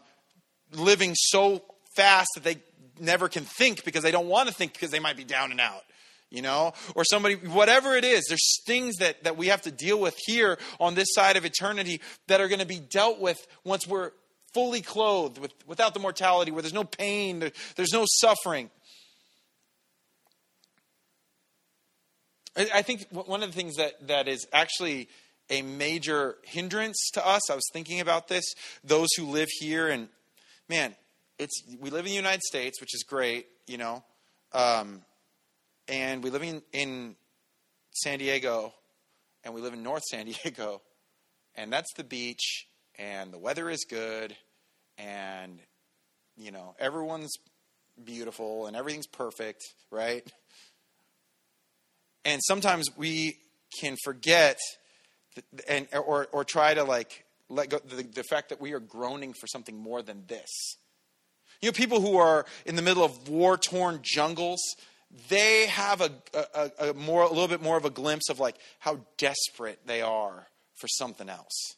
living 0.73 1.13
so 1.15 1.63
fast 1.95 2.29
that 2.35 2.43
they 2.43 2.57
never 2.99 3.29
can 3.29 3.43
think 3.43 3.85
because 3.85 4.03
they 4.03 4.11
don't 4.11 4.27
want 4.27 4.47
to 4.49 4.53
think 4.53 4.73
because 4.73 4.91
they 4.91 4.99
might 4.99 5.17
be 5.17 5.23
down 5.23 5.51
and 5.51 5.61
out 5.61 5.83
you 6.31 6.41
know? 6.41 6.73
Or 6.95 7.03
somebody 7.03 7.35
whatever 7.35 7.95
it 7.95 8.03
is 8.03 8.25
there's 8.27 8.61
things 8.65 8.97
that 8.97 9.23
that 9.23 9.37
we 9.37 9.47
have 9.47 9.61
to 9.63 9.71
deal 9.71 9.99
with 9.99 10.15
here 10.25 10.57
on 10.79 10.95
this 10.95 11.13
side 11.13 11.37
of 11.37 11.45
eternity 11.45 12.01
that 12.27 12.41
are 12.41 12.47
going 12.47 12.59
to 12.59 12.65
be 12.65 12.79
dealt 12.79 13.19
with 13.19 13.45
once 13.63 13.87
we're 13.87 14.11
fully 14.53 14.81
clothed 14.81 15.37
with, 15.37 15.53
without 15.67 15.93
the 15.93 15.99
mortality 15.99 16.51
where 16.51 16.61
there's 16.61 16.73
no 16.73 16.83
pain 16.83 17.51
there's 17.75 17.93
no 17.93 18.05
suffering 18.19 18.69
I 22.57 22.83
think 22.83 23.07
one 23.11 23.43
of 23.43 23.51
the 23.51 23.55
things 23.55 23.75
that, 23.75 24.07
that 24.07 24.27
is 24.27 24.47
actually 24.53 25.09
a 25.49 25.61
major 25.61 26.37
hindrance 26.43 27.09
to 27.13 27.25
us, 27.25 27.49
I 27.51 27.55
was 27.55 27.65
thinking 27.73 27.99
about 27.99 28.27
this, 28.27 28.45
those 28.83 29.09
who 29.17 29.25
live 29.25 29.49
here, 29.59 29.89
and 29.89 30.07
man, 30.69 30.95
it's 31.37 31.61
we 31.79 31.89
live 31.89 32.05
in 32.05 32.11
the 32.11 32.15
United 32.15 32.41
States, 32.43 32.79
which 32.79 32.95
is 32.95 33.03
great, 33.03 33.47
you 33.67 33.77
know, 33.77 34.03
um, 34.53 35.01
and 35.87 36.23
we 36.23 36.29
live 36.29 36.43
in, 36.43 36.61
in 36.71 37.15
San 37.91 38.19
Diego, 38.19 38.73
and 39.43 39.53
we 39.53 39.61
live 39.61 39.73
in 39.73 39.83
North 39.83 40.03
San 40.09 40.25
Diego, 40.43 40.81
and 41.55 41.71
that's 41.71 41.93
the 41.95 42.03
beach, 42.03 42.67
and 42.97 43.33
the 43.33 43.37
weather 43.37 43.69
is 43.69 43.85
good, 43.89 44.35
and 44.97 45.59
you 46.37 46.51
know 46.51 46.75
everyone's 46.79 47.33
beautiful, 48.01 48.65
and 48.67 48.77
everything's 48.77 49.07
perfect, 49.07 49.61
right? 49.91 50.25
And 52.25 52.41
sometimes 52.43 52.89
we 52.97 53.37
can 53.79 53.95
forget 54.03 54.57
and 55.67 55.87
or 55.93 56.27
or 56.31 56.43
try 56.43 56.73
to 56.73 56.83
like 56.83 57.23
let 57.49 57.69
go 57.69 57.79
the, 57.79 58.03
the 58.03 58.23
fact 58.23 58.49
that 58.49 58.59
we 58.59 58.73
are 58.73 58.79
groaning 58.79 59.33
for 59.33 59.47
something 59.47 59.77
more 59.77 60.01
than 60.01 60.25
this. 60.27 60.49
You 61.61 61.69
know, 61.69 61.73
people 61.73 62.01
who 62.01 62.17
are 62.17 62.45
in 62.65 62.75
the 62.75 62.81
middle 62.81 63.03
of 63.03 63.29
war 63.29 63.57
torn 63.57 63.99
jungles, 64.01 64.59
they 65.29 65.67
have 65.67 66.01
a, 66.01 66.11
a, 66.33 66.89
a, 66.89 66.93
more 66.93 67.23
a 67.23 67.29
little 67.29 67.47
bit 67.47 67.61
more 67.61 67.77
of 67.77 67.85
a 67.85 67.89
glimpse 67.89 68.29
of 68.29 68.39
like 68.39 68.57
how 68.79 68.99
desperate 69.17 69.79
they 69.85 70.01
are 70.01 70.47
for 70.75 70.87
something 70.87 71.29
else. 71.29 71.75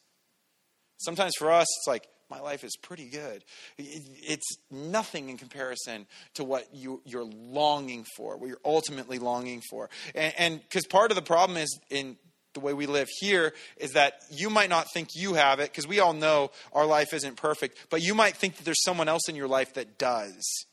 Sometimes 0.98 1.34
for 1.38 1.52
us, 1.52 1.66
it's 1.78 1.86
like 1.86 2.08
my 2.30 2.40
life 2.40 2.64
is 2.64 2.76
pretty 2.76 3.08
good. 3.08 3.44
It's 3.78 4.58
nothing 4.70 5.28
in 5.28 5.38
comparison 5.38 6.06
to 6.34 6.44
what 6.44 6.74
you, 6.74 7.00
are 7.14 7.24
longing 7.24 8.04
for, 8.16 8.36
what 8.36 8.48
you're 8.48 8.58
ultimately 8.64 9.18
longing 9.18 9.62
for. 9.70 9.88
And 10.14 10.60
because 10.60 10.86
part 10.86 11.10
of 11.10 11.16
the 11.16 11.22
problem 11.22 11.56
is 11.56 11.78
in 11.90 12.16
the 12.54 12.60
way 12.60 12.74
we 12.74 12.86
live 12.86 13.08
here 13.20 13.52
is 13.76 13.92
that 13.92 14.20
you 14.30 14.50
might 14.50 14.70
not 14.70 14.86
think 14.92 15.10
you 15.14 15.34
have 15.34 15.60
it, 15.60 15.70
because 15.70 15.86
we 15.86 16.00
all 16.00 16.12
know 16.12 16.50
our 16.72 16.86
life 16.86 17.12
isn't 17.12 17.36
perfect, 17.36 17.78
but 17.90 18.02
you 18.02 18.14
might 18.14 18.36
think 18.36 18.56
that 18.56 18.64
there's 18.64 18.82
someone 18.82 19.08
else 19.08 19.28
in 19.28 19.36
your 19.36 19.48
life 19.48 19.74
that 19.74 19.98
does. 19.98 20.66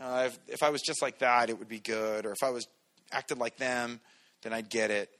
Uh, 0.00 0.24
if, 0.26 0.38
if 0.48 0.62
I 0.62 0.70
was 0.70 0.82
just 0.82 1.02
like 1.02 1.18
that, 1.18 1.50
it 1.50 1.58
would 1.58 1.68
be 1.68 1.80
good. 1.80 2.26
Or 2.26 2.32
if 2.32 2.42
I 2.42 2.50
was 2.50 2.66
acted 3.12 3.38
like 3.38 3.56
them, 3.56 4.00
then 4.42 4.52
I'd 4.52 4.70
get 4.70 4.90
it. 4.90 5.10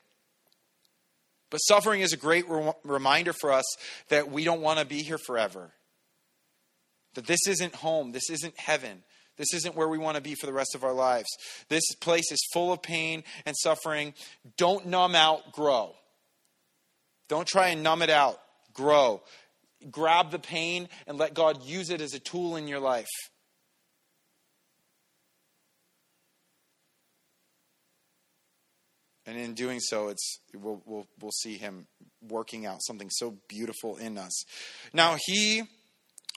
But 1.50 1.58
suffering 1.58 2.00
is 2.00 2.12
a 2.12 2.16
great 2.16 2.48
re- 2.48 2.72
reminder 2.84 3.32
for 3.32 3.52
us 3.52 3.64
that 4.08 4.30
we 4.30 4.44
don't 4.44 4.60
want 4.60 4.78
to 4.78 4.84
be 4.84 5.02
here 5.02 5.18
forever. 5.18 5.72
That 7.14 7.26
this 7.26 7.40
isn't 7.48 7.74
home, 7.74 8.12
this 8.12 8.30
isn't 8.30 8.58
heaven. 8.58 9.02
This 9.36 9.54
isn't 9.54 9.74
where 9.74 9.88
we 9.88 9.96
want 9.96 10.16
to 10.16 10.22
be 10.22 10.34
for 10.34 10.44
the 10.44 10.52
rest 10.52 10.74
of 10.74 10.84
our 10.84 10.92
lives. 10.92 11.28
This 11.70 11.94
place 12.00 12.30
is 12.30 12.46
full 12.52 12.74
of 12.74 12.82
pain 12.82 13.24
and 13.46 13.56
suffering. 13.56 14.12
Don't 14.58 14.86
numb 14.86 15.14
out, 15.14 15.52
grow. 15.52 15.94
Don't 17.30 17.48
try 17.48 17.68
and 17.68 17.82
numb 17.82 18.02
it 18.02 18.10
out, 18.10 18.38
grow. 18.74 19.22
Grab 19.90 20.30
the 20.30 20.38
pain 20.38 20.90
and 21.06 21.16
let 21.16 21.32
God 21.32 21.62
use 21.62 21.88
it 21.88 22.02
as 22.02 22.12
a 22.12 22.18
tool 22.18 22.56
in 22.56 22.68
your 22.68 22.80
life. 22.80 23.08
And 29.30 29.38
in 29.38 29.54
doing 29.54 29.78
so, 29.78 30.08
it's 30.08 30.40
we'll, 30.52 30.82
we'll, 30.84 31.06
we'll 31.20 31.30
see 31.30 31.56
him 31.56 31.86
working 32.28 32.66
out 32.66 32.82
something 32.82 33.08
so 33.10 33.36
beautiful 33.46 33.96
in 33.96 34.18
us. 34.18 34.42
Now, 34.92 35.18
he 35.24 35.62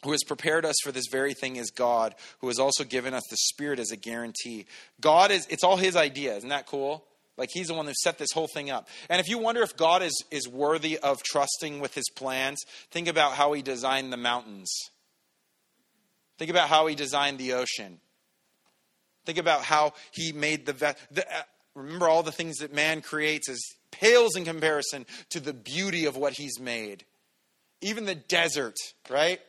who 0.03 0.11
has 0.11 0.23
prepared 0.23 0.63
us 0.63 0.75
for 0.83 0.91
this 0.91 1.07
very 1.11 1.33
thing 1.33 1.55
is 1.55 1.71
God, 1.71 2.13
who 2.39 2.49
has 2.49 2.59
also 2.59 2.83
given 2.83 3.15
us 3.15 3.23
the 3.31 3.37
Spirit 3.37 3.79
as 3.79 3.89
a 3.89 3.97
guarantee. 3.97 4.67
God 5.01 5.31
is, 5.31 5.47
it's 5.47 5.63
all 5.63 5.77
his 5.77 5.95
idea. 5.95 6.35
Isn't 6.35 6.49
that 6.49 6.67
cool? 6.67 7.03
Like 7.35 7.49
he's 7.51 7.69
the 7.69 7.73
one 7.73 7.87
who 7.87 7.93
set 7.95 8.19
this 8.19 8.31
whole 8.31 8.47
thing 8.53 8.69
up. 8.69 8.87
And 9.09 9.19
if 9.19 9.27
you 9.27 9.39
wonder 9.39 9.63
if 9.63 9.75
God 9.75 10.03
is, 10.03 10.23
is 10.29 10.47
worthy 10.47 10.99
of 10.99 11.23
trusting 11.23 11.79
with 11.79 11.95
his 11.95 12.11
plans, 12.15 12.59
think 12.91 13.07
about 13.07 13.31
how 13.31 13.53
he 13.53 13.63
designed 13.63 14.13
the 14.13 14.17
mountains. 14.17 14.71
Think 16.37 16.51
about 16.51 16.69
how 16.69 16.85
he 16.85 16.93
designed 16.93 17.39
the 17.39 17.53
ocean. 17.53 17.99
Think 19.25 19.39
about 19.39 19.63
how 19.63 19.93
he 20.11 20.31
made 20.31 20.67
the, 20.67 20.95
the 21.09 21.25
uh, 21.27 21.41
remember 21.75 22.07
all 22.07 22.23
the 22.23 22.31
things 22.31 22.57
that 22.57 22.73
man 22.73 23.01
creates 23.01 23.49
as 23.49 23.59
pales 23.91 24.35
in 24.35 24.45
comparison 24.45 25.05
to 25.29 25.39
the 25.39 25.53
beauty 25.53 26.05
of 26.05 26.17
what 26.17 26.33
he's 26.33 26.59
made. 26.59 27.05
Even 27.81 28.05
the 28.05 28.15
desert, 28.15 28.75
right? 29.09 29.39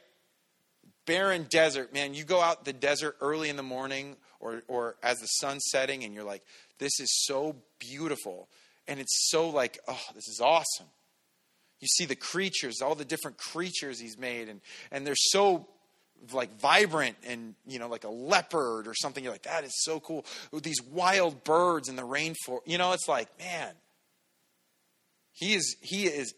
Barren 1.06 1.46
desert, 1.50 1.92
man, 1.92 2.14
you 2.14 2.24
go 2.24 2.40
out 2.40 2.64
the 2.64 2.72
desert 2.72 3.16
early 3.20 3.48
in 3.48 3.56
the 3.56 3.62
morning 3.62 4.16
or 4.40 4.62
or 4.68 4.96
as 5.02 5.18
the 5.18 5.26
sun's 5.26 5.64
setting 5.70 6.02
and 6.04 6.14
you're 6.14 6.24
like, 6.24 6.42
this 6.78 6.98
is 6.98 7.24
so 7.26 7.56
beautiful. 7.78 8.48
And 8.86 9.00
it's 9.00 9.28
so 9.30 9.48
like, 9.48 9.78
oh, 9.88 10.00
this 10.14 10.28
is 10.28 10.40
awesome. 10.42 10.88
You 11.80 11.88
see 11.88 12.04
the 12.06 12.16
creatures, 12.16 12.80
all 12.80 12.94
the 12.94 13.04
different 13.04 13.36
creatures 13.36 14.00
he's 14.00 14.18
made, 14.18 14.48
and, 14.48 14.60
and 14.90 15.06
they're 15.06 15.14
so 15.16 15.68
like 16.32 16.60
vibrant 16.60 17.16
and 17.26 17.54
you 17.66 17.78
know 17.78 17.88
like 17.88 18.04
a 18.04 18.08
leopard 18.08 18.86
or 18.86 18.94
something 18.94 19.22
you're 19.22 19.32
like 19.32 19.42
that 19.42 19.64
is 19.64 19.72
so 19.82 20.00
cool 20.00 20.24
these 20.62 20.82
wild 20.82 21.44
birds 21.44 21.88
in 21.88 21.96
the 21.96 22.02
rainforest 22.02 22.60
you 22.66 22.78
know 22.78 22.92
it's 22.92 23.08
like 23.08 23.28
man 23.38 23.72
he 25.32 25.54
is 25.54 25.76
he 25.80 26.06
is 26.06 26.34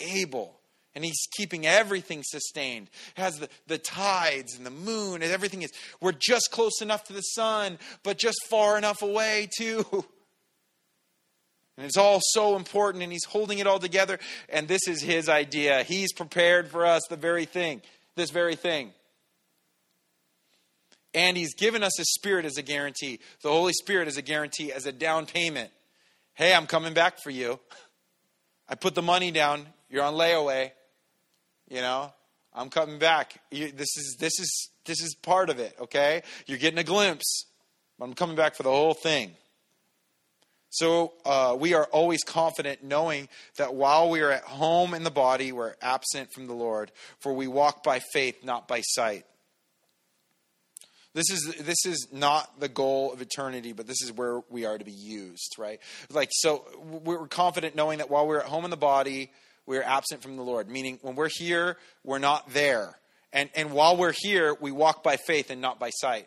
able 0.00 0.60
and 0.94 1.04
he's 1.04 1.26
keeping 1.36 1.66
everything 1.66 2.22
sustained 2.24 2.88
has 3.16 3.38
the, 3.38 3.48
the 3.66 3.78
tides 3.78 4.56
and 4.56 4.64
the 4.64 4.70
moon 4.70 5.22
and 5.22 5.32
everything 5.32 5.62
is 5.62 5.72
we're 6.00 6.12
just 6.12 6.50
close 6.50 6.80
enough 6.80 7.04
to 7.04 7.12
the 7.12 7.20
sun 7.20 7.78
but 8.02 8.18
just 8.18 8.38
far 8.48 8.78
enough 8.78 9.02
away 9.02 9.48
too 9.58 10.04
And 11.76 11.86
it's 11.86 11.96
all 11.96 12.20
so 12.22 12.56
important, 12.56 13.02
and 13.02 13.12
he's 13.12 13.24
holding 13.24 13.58
it 13.58 13.66
all 13.66 13.80
together. 13.80 14.18
And 14.48 14.68
this 14.68 14.86
is 14.86 15.02
his 15.02 15.28
idea. 15.28 15.82
He's 15.82 16.12
prepared 16.12 16.68
for 16.68 16.86
us 16.86 17.02
the 17.10 17.16
very 17.16 17.46
thing, 17.46 17.82
this 18.14 18.30
very 18.30 18.54
thing. 18.54 18.92
And 21.14 21.36
he's 21.36 21.54
given 21.54 21.82
us 21.82 21.92
his 21.96 22.12
spirit 22.12 22.44
as 22.44 22.56
a 22.56 22.62
guarantee. 22.62 23.20
The 23.42 23.50
Holy 23.50 23.72
Spirit 23.72 24.08
as 24.08 24.16
a 24.16 24.22
guarantee, 24.22 24.72
as 24.72 24.84
a 24.84 24.92
down 24.92 25.26
payment. 25.26 25.70
Hey, 26.34 26.52
I'm 26.52 26.66
coming 26.66 26.92
back 26.92 27.22
for 27.22 27.30
you. 27.30 27.60
I 28.68 28.74
put 28.74 28.94
the 28.94 29.02
money 29.02 29.30
down. 29.30 29.66
You're 29.88 30.02
on 30.02 30.14
layaway. 30.14 30.72
You 31.68 31.80
know, 31.80 32.12
I'm 32.52 32.68
coming 32.68 32.98
back. 32.98 33.40
You, 33.50 33.70
this 33.70 33.96
is 33.96 34.16
this 34.18 34.38
is 34.40 34.70
this 34.84 35.00
is 35.00 35.14
part 35.14 35.50
of 35.50 35.60
it. 35.60 35.76
Okay, 35.80 36.22
you're 36.46 36.58
getting 36.58 36.78
a 36.78 36.84
glimpse. 36.84 37.46
But 37.98 38.06
I'm 38.06 38.14
coming 38.14 38.36
back 38.36 38.56
for 38.56 38.64
the 38.64 38.70
whole 38.70 38.94
thing. 38.94 39.32
So 40.70 41.12
uh, 41.24 41.56
we 41.58 41.74
are 41.74 41.84
always 41.84 42.24
confident 42.24 42.82
knowing 42.82 43.28
that 43.58 43.76
while 43.76 44.10
we 44.10 44.22
are 44.22 44.32
at 44.32 44.42
home 44.42 44.92
in 44.92 45.04
the 45.04 45.10
body, 45.10 45.52
we're 45.52 45.76
absent 45.80 46.32
from 46.32 46.48
the 46.48 46.52
Lord, 46.52 46.90
for 47.20 47.32
we 47.32 47.46
walk 47.46 47.84
by 47.84 48.00
faith, 48.12 48.42
not 48.42 48.66
by 48.66 48.80
sight. 48.80 49.24
This 51.14 51.30
is 51.30 51.54
this 51.60 51.86
is 51.86 52.08
not 52.12 52.60
the 52.60 52.68
goal 52.68 53.12
of 53.12 53.22
eternity, 53.22 53.72
but 53.72 53.86
this 53.86 54.02
is 54.02 54.12
where 54.12 54.40
we 54.50 54.64
are 54.64 54.76
to 54.76 54.84
be 54.84 54.92
used, 54.92 55.54
right? 55.58 55.80
Like 56.10 56.30
so, 56.32 56.64
we're 57.04 57.28
confident 57.28 57.76
knowing 57.76 57.98
that 57.98 58.10
while 58.10 58.26
we're 58.26 58.40
at 58.40 58.46
home 58.46 58.64
in 58.64 58.70
the 58.70 58.76
body, 58.76 59.30
we're 59.64 59.82
absent 59.82 60.22
from 60.22 60.36
the 60.36 60.42
Lord. 60.42 60.68
Meaning, 60.68 60.98
when 61.02 61.14
we're 61.14 61.30
here, 61.32 61.76
we're 62.02 62.18
not 62.18 62.52
there, 62.52 62.98
and 63.32 63.48
and 63.54 63.70
while 63.72 63.96
we're 63.96 64.14
here, 64.16 64.56
we 64.60 64.72
walk 64.72 65.04
by 65.04 65.16
faith 65.16 65.50
and 65.50 65.60
not 65.60 65.78
by 65.78 65.90
sight. 65.90 66.26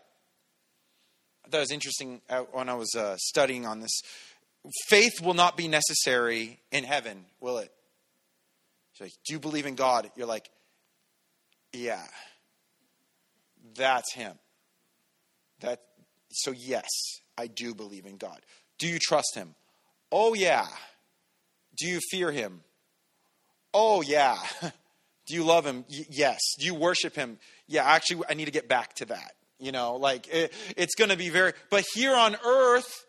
It 1.51 1.57
was 1.57 1.71
interesting 1.71 2.21
uh, 2.29 2.41
when 2.51 2.69
I 2.69 2.73
was 2.73 2.93
uh, 2.95 3.15
studying 3.17 3.65
on 3.65 3.79
this 3.81 4.01
faith 4.87 5.21
will 5.21 5.33
not 5.33 5.57
be 5.57 5.67
necessary 5.67 6.59
in 6.71 6.83
heaven, 6.83 7.25
will 7.39 7.57
it? 7.59 7.71
Like, 8.99 9.13
do 9.25 9.33
you 9.33 9.39
believe 9.39 9.65
in 9.65 9.75
God? 9.75 10.09
You're 10.15 10.27
like, 10.27 10.49
yeah, 11.71 12.03
that's 13.75 14.11
Him. 14.13 14.33
That 15.61 15.81
so 16.29 16.51
yes, 16.51 16.89
I 17.37 17.47
do 17.47 17.73
believe 17.73 18.05
in 18.05 18.17
God. 18.17 18.39
Do 18.77 18.87
you 18.87 18.99
trust 18.99 19.35
Him? 19.35 19.55
Oh 20.11 20.33
yeah. 20.33 20.67
Do 21.77 21.87
you 21.87 21.99
fear 22.11 22.31
Him? 22.31 22.61
Oh 23.73 24.01
yeah. 24.01 24.37
Do 25.27 25.33
you 25.33 25.43
love 25.43 25.65
Him? 25.65 25.83
Y- 25.89 26.05
yes. 26.09 26.39
Do 26.59 26.65
you 26.65 26.73
worship 26.73 27.15
Him? 27.15 27.37
Yeah. 27.67 27.83
Actually, 27.83 28.23
I 28.29 28.33
need 28.33 28.45
to 28.45 28.51
get 28.51 28.67
back 28.67 28.93
to 28.95 29.05
that. 29.05 29.33
You 29.59 29.71
know, 29.71 29.95
like 29.95 30.27
it, 30.27 30.53
it's 30.75 30.95
going 30.95 31.09
to 31.09 31.17
be 31.17 31.29
very. 31.29 31.53
But 31.71 31.83
here 31.93 32.15
on 32.15 32.35
earth 32.45 33.06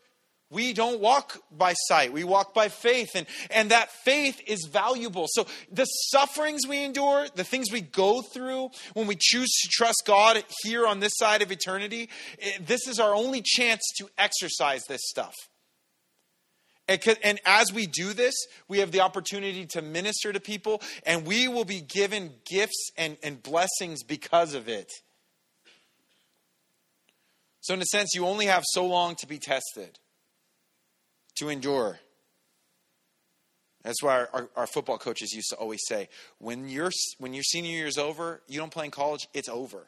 we 0.50 0.72
don't 0.72 1.00
walk 1.00 1.42
by 1.50 1.74
sight. 1.74 2.12
We 2.12 2.24
walk 2.24 2.54
by 2.54 2.68
faith. 2.68 3.10
And, 3.14 3.26
and 3.50 3.70
that 3.70 3.90
faith 3.90 4.40
is 4.46 4.66
valuable. 4.70 5.26
So 5.28 5.46
the 5.70 5.84
sufferings 5.84 6.66
we 6.66 6.84
endure, 6.84 7.26
the 7.34 7.44
things 7.44 7.70
we 7.70 7.82
go 7.82 8.22
through 8.22 8.70
when 8.94 9.06
we 9.06 9.16
choose 9.18 9.50
to 9.50 9.68
trust 9.70 10.02
God 10.06 10.42
here 10.62 10.86
on 10.86 11.00
this 11.00 11.12
side 11.16 11.42
of 11.42 11.52
eternity, 11.52 12.08
eh, 12.40 12.52
this 12.64 12.88
is 12.88 12.98
our 12.98 13.14
only 13.14 13.42
chance 13.44 13.82
to 13.98 14.08
exercise 14.16 14.82
this 14.88 15.02
stuff. 15.04 15.34
And 16.88 17.38
as 17.44 17.70
we 17.70 17.86
do 17.86 18.14
this, 18.14 18.34
we 18.66 18.78
have 18.78 18.92
the 18.92 19.00
opportunity 19.00 19.66
to 19.66 19.82
minister 19.82 20.32
to 20.32 20.40
people, 20.40 20.80
and 21.04 21.26
we 21.26 21.46
will 21.46 21.66
be 21.66 21.82
given 21.82 22.32
gifts 22.48 22.90
and, 22.96 23.18
and 23.22 23.42
blessings 23.42 24.02
because 24.02 24.54
of 24.54 24.70
it. 24.70 24.90
So, 27.60 27.74
in 27.74 27.82
a 27.82 27.84
sense, 27.84 28.14
you 28.14 28.24
only 28.24 28.46
have 28.46 28.64
so 28.66 28.86
long 28.86 29.16
to 29.16 29.26
be 29.26 29.38
tested 29.38 29.98
to 31.38 31.48
endure. 31.48 31.98
That's 33.84 34.02
why 34.02 34.18
our, 34.18 34.28
our, 34.32 34.48
our, 34.56 34.66
football 34.66 34.98
coaches 34.98 35.32
used 35.32 35.50
to 35.50 35.56
always 35.56 35.80
say, 35.86 36.08
when, 36.38 36.68
your 36.68 36.90
when 37.18 37.32
your 37.32 37.44
senior 37.44 37.70
year 37.70 37.86
is 37.86 37.96
over, 37.96 38.42
you 38.48 38.58
don't 38.58 38.72
play 38.72 38.86
in 38.86 38.90
college, 38.90 39.28
it's 39.32 39.48
over. 39.48 39.86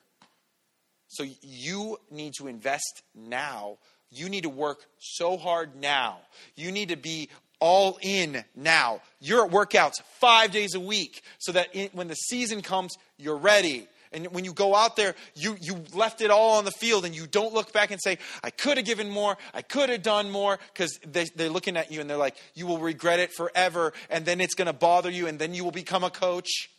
So 1.09 1.25
you 1.43 1.99
need 2.11 2.35
to 2.39 2.47
invest 2.47 3.03
now. 3.15 3.79
You 4.13 4.29
need 4.29 4.45
to 4.45 4.49
work 4.49 4.87
so 4.99 5.37
hard 5.37 5.75
now. 5.77 6.19
You 6.55 6.71
need 6.71 6.91
to 6.91 6.97
be 6.97 7.29
all 7.59 7.99
in 8.01 8.45
now. 8.57 9.03
You're 9.21 9.45
at 9.45 9.51
workouts 9.51 9.95
five 10.19 10.53
days 10.53 10.75
a 10.75 10.81
week 10.81 11.23
so 11.39 11.53
that 11.53 11.69
when 11.93 12.09
the 12.09 12.15
season 12.15 12.63
comes, 12.63 12.97
you're 13.19 13.37
ready. 13.37 13.89
And 14.13 14.27
when 14.33 14.45
you 14.45 14.53
go 14.53 14.75
out 14.75 14.97
there, 14.97 15.15
you, 15.35 15.57
you 15.61 15.85
left 15.95 16.21
it 16.21 16.33
all 16.33 16.59
on 16.59 16.65
the 16.65 16.73
field 16.73 17.05
and 17.05 17.15
you 17.15 17.29
don't 17.29 17.55
look 17.55 17.73
back 17.73 17.93
and 17.93 18.01
say, 18.03 18.19
I 18.43 18.51
could 18.51 18.77
have 18.77 18.85
given 18.85 19.09
more, 19.09 19.39
I 19.55 19.63
could 19.63 19.89
have 19.89 20.03
done 20.03 20.31
more, 20.31 20.59
because 20.73 20.99
they, 21.07 21.27
they're 21.37 21.49
looking 21.49 21.77
at 21.77 21.93
you 21.93 22.01
and 22.01 22.11
they're 22.11 22.17
like, 22.17 22.37
you 22.55 22.67
will 22.67 22.79
regret 22.79 23.21
it 23.21 23.33
forever. 23.33 23.93
And 24.09 24.25
then 24.25 24.41
it's 24.41 24.55
going 24.55 24.67
to 24.67 24.73
bother 24.73 25.11
you, 25.11 25.29
and 25.29 25.39
then 25.39 25.55
you 25.55 25.63
will 25.63 25.71
become 25.71 26.03
a 26.03 26.11
coach. 26.11 26.71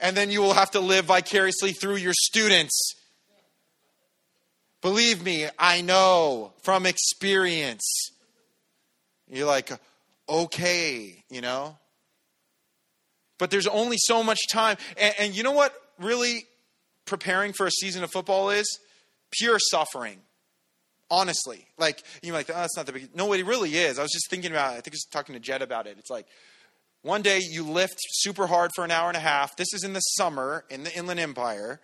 And 0.00 0.16
then 0.16 0.30
you 0.30 0.40
will 0.40 0.54
have 0.54 0.70
to 0.70 0.80
live 0.80 1.04
vicariously 1.04 1.72
through 1.72 1.96
your 1.96 2.14
students. 2.14 2.94
Believe 4.80 5.22
me, 5.22 5.46
I 5.58 5.82
know 5.82 6.52
from 6.62 6.86
experience. 6.86 8.10
You're 9.28 9.46
like, 9.46 9.70
okay, 10.28 11.22
you 11.30 11.40
know? 11.42 11.76
But 13.38 13.50
there's 13.50 13.66
only 13.66 13.96
so 13.98 14.22
much 14.22 14.48
time. 14.50 14.76
And, 14.96 15.14
and, 15.18 15.36
you 15.36 15.42
know 15.42 15.52
what? 15.52 15.74
Really 15.98 16.46
preparing 17.04 17.52
for 17.52 17.66
a 17.66 17.70
season 17.70 18.04
of 18.04 18.10
football 18.10 18.50
is? 18.50 18.78
Pure 19.30 19.58
suffering. 19.58 20.20
Honestly. 21.10 21.66
Like, 21.78 22.02
you're 22.22 22.34
like, 22.34 22.50
oh, 22.50 22.54
that's 22.54 22.76
not 22.76 22.86
the 22.86 22.92
big. 22.92 23.14
No, 23.14 23.32
it 23.32 23.44
really 23.44 23.74
is. 23.76 23.98
I 23.98 24.02
was 24.02 24.12
just 24.12 24.30
thinking 24.30 24.50
about 24.50 24.74
it. 24.74 24.78
I 24.78 24.80
think 24.80 24.94
I 24.94 24.96
was 24.96 25.06
talking 25.10 25.34
to 25.34 25.40
Jed 25.40 25.62
about 25.62 25.86
it. 25.86 25.96
It's 25.98 26.10
like, 26.10 26.26
one 27.02 27.20
day 27.20 27.40
you 27.42 27.64
lift 27.64 27.96
super 28.08 28.46
hard 28.46 28.70
for 28.74 28.84
an 28.84 28.90
hour 28.90 29.08
and 29.08 29.16
a 29.16 29.20
half. 29.20 29.56
This 29.56 29.72
is 29.74 29.84
in 29.84 29.92
the 29.92 30.00
summer 30.00 30.64
in 30.70 30.84
the 30.84 30.96
Inland 30.96 31.20
Empire. 31.20 31.80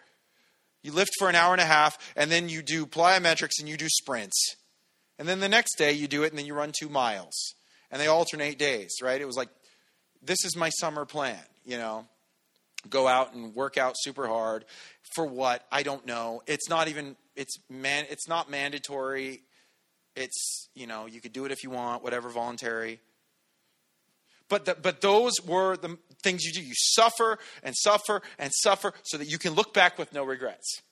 You 0.82 0.92
lift 0.92 1.10
for 1.18 1.28
an 1.28 1.34
hour 1.34 1.52
and 1.52 1.60
a 1.60 1.66
half, 1.66 1.98
and 2.16 2.30
then 2.30 2.48
you 2.48 2.62
do 2.62 2.86
plyometrics 2.86 3.60
and 3.60 3.68
you 3.68 3.76
do 3.76 3.88
sprints. 3.88 4.56
And 5.18 5.28
then 5.28 5.40
the 5.40 5.48
next 5.48 5.76
day 5.76 5.92
you 5.92 6.08
do 6.08 6.22
it, 6.22 6.30
and 6.30 6.38
then 6.38 6.46
you 6.46 6.54
run 6.54 6.72
two 6.72 6.88
miles. 6.88 7.54
And 7.90 8.00
they 8.00 8.06
alternate 8.06 8.58
days, 8.58 8.96
right? 9.02 9.20
It 9.20 9.26
was 9.26 9.36
like, 9.36 9.50
this 10.22 10.42
is 10.44 10.56
my 10.56 10.70
summer 10.70 11.04
plan, 11.04 11.38
you 11.66 11.76
know? 11.76 12.06
Go 12.88 13.06
out 13.06 13.34
and 13.34 13.54
work 13.54 13.76
out 13.76 13.94
super 13.98 14.26
hard 14.26 14.64
for 15.14 15.26
what? 15.26 15.64
I 15.70 15.82
don't 15.82 16.06
know. 16.06 16.42
It's 16.46 16.68
not 16.68 16.88
even 16.88 17.16
it's 17.36 17.58
man 17.68 18.06
it's 18.10 18.28
not 18.28 18.50
mandatory. 18.50 19.42
It's 20.16 20.68
you 20.74 20.86
know 20.86 21.06
you 21.06 21.20
could 21.20 21.32
do 21.32 21.44
it 21.44 21.52
if 21.52 21.62
you 21.62 21.70
want 21.70 22.02
whatever 22.02 22.28
voluntary. 22.28 23.00
But 24.48 24.64
the, 24.64 24.74
but 24.74 25.00
those 25.00 25.34
were 25.46 25.76
the 25.76 25.96
things 26.22 26.44
you 26.44 26.52
do. 26.52 26.60
You 26.60 26.74
suffer 26.74 27.38
and 27.62 27.74
suffer 27.76 28.20
and 28.38 28.50
suffer 28.52 28.92
so 29.04 29.16
that 29.16 29.28
you 29.28 29.38
can 29.38 29.54
look 29.54 29.72
back 29.72 29.96
with 29.96 30.12
no 30.12 30.24
regrets. 30.24 30.82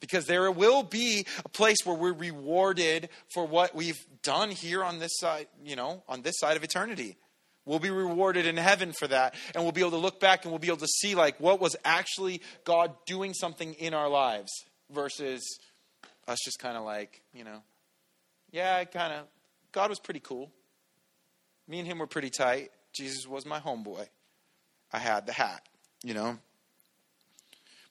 Because 0.00 0.26
there 0.26 0.50
will 0.50 0.82
be 0.82 1.24
a 1.44 1.48
place 1.48 1.78
where 1.84 1.96
we're 1.96 2.12
rewarded 2.12 3.08
for 3.32 3.46
what 3.46 3.74
we've 3.74 4.04
done 4.22 4.50
here 4.50 4.84
on 4.84 4.98
this 4.98 5.18
side, 5.18 5.46
you 5.64 5.76
know, 5.76 6.02
on 6.08 6.22
this 6.22 6.38
side 6.38 6.56
of 6.56 6.64
eternity. 6.64 7.16
We'll 7.68 7.78
be 7.78 7.90
rewarded 7.90 8.46
in 8.46 8.56
heaven 8.56 8.92
for 8.92 9.06
that. 9.08 9.34
And 9.54 9.62
we'll 9.62 9.72
be 9.72 9.82
able 9.82 9.90
to 9.90 9.98
look 9.98 10.18
back 10.18 10.44
and 10.44 10.52
we'll 10.52 10.58
be 10.58 10.68
able 10.68 10.78
to 10.78 10.86
see, 10.86 11.14
like, 11.14 11.38
what 11.38 11.60
was 11.60 11.76
actually 11.84 12.40
God 12.64 12.94
doing 13.06 13.34
something 13.34 13.74
in 13.74 13.92
our 13.92 14.08
lives 14.08 14.50
versus 14.90 15.58
us 16.26 16.38
just 16.42 16.58
kind 16.58 16.78
of 16.78 16.84
like, 16.84 17.22
you 17.34 17.44
know, 17.44 17.62
yeah, 18.50 18.82
kind 18.84 19.12
of, 19.12 19.26
God 19.70 19.90
was 19.90 19.98
pretty 20.00 20.20
cool. 20.20 20.50
Me 21.68 21.78
and 21.78 21.86
him 21.86 21.98
were 21.98 22.06
pretty 22.06 22.30
tight. 22.30 22.70
Jesus 22.94 23.26
was 23.28 23.44
my 23.44 23.60
homeboy. 23.60 24.06
I 24.90 24.98
had 24.98 25.26
the 25.26 25.34
hat, 25.34 25.60
you 26.02 26.14
know. 26.14 26.38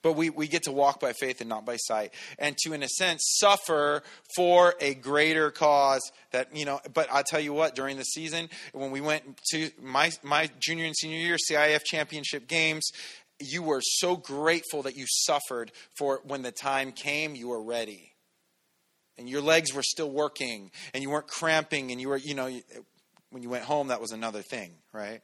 But 0.08 0.14
we, 0.14 0.30
we 0.30 0.48
get 0.48 0.64
to 0.64 0.72
walk 0.72 1.02
by 1.02 1.12
faith 1.12 1.42
and 1.42 1.50
not 1.50 1.66
by 1.66 1.76
sight. 1.76 2.14
And 2.40 2.56
to, 2.60 2.72
in 2.72 2.82
a 2.82 2.88
sense, 2.88 3.20
suffer 3.42 4.04
for 4.38 4.74
a 4.80 4.94
greater 4.94 5.52
cause 5.52 6.00
that, 6.32 6.56
you 6.56 6.64
know, 6.64 6.80
but 6.94 7.10
I'll 7.12 7.26
tell 7.26 7.42
you 7.42 7.52
what, 7.52 7.76
during 7.76 7.98
the 7.98 8.06
season, 8.06 8.48
when 8.72 8.92
we 8.92 9.02
went 9.02 9.38
to 9.52 9.70
my, 9.82 10.12
my 10.24 10.50
junior 10.60 10.86
and 10.86 10.96
senior 10.96 11.18
year 11.18 11.36
CIF 11.36 11.84
championship 11.84 12.48
games, 12.48 12.90
you 13.42 13.62
were 13.62 13.82
so 13.82 14.16
grateful 14.16 14.82
that 14.84 14.96
you 14.96 15.04
suffered 15.10 15.74
for 15.98 16.22
when 16.24 16.42
the 16.42 16.54
time 16.54 16.94
came, 16.94 17.36
you 17.36 17.50
were 17.50 17.62
ready. 17.62 18.14
And 19.18 19.28
your 19.28 19.42
legs 19.42 19.74
were 19.74 19.84
still 19.84 20.10
working 20.10 20.72
and 20.94 21.04
you 21.04 21.10
weren't 21.10 21.28
cramping 21.28 21.92
and 21.92 22.00
you 22.00 22.08
were, 22.08 22.18
you 22.18 22.34
know, 22.34 22.50
when 23.32 23.44
you 23.44 23.50
went 23.50 23.66
home, 23.66 23.90
that 23.90 24.00
was 24.00 24.14
another 24.14 24.42
thing, 24.42 24.72
right? 24.94 25.20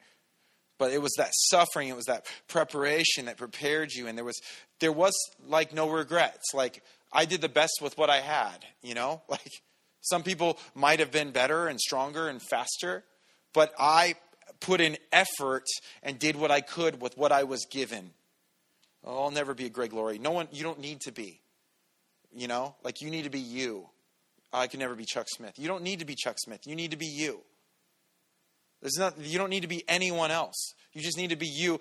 But 0.78 0.92
it 0.92 1.02
was 1.02 1.14
that 1.18 1.32
suffering 1.50 1.88
it 1.90 1.96
was 1.96 2.06
that 2.06 2.26
preparation 2.48 3.26
that 3.26 3.38
prepared 3.38 3.92
you 3.92 4.08
and 4.08 4.18
there 4.18 4.26
was 4.26 4.40
there 4.80 4.92
was 4.92 5.14
like 5.48 5.74
no 5.74 5.90
regrets. 5.90 6.54
Like 6.54 6.84
i 7.12 7.26
did 7.26 7.42
the 7.42 7.50
best 7.50 7.80
with 7.82 7.98
what 7.98 8.10
i 8.10 8.20
had 8.20 8.66
you 8.82 8.94
know? 8.94 9.22
Like 9.30 9.52
some 10.02 10.24
people 10.24 10.60
might 10.76 11.00
have 11.00 11.12
been 11.12 11.32
better 11.32 11.68
and 11.68 11.80
stronger 11.80 12.28
and 12.28 12.42
faster 12.42 13.04
but 13.54 13.74
i 13.80 14.16
put 14.60 14.82
in 14.82 14.98
effort 15.12 15.66
and 16.02 16.20
did 16.20 16.36
what 16.36 16.52
i 16.52 16.62
could 16.62 17.02
with 17.02 17.18
what 17.18 17.32
i 17.32 17.44
was 17.44 17.66
given. 17.70 18.12
Oh, 19.04 19.24
i'll 19.26 19.32
never 19.32 19.54
be 19.54 19.66
a 19.66 19.70
greg 19.70 19.94
laurie. 19.94 20.20
No 20.20 20.32
one 20.32 20.48
you 20.52 20.64
don't 20.64 20.80
need 20.80 21.02
to 21.02 21.12
be 21.12 21.40
you 22.36 22.48
know? 22.48 22.76
Like 22.84 23.02
you 23.02 23.10
need 23.10 23.24
to 23.24 23.30
be 23.30 23.40
you. 23.40 23.88
I 24.52 24.68
can 24.68 24.80
never 24.80 24.96
be 24.96 25.06
chuck 25.06 25.28
smith. 25.30 25.54
You 25.58 25.68
don't 25.68 25.84
need 25.84 26.00
to 26.00 26.06
be 26.06 26.16
chuck 26.16 26.36
smith. 26.40 26.66
You 26.66 26.76
need 26.76 26.92
to 26.92 26.98
be 26.98 27.08
you 27.08 27.42
there's 28.84 28.98
not, 28.98 29.18
you 29.20 29.38
don't 29.38 29.50
need 29.50 29.62
to 29.62 29.68
be 29.68 29.84
anyone 29.88 30.30
else. 30.30 30.74
You 30.94 31.02
just 31.02 31.18
need 31.18 31.30
to 31.30 31.36
be 31.38 31.48
you, 31.48 31.80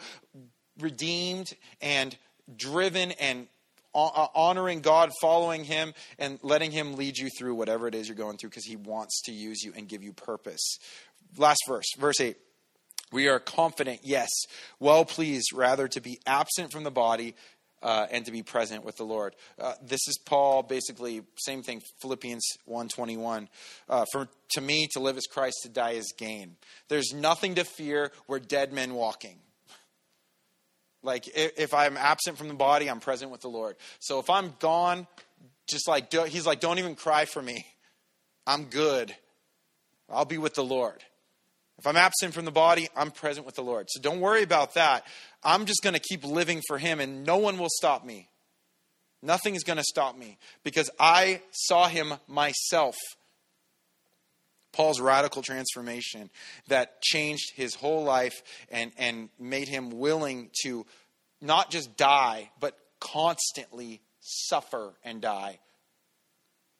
redeemed 0.81 1.53
and 1.81 2.17
driven 2.57 3.11
and 3.13 3.49
uh, 3.95 4.29
honoring 4.35 4.81
God, 4.81 5.11
following 5.21 5.65
Him, 5.65 5.95
and 6.19 6.39
letting 6.43 6.71
Him 6.71 6.95
lead 6.95 7.19
you 7.19 7.29
through 7.37 7.57
whatever 7.57 7.89
it 7.89 7.95
is 7.95 8.09
you're 8.09 8.17
going 8.17 8.39
through 8.39 8.51
because 8.51 8.65
He 8.65 8.77
wants 8.77 9.21
to 9.23 9.33
use 9.33 9.63
you 9.63 9.73
and 9.77 9.89
give 9.89 10.03
you 10.03 10.13
purpose. 10.13 10.79
Last 11.37 11.61
verse, 11.67 11.87
verse 11.99 12.21
8. 12.21 12.37
We 13.11 13.29
are 13.29 13.41
confident, 13.41 14.01
yes, 14.05 14.31
well 14.81 15.05
pleased 15.05 15.53
rather 15.53 15.89
to 15.89 16.01
be 16.01 16.21
absent 16.25 16.73
from 16.73 16.85
the 16.85 16.91
body 16.91 17.35
uh, 17.83 18.07
and 18.11 18.25
to 18.25 18.33
be 18.33 18.43
present 18.43 18.85
with 18.85 18.97
the 18.97 19.05
Lord. 19.05 19.35
Uh, 19.59 19.75
this 19.83 20.01
is 20.07 20.19
Paul, 20.25 20.63
basically 20.63 21.23
same 21.39 21.63
thing. 21.63 21.83
Philippians 22.01 22.45
one 22.65 22.89
twenty 22.89 23.17
one. 23.17 23.49
Uh, 23.89 24.05
for 24.13 24.29
to 24.51 24.61
me, 24.61 24.89
to 24.93 25.01
live 25.01 25.17
is 25.17 25.27
Christ, 25.27 25.57
to 25.63 25.69
die 25.69 25.93
is 25.93 26.13
gain. 26.17 26.57
There's 26.89 27.13
nothing 27.13 27.57
to 27.57 27.65
fear. 27.65 28.13
We're 28.27 28.39
dead 28.39 28.73
men 28.73 28.95
walking. 28.95 29.39
Like 31.03 31.29
if, 31.29 31.59
if 31.59 31.75
I'm 31.75 31.97
absent 31.97 32.39
from 32.39 32.49
the 32.49 32.55
body, 32.55 32.89
I'm 32.89 33.01
present 33.01 33.31
with 33.31 33.41
the 33.41 33.49
Lord. 33.49 33.77
So 33.99 34.21
if 34.21 34.31
I'm 34.31 34.55
gone, 34.61 35.07
just 35.69 35.89
like 35.89 36.13
he's 36.29 36.47
like, 36.47 36.61
don't 36.61 36.79
even 36.79 36.95
cry 36.95 37.25
for 37.25 37.43
me. 37.43 37.67
I'm 38.47 38.65
good. 38.65 39.15
I'll 40.09 40.25
be 40.25 40.39
with 40.39 40.55
the 40.55 40.65
Lord. 40.65 41.03
If 41.79 41.87
I'm 41.87 41.97
absent 41.97 42.35
from 42.35 42.45
the 42.45 42.51
body, 42.51 42.89
I'm 42.95 43.11
present 43.11 43.47
with 43.47 43.57
the 43.57 43.63
Lord. 43.63 43.87
So 43.91 44.01
don't 44.01 44.21
worry 44.21 44.43
about 44.43 44.75
that. 44.75 45.05
I'm 45.43 45.67
just 45.67 45.83
going 45.83 45.95
to 45.95 46.01
keep 46.01 46.25
living 46.25 46.63
for 46.69 46.79
Him, 46.79 47.01
and 47.01 47.25
no 47.25 47.39
one 47.39 47.59
will 47.59 47.71
stop 47.71 48.05
me. 48.05 48.29
Nothing 49.23 49.55
is 49.55 49.65
going 49.65 49.79
to 49.79 49.85
stop 49.85 50.17
me 50.17 50.39
because 50.65 50.91
I 50.99 51.41
saw 51.51 51.89
Him 51.89 52.15
myself. 52.29 52.97
Paul's 54.73 55.01
radical 55.01 55.43
transformation 55.43 56.31
that 56.69 57.03
changed 57.03 57.53
his 57.55 57.75
whole 57.75 58.05
life 58.05 58.43
and, 58.71 58.91
and 58.97 59.29
made 59.39 59.69
him 59.69 59.91
willing 59.91 60.51
to 60.63 60.87
not 61.41 61.71
just 61.71 61.97
die, 61.97 62.51
but 62.59 62.77
constantly 62.99 64.01
suffer 64.21 64.95
and 65.05 65.21
die 65.21 65.59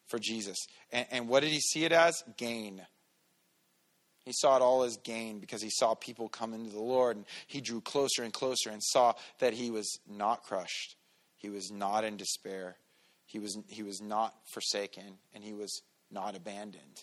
for 0.07 0.19
Jesus. 0.19 0.57
And, 0.91 1.07
and 1.11 1.29
what 1.29 1.43
did 1.43 1.51
he 1.51 1.61
see 1.61 1.85
it 1.85 1.93
as? 1.93 2.23
Gain. 2.37 2.81
He 4.25 4.33
saw 4.33 4.57
it 4.57 4.63
all 4.63 4.85
as 4.85 4.97
gain 4.99 5.41
because 5.41 5.63
he 5.63 5.71
saw 5.71 5.95
people 5.95 6.29
come 6.29 6.55
into 6.55 6.71
the 6.71 6.81
Lord 6.81 7.17
and 7.17 7.27
he 7.47 7.61
drew 7.61 7.81
closer 7.81 8.23
and 8.23 8.33
closer 8.33 8.71
and 8.71 8.83
saw 8.83 9.15
that 9.41 9.55
he 9.55 9.71
was 9.71 9.99
not 10.09 10.45
crushed. 10.45 10.97
He 11.39 11.49
was 11.49 11.71
not 11.73 12.05
in 12.05 12.17
despair. 12.17 12.77
He 13.27 13.41
was, 13.41 13.59
he 13.69 13.83
was 13.83 14.01
not 14.01 14.35
forsaken 14.53 15.19
and 15.35 15.43
he 15.43 15.53
was 15.53 15.83
not 16.11 16.37
abandoned. 16.37 17.03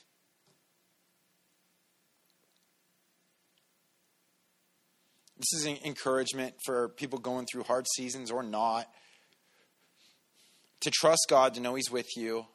This 5.40 5.62
is 5.62 5.66
an 5.66 5.78
encouragement 5.86 6.56
for 6.66 6.90
people 6.90 7.18
going 7.18 7.46
through 7.50 7.64
hard 7.64 7.86
seasons 7.96 8.30
or 8.30 8.44
not. 8.44 8.88
To 10.82 10.92
trust 10.92 11.28
God, 11.30 11.54
to 11.54 11.62
know 11.62 11.76
He's 11.76 11.90
with 11.90 12.18
you, 12.18 12.46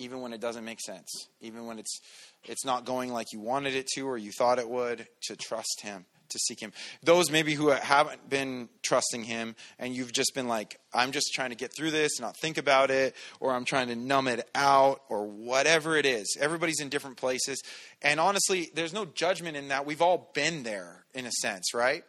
even 0.00 0.22
when 0.22 0.32
it 0.32 0.40
doesn't 0.40 0.64
make 0.64 0.80
sense, 0.80 1.28
even 1.40 1.66
when 1.66 1.78
it's 1.78 2.00
it's 2.44 2.64
not 2.64 2.86
going 2.86 3.12
like 3.12 3.32
you 3.32 3.40
wanted 3.40 3.74
it 3.74 3.86
to 3.94 4.08
or 4.08 4.16
you 4.16 4.32
thought 4.32 4.58
it 4.58 4.68
would, 4.68 5.06
to 5.24 5.36
trust 5.36 5.82
him, 5.82 6.06
to 6.30 6.38
seek 6.38 6.58
him. 6.58 6.72
Those 7.02 7.30
maybe 7.30 7.52
who 7.52 7.68
haven't 7.68 8.30
been 8.30 8.70
trusting 8.82 9.24
him 9.24 9.54
and 9.78 9.94
you've 9.94 10.12
just 10.12 10.34
been 10.34 10.48
like, 10.48 10.80
I'm 10.94 11.12
just 11.12 11.34
trying 11.34 11.50
to 11.50 11.56
get 11.56 11.76
through 11.76 11.90
this, 11.90 12.18
not 12.18 12.34
think 12.38 12.56
about 12.56 12.90
it, 12.90 13.14
or 13.40 13.52
I'm 13.52 13.66
trying 13.66 13.88
to 13.88 13.94
numb 13.96 14.26
it 14.26 14.48
out, 14.54 15.02
or 15.10 15.26
whatever 15.26 15.98
it 15.98 16.06
is. 16.06 16.34
Everybody's 16.40 16.80
in 16.80 16.88
different 16.88 17.18
places. 17.18 17.62
And 18.00 18.18
honestly, 18.18 18.70
there's 18.74 18.94
no 18.94 19.04
judgment 19.04 19.58
in 19.58 19.68
that. 19.68 19.84
We've 19.84 20.02
all 20.02 20.30
been 20.32 20.62
there 20.62 21.04
in 21.12 21.26
a 21.26 21.32
sense, 21.42 21.74
right? 21.74 22.04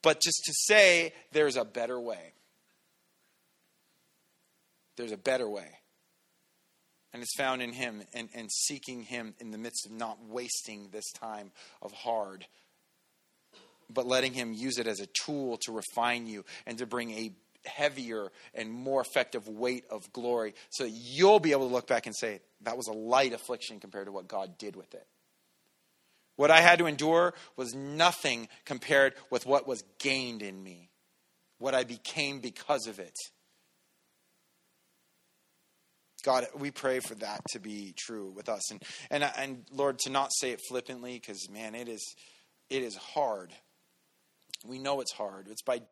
But 0.00 0.22
just 0.22 0.40
to 0.44 0.52
say 0.68 1.12
there's 1.32 1.56
a 1.56 1.64
better 1.64 2.00
way. 2.00 2.34
There's 4.96 5.12
a 5.12 5.18
better 5.18 5.48
way 5.48 5.79
and 7.12 7.22
it's 7.22 7.36
found 7.36 7.62
in 7.62 7.72
Him 7.72 8.02
and, 8.14 8.28
and 8.34 8.50
seeking 8.50 9.02
Him 9.02 9.34
in 9.38 9.50
the 9.50 9.58
midst 9.58 9.86
of 9.86 9.92
not 9.92 10.18
wasting 10.28 10.88
this 10.90 11.10
time 11.12 11.50
of 11.82 11.92
hard, 11.92 12.46
but 13.88 14.06
letting 14.06 14.32
Him 14.32 14.52
use 14.52 14.78
it 14.78 14.86
as 14.86 15.00
a 15.00 15.08
tool 15.24 15.58
to 15.62 15.72
refine 15.72 16.26
you 16.26 16.44
and 16.66 16.78
to 16.78 16.86
bring 16.86 17.10
a 17.12 17.32
heavier 17.66 18.30
and 18.54 18.70
more 18.70 19.00
effective 19.00 19.48
weight 19.48 19.84
of 19.90 20.12
glory 20.12 20.54
so 20.70 20.84
that 20.84 20.90
you'll 20.90 21.40
be 21.40 21.52
able 21.52 21.68
to 21.68 21.74
look 21.74 21.86
back 21.86 22.06
and 22.06 22.16
say, 22.16 22.40
that 22.62 22.76
was 22.76 22.86
a 22.86 22.92
light 22.92 23.32
affliction 23.32 23.80
compared 23.80 24.06
to 24.06 24.12
what 24.12 24.28
God 24.28 24.58
did 24.58 24.76
with 24.76 24.94
it. 24.94 25.06
What 26.36 26.50
I 26.50 26.60
had 26.60 26.78
to 26.78 26.86
endure 26.86 27.34
was 27.56 27.74
nothing 27.74 28.48
compared 28.64 29.14
with 29.30 29.44
what 29.44 29.68
was 29.68 29.84
gained 29.98 30.40
in 30.40 30.62
me, 30.62 30.88
what 31.58 31.74
I 31.74 31.84
became 31.84 32.40
because 32.40 32.86
of 32.86 32.98
it. 32.98 33.14
God, 36.20 36.46
we 36.58 36.70
pray 36.70 37.00
for 37.00 37.14
that 37.16 37.40
to 37.50 37.58
be 37.58 37.94
true 37.96 38.30
with 38.30 38.48
us, 38.48 38.70
and 38.70 38.82
and 39.10 39.24
and 39.36 39.64
Lord, 39.72 39.98
to 40.00 40.10
not 40.10 40.30
say 40.32 40.50
it 40.50 40.60
flippantly, 40.68 41.14
because 41.14 41.48
man, 41.50 41.74
it 41.74 41.88
is 41.88 42.14
it 42.68 42.82
is 42.82 42.96
hard. 42.96 43.52
We 44.64 44.78
know 44.78 45.00
it's 45.00 45.12
hard. 45.12 45.48
It's 45.48 45.62
by 45.62 45.82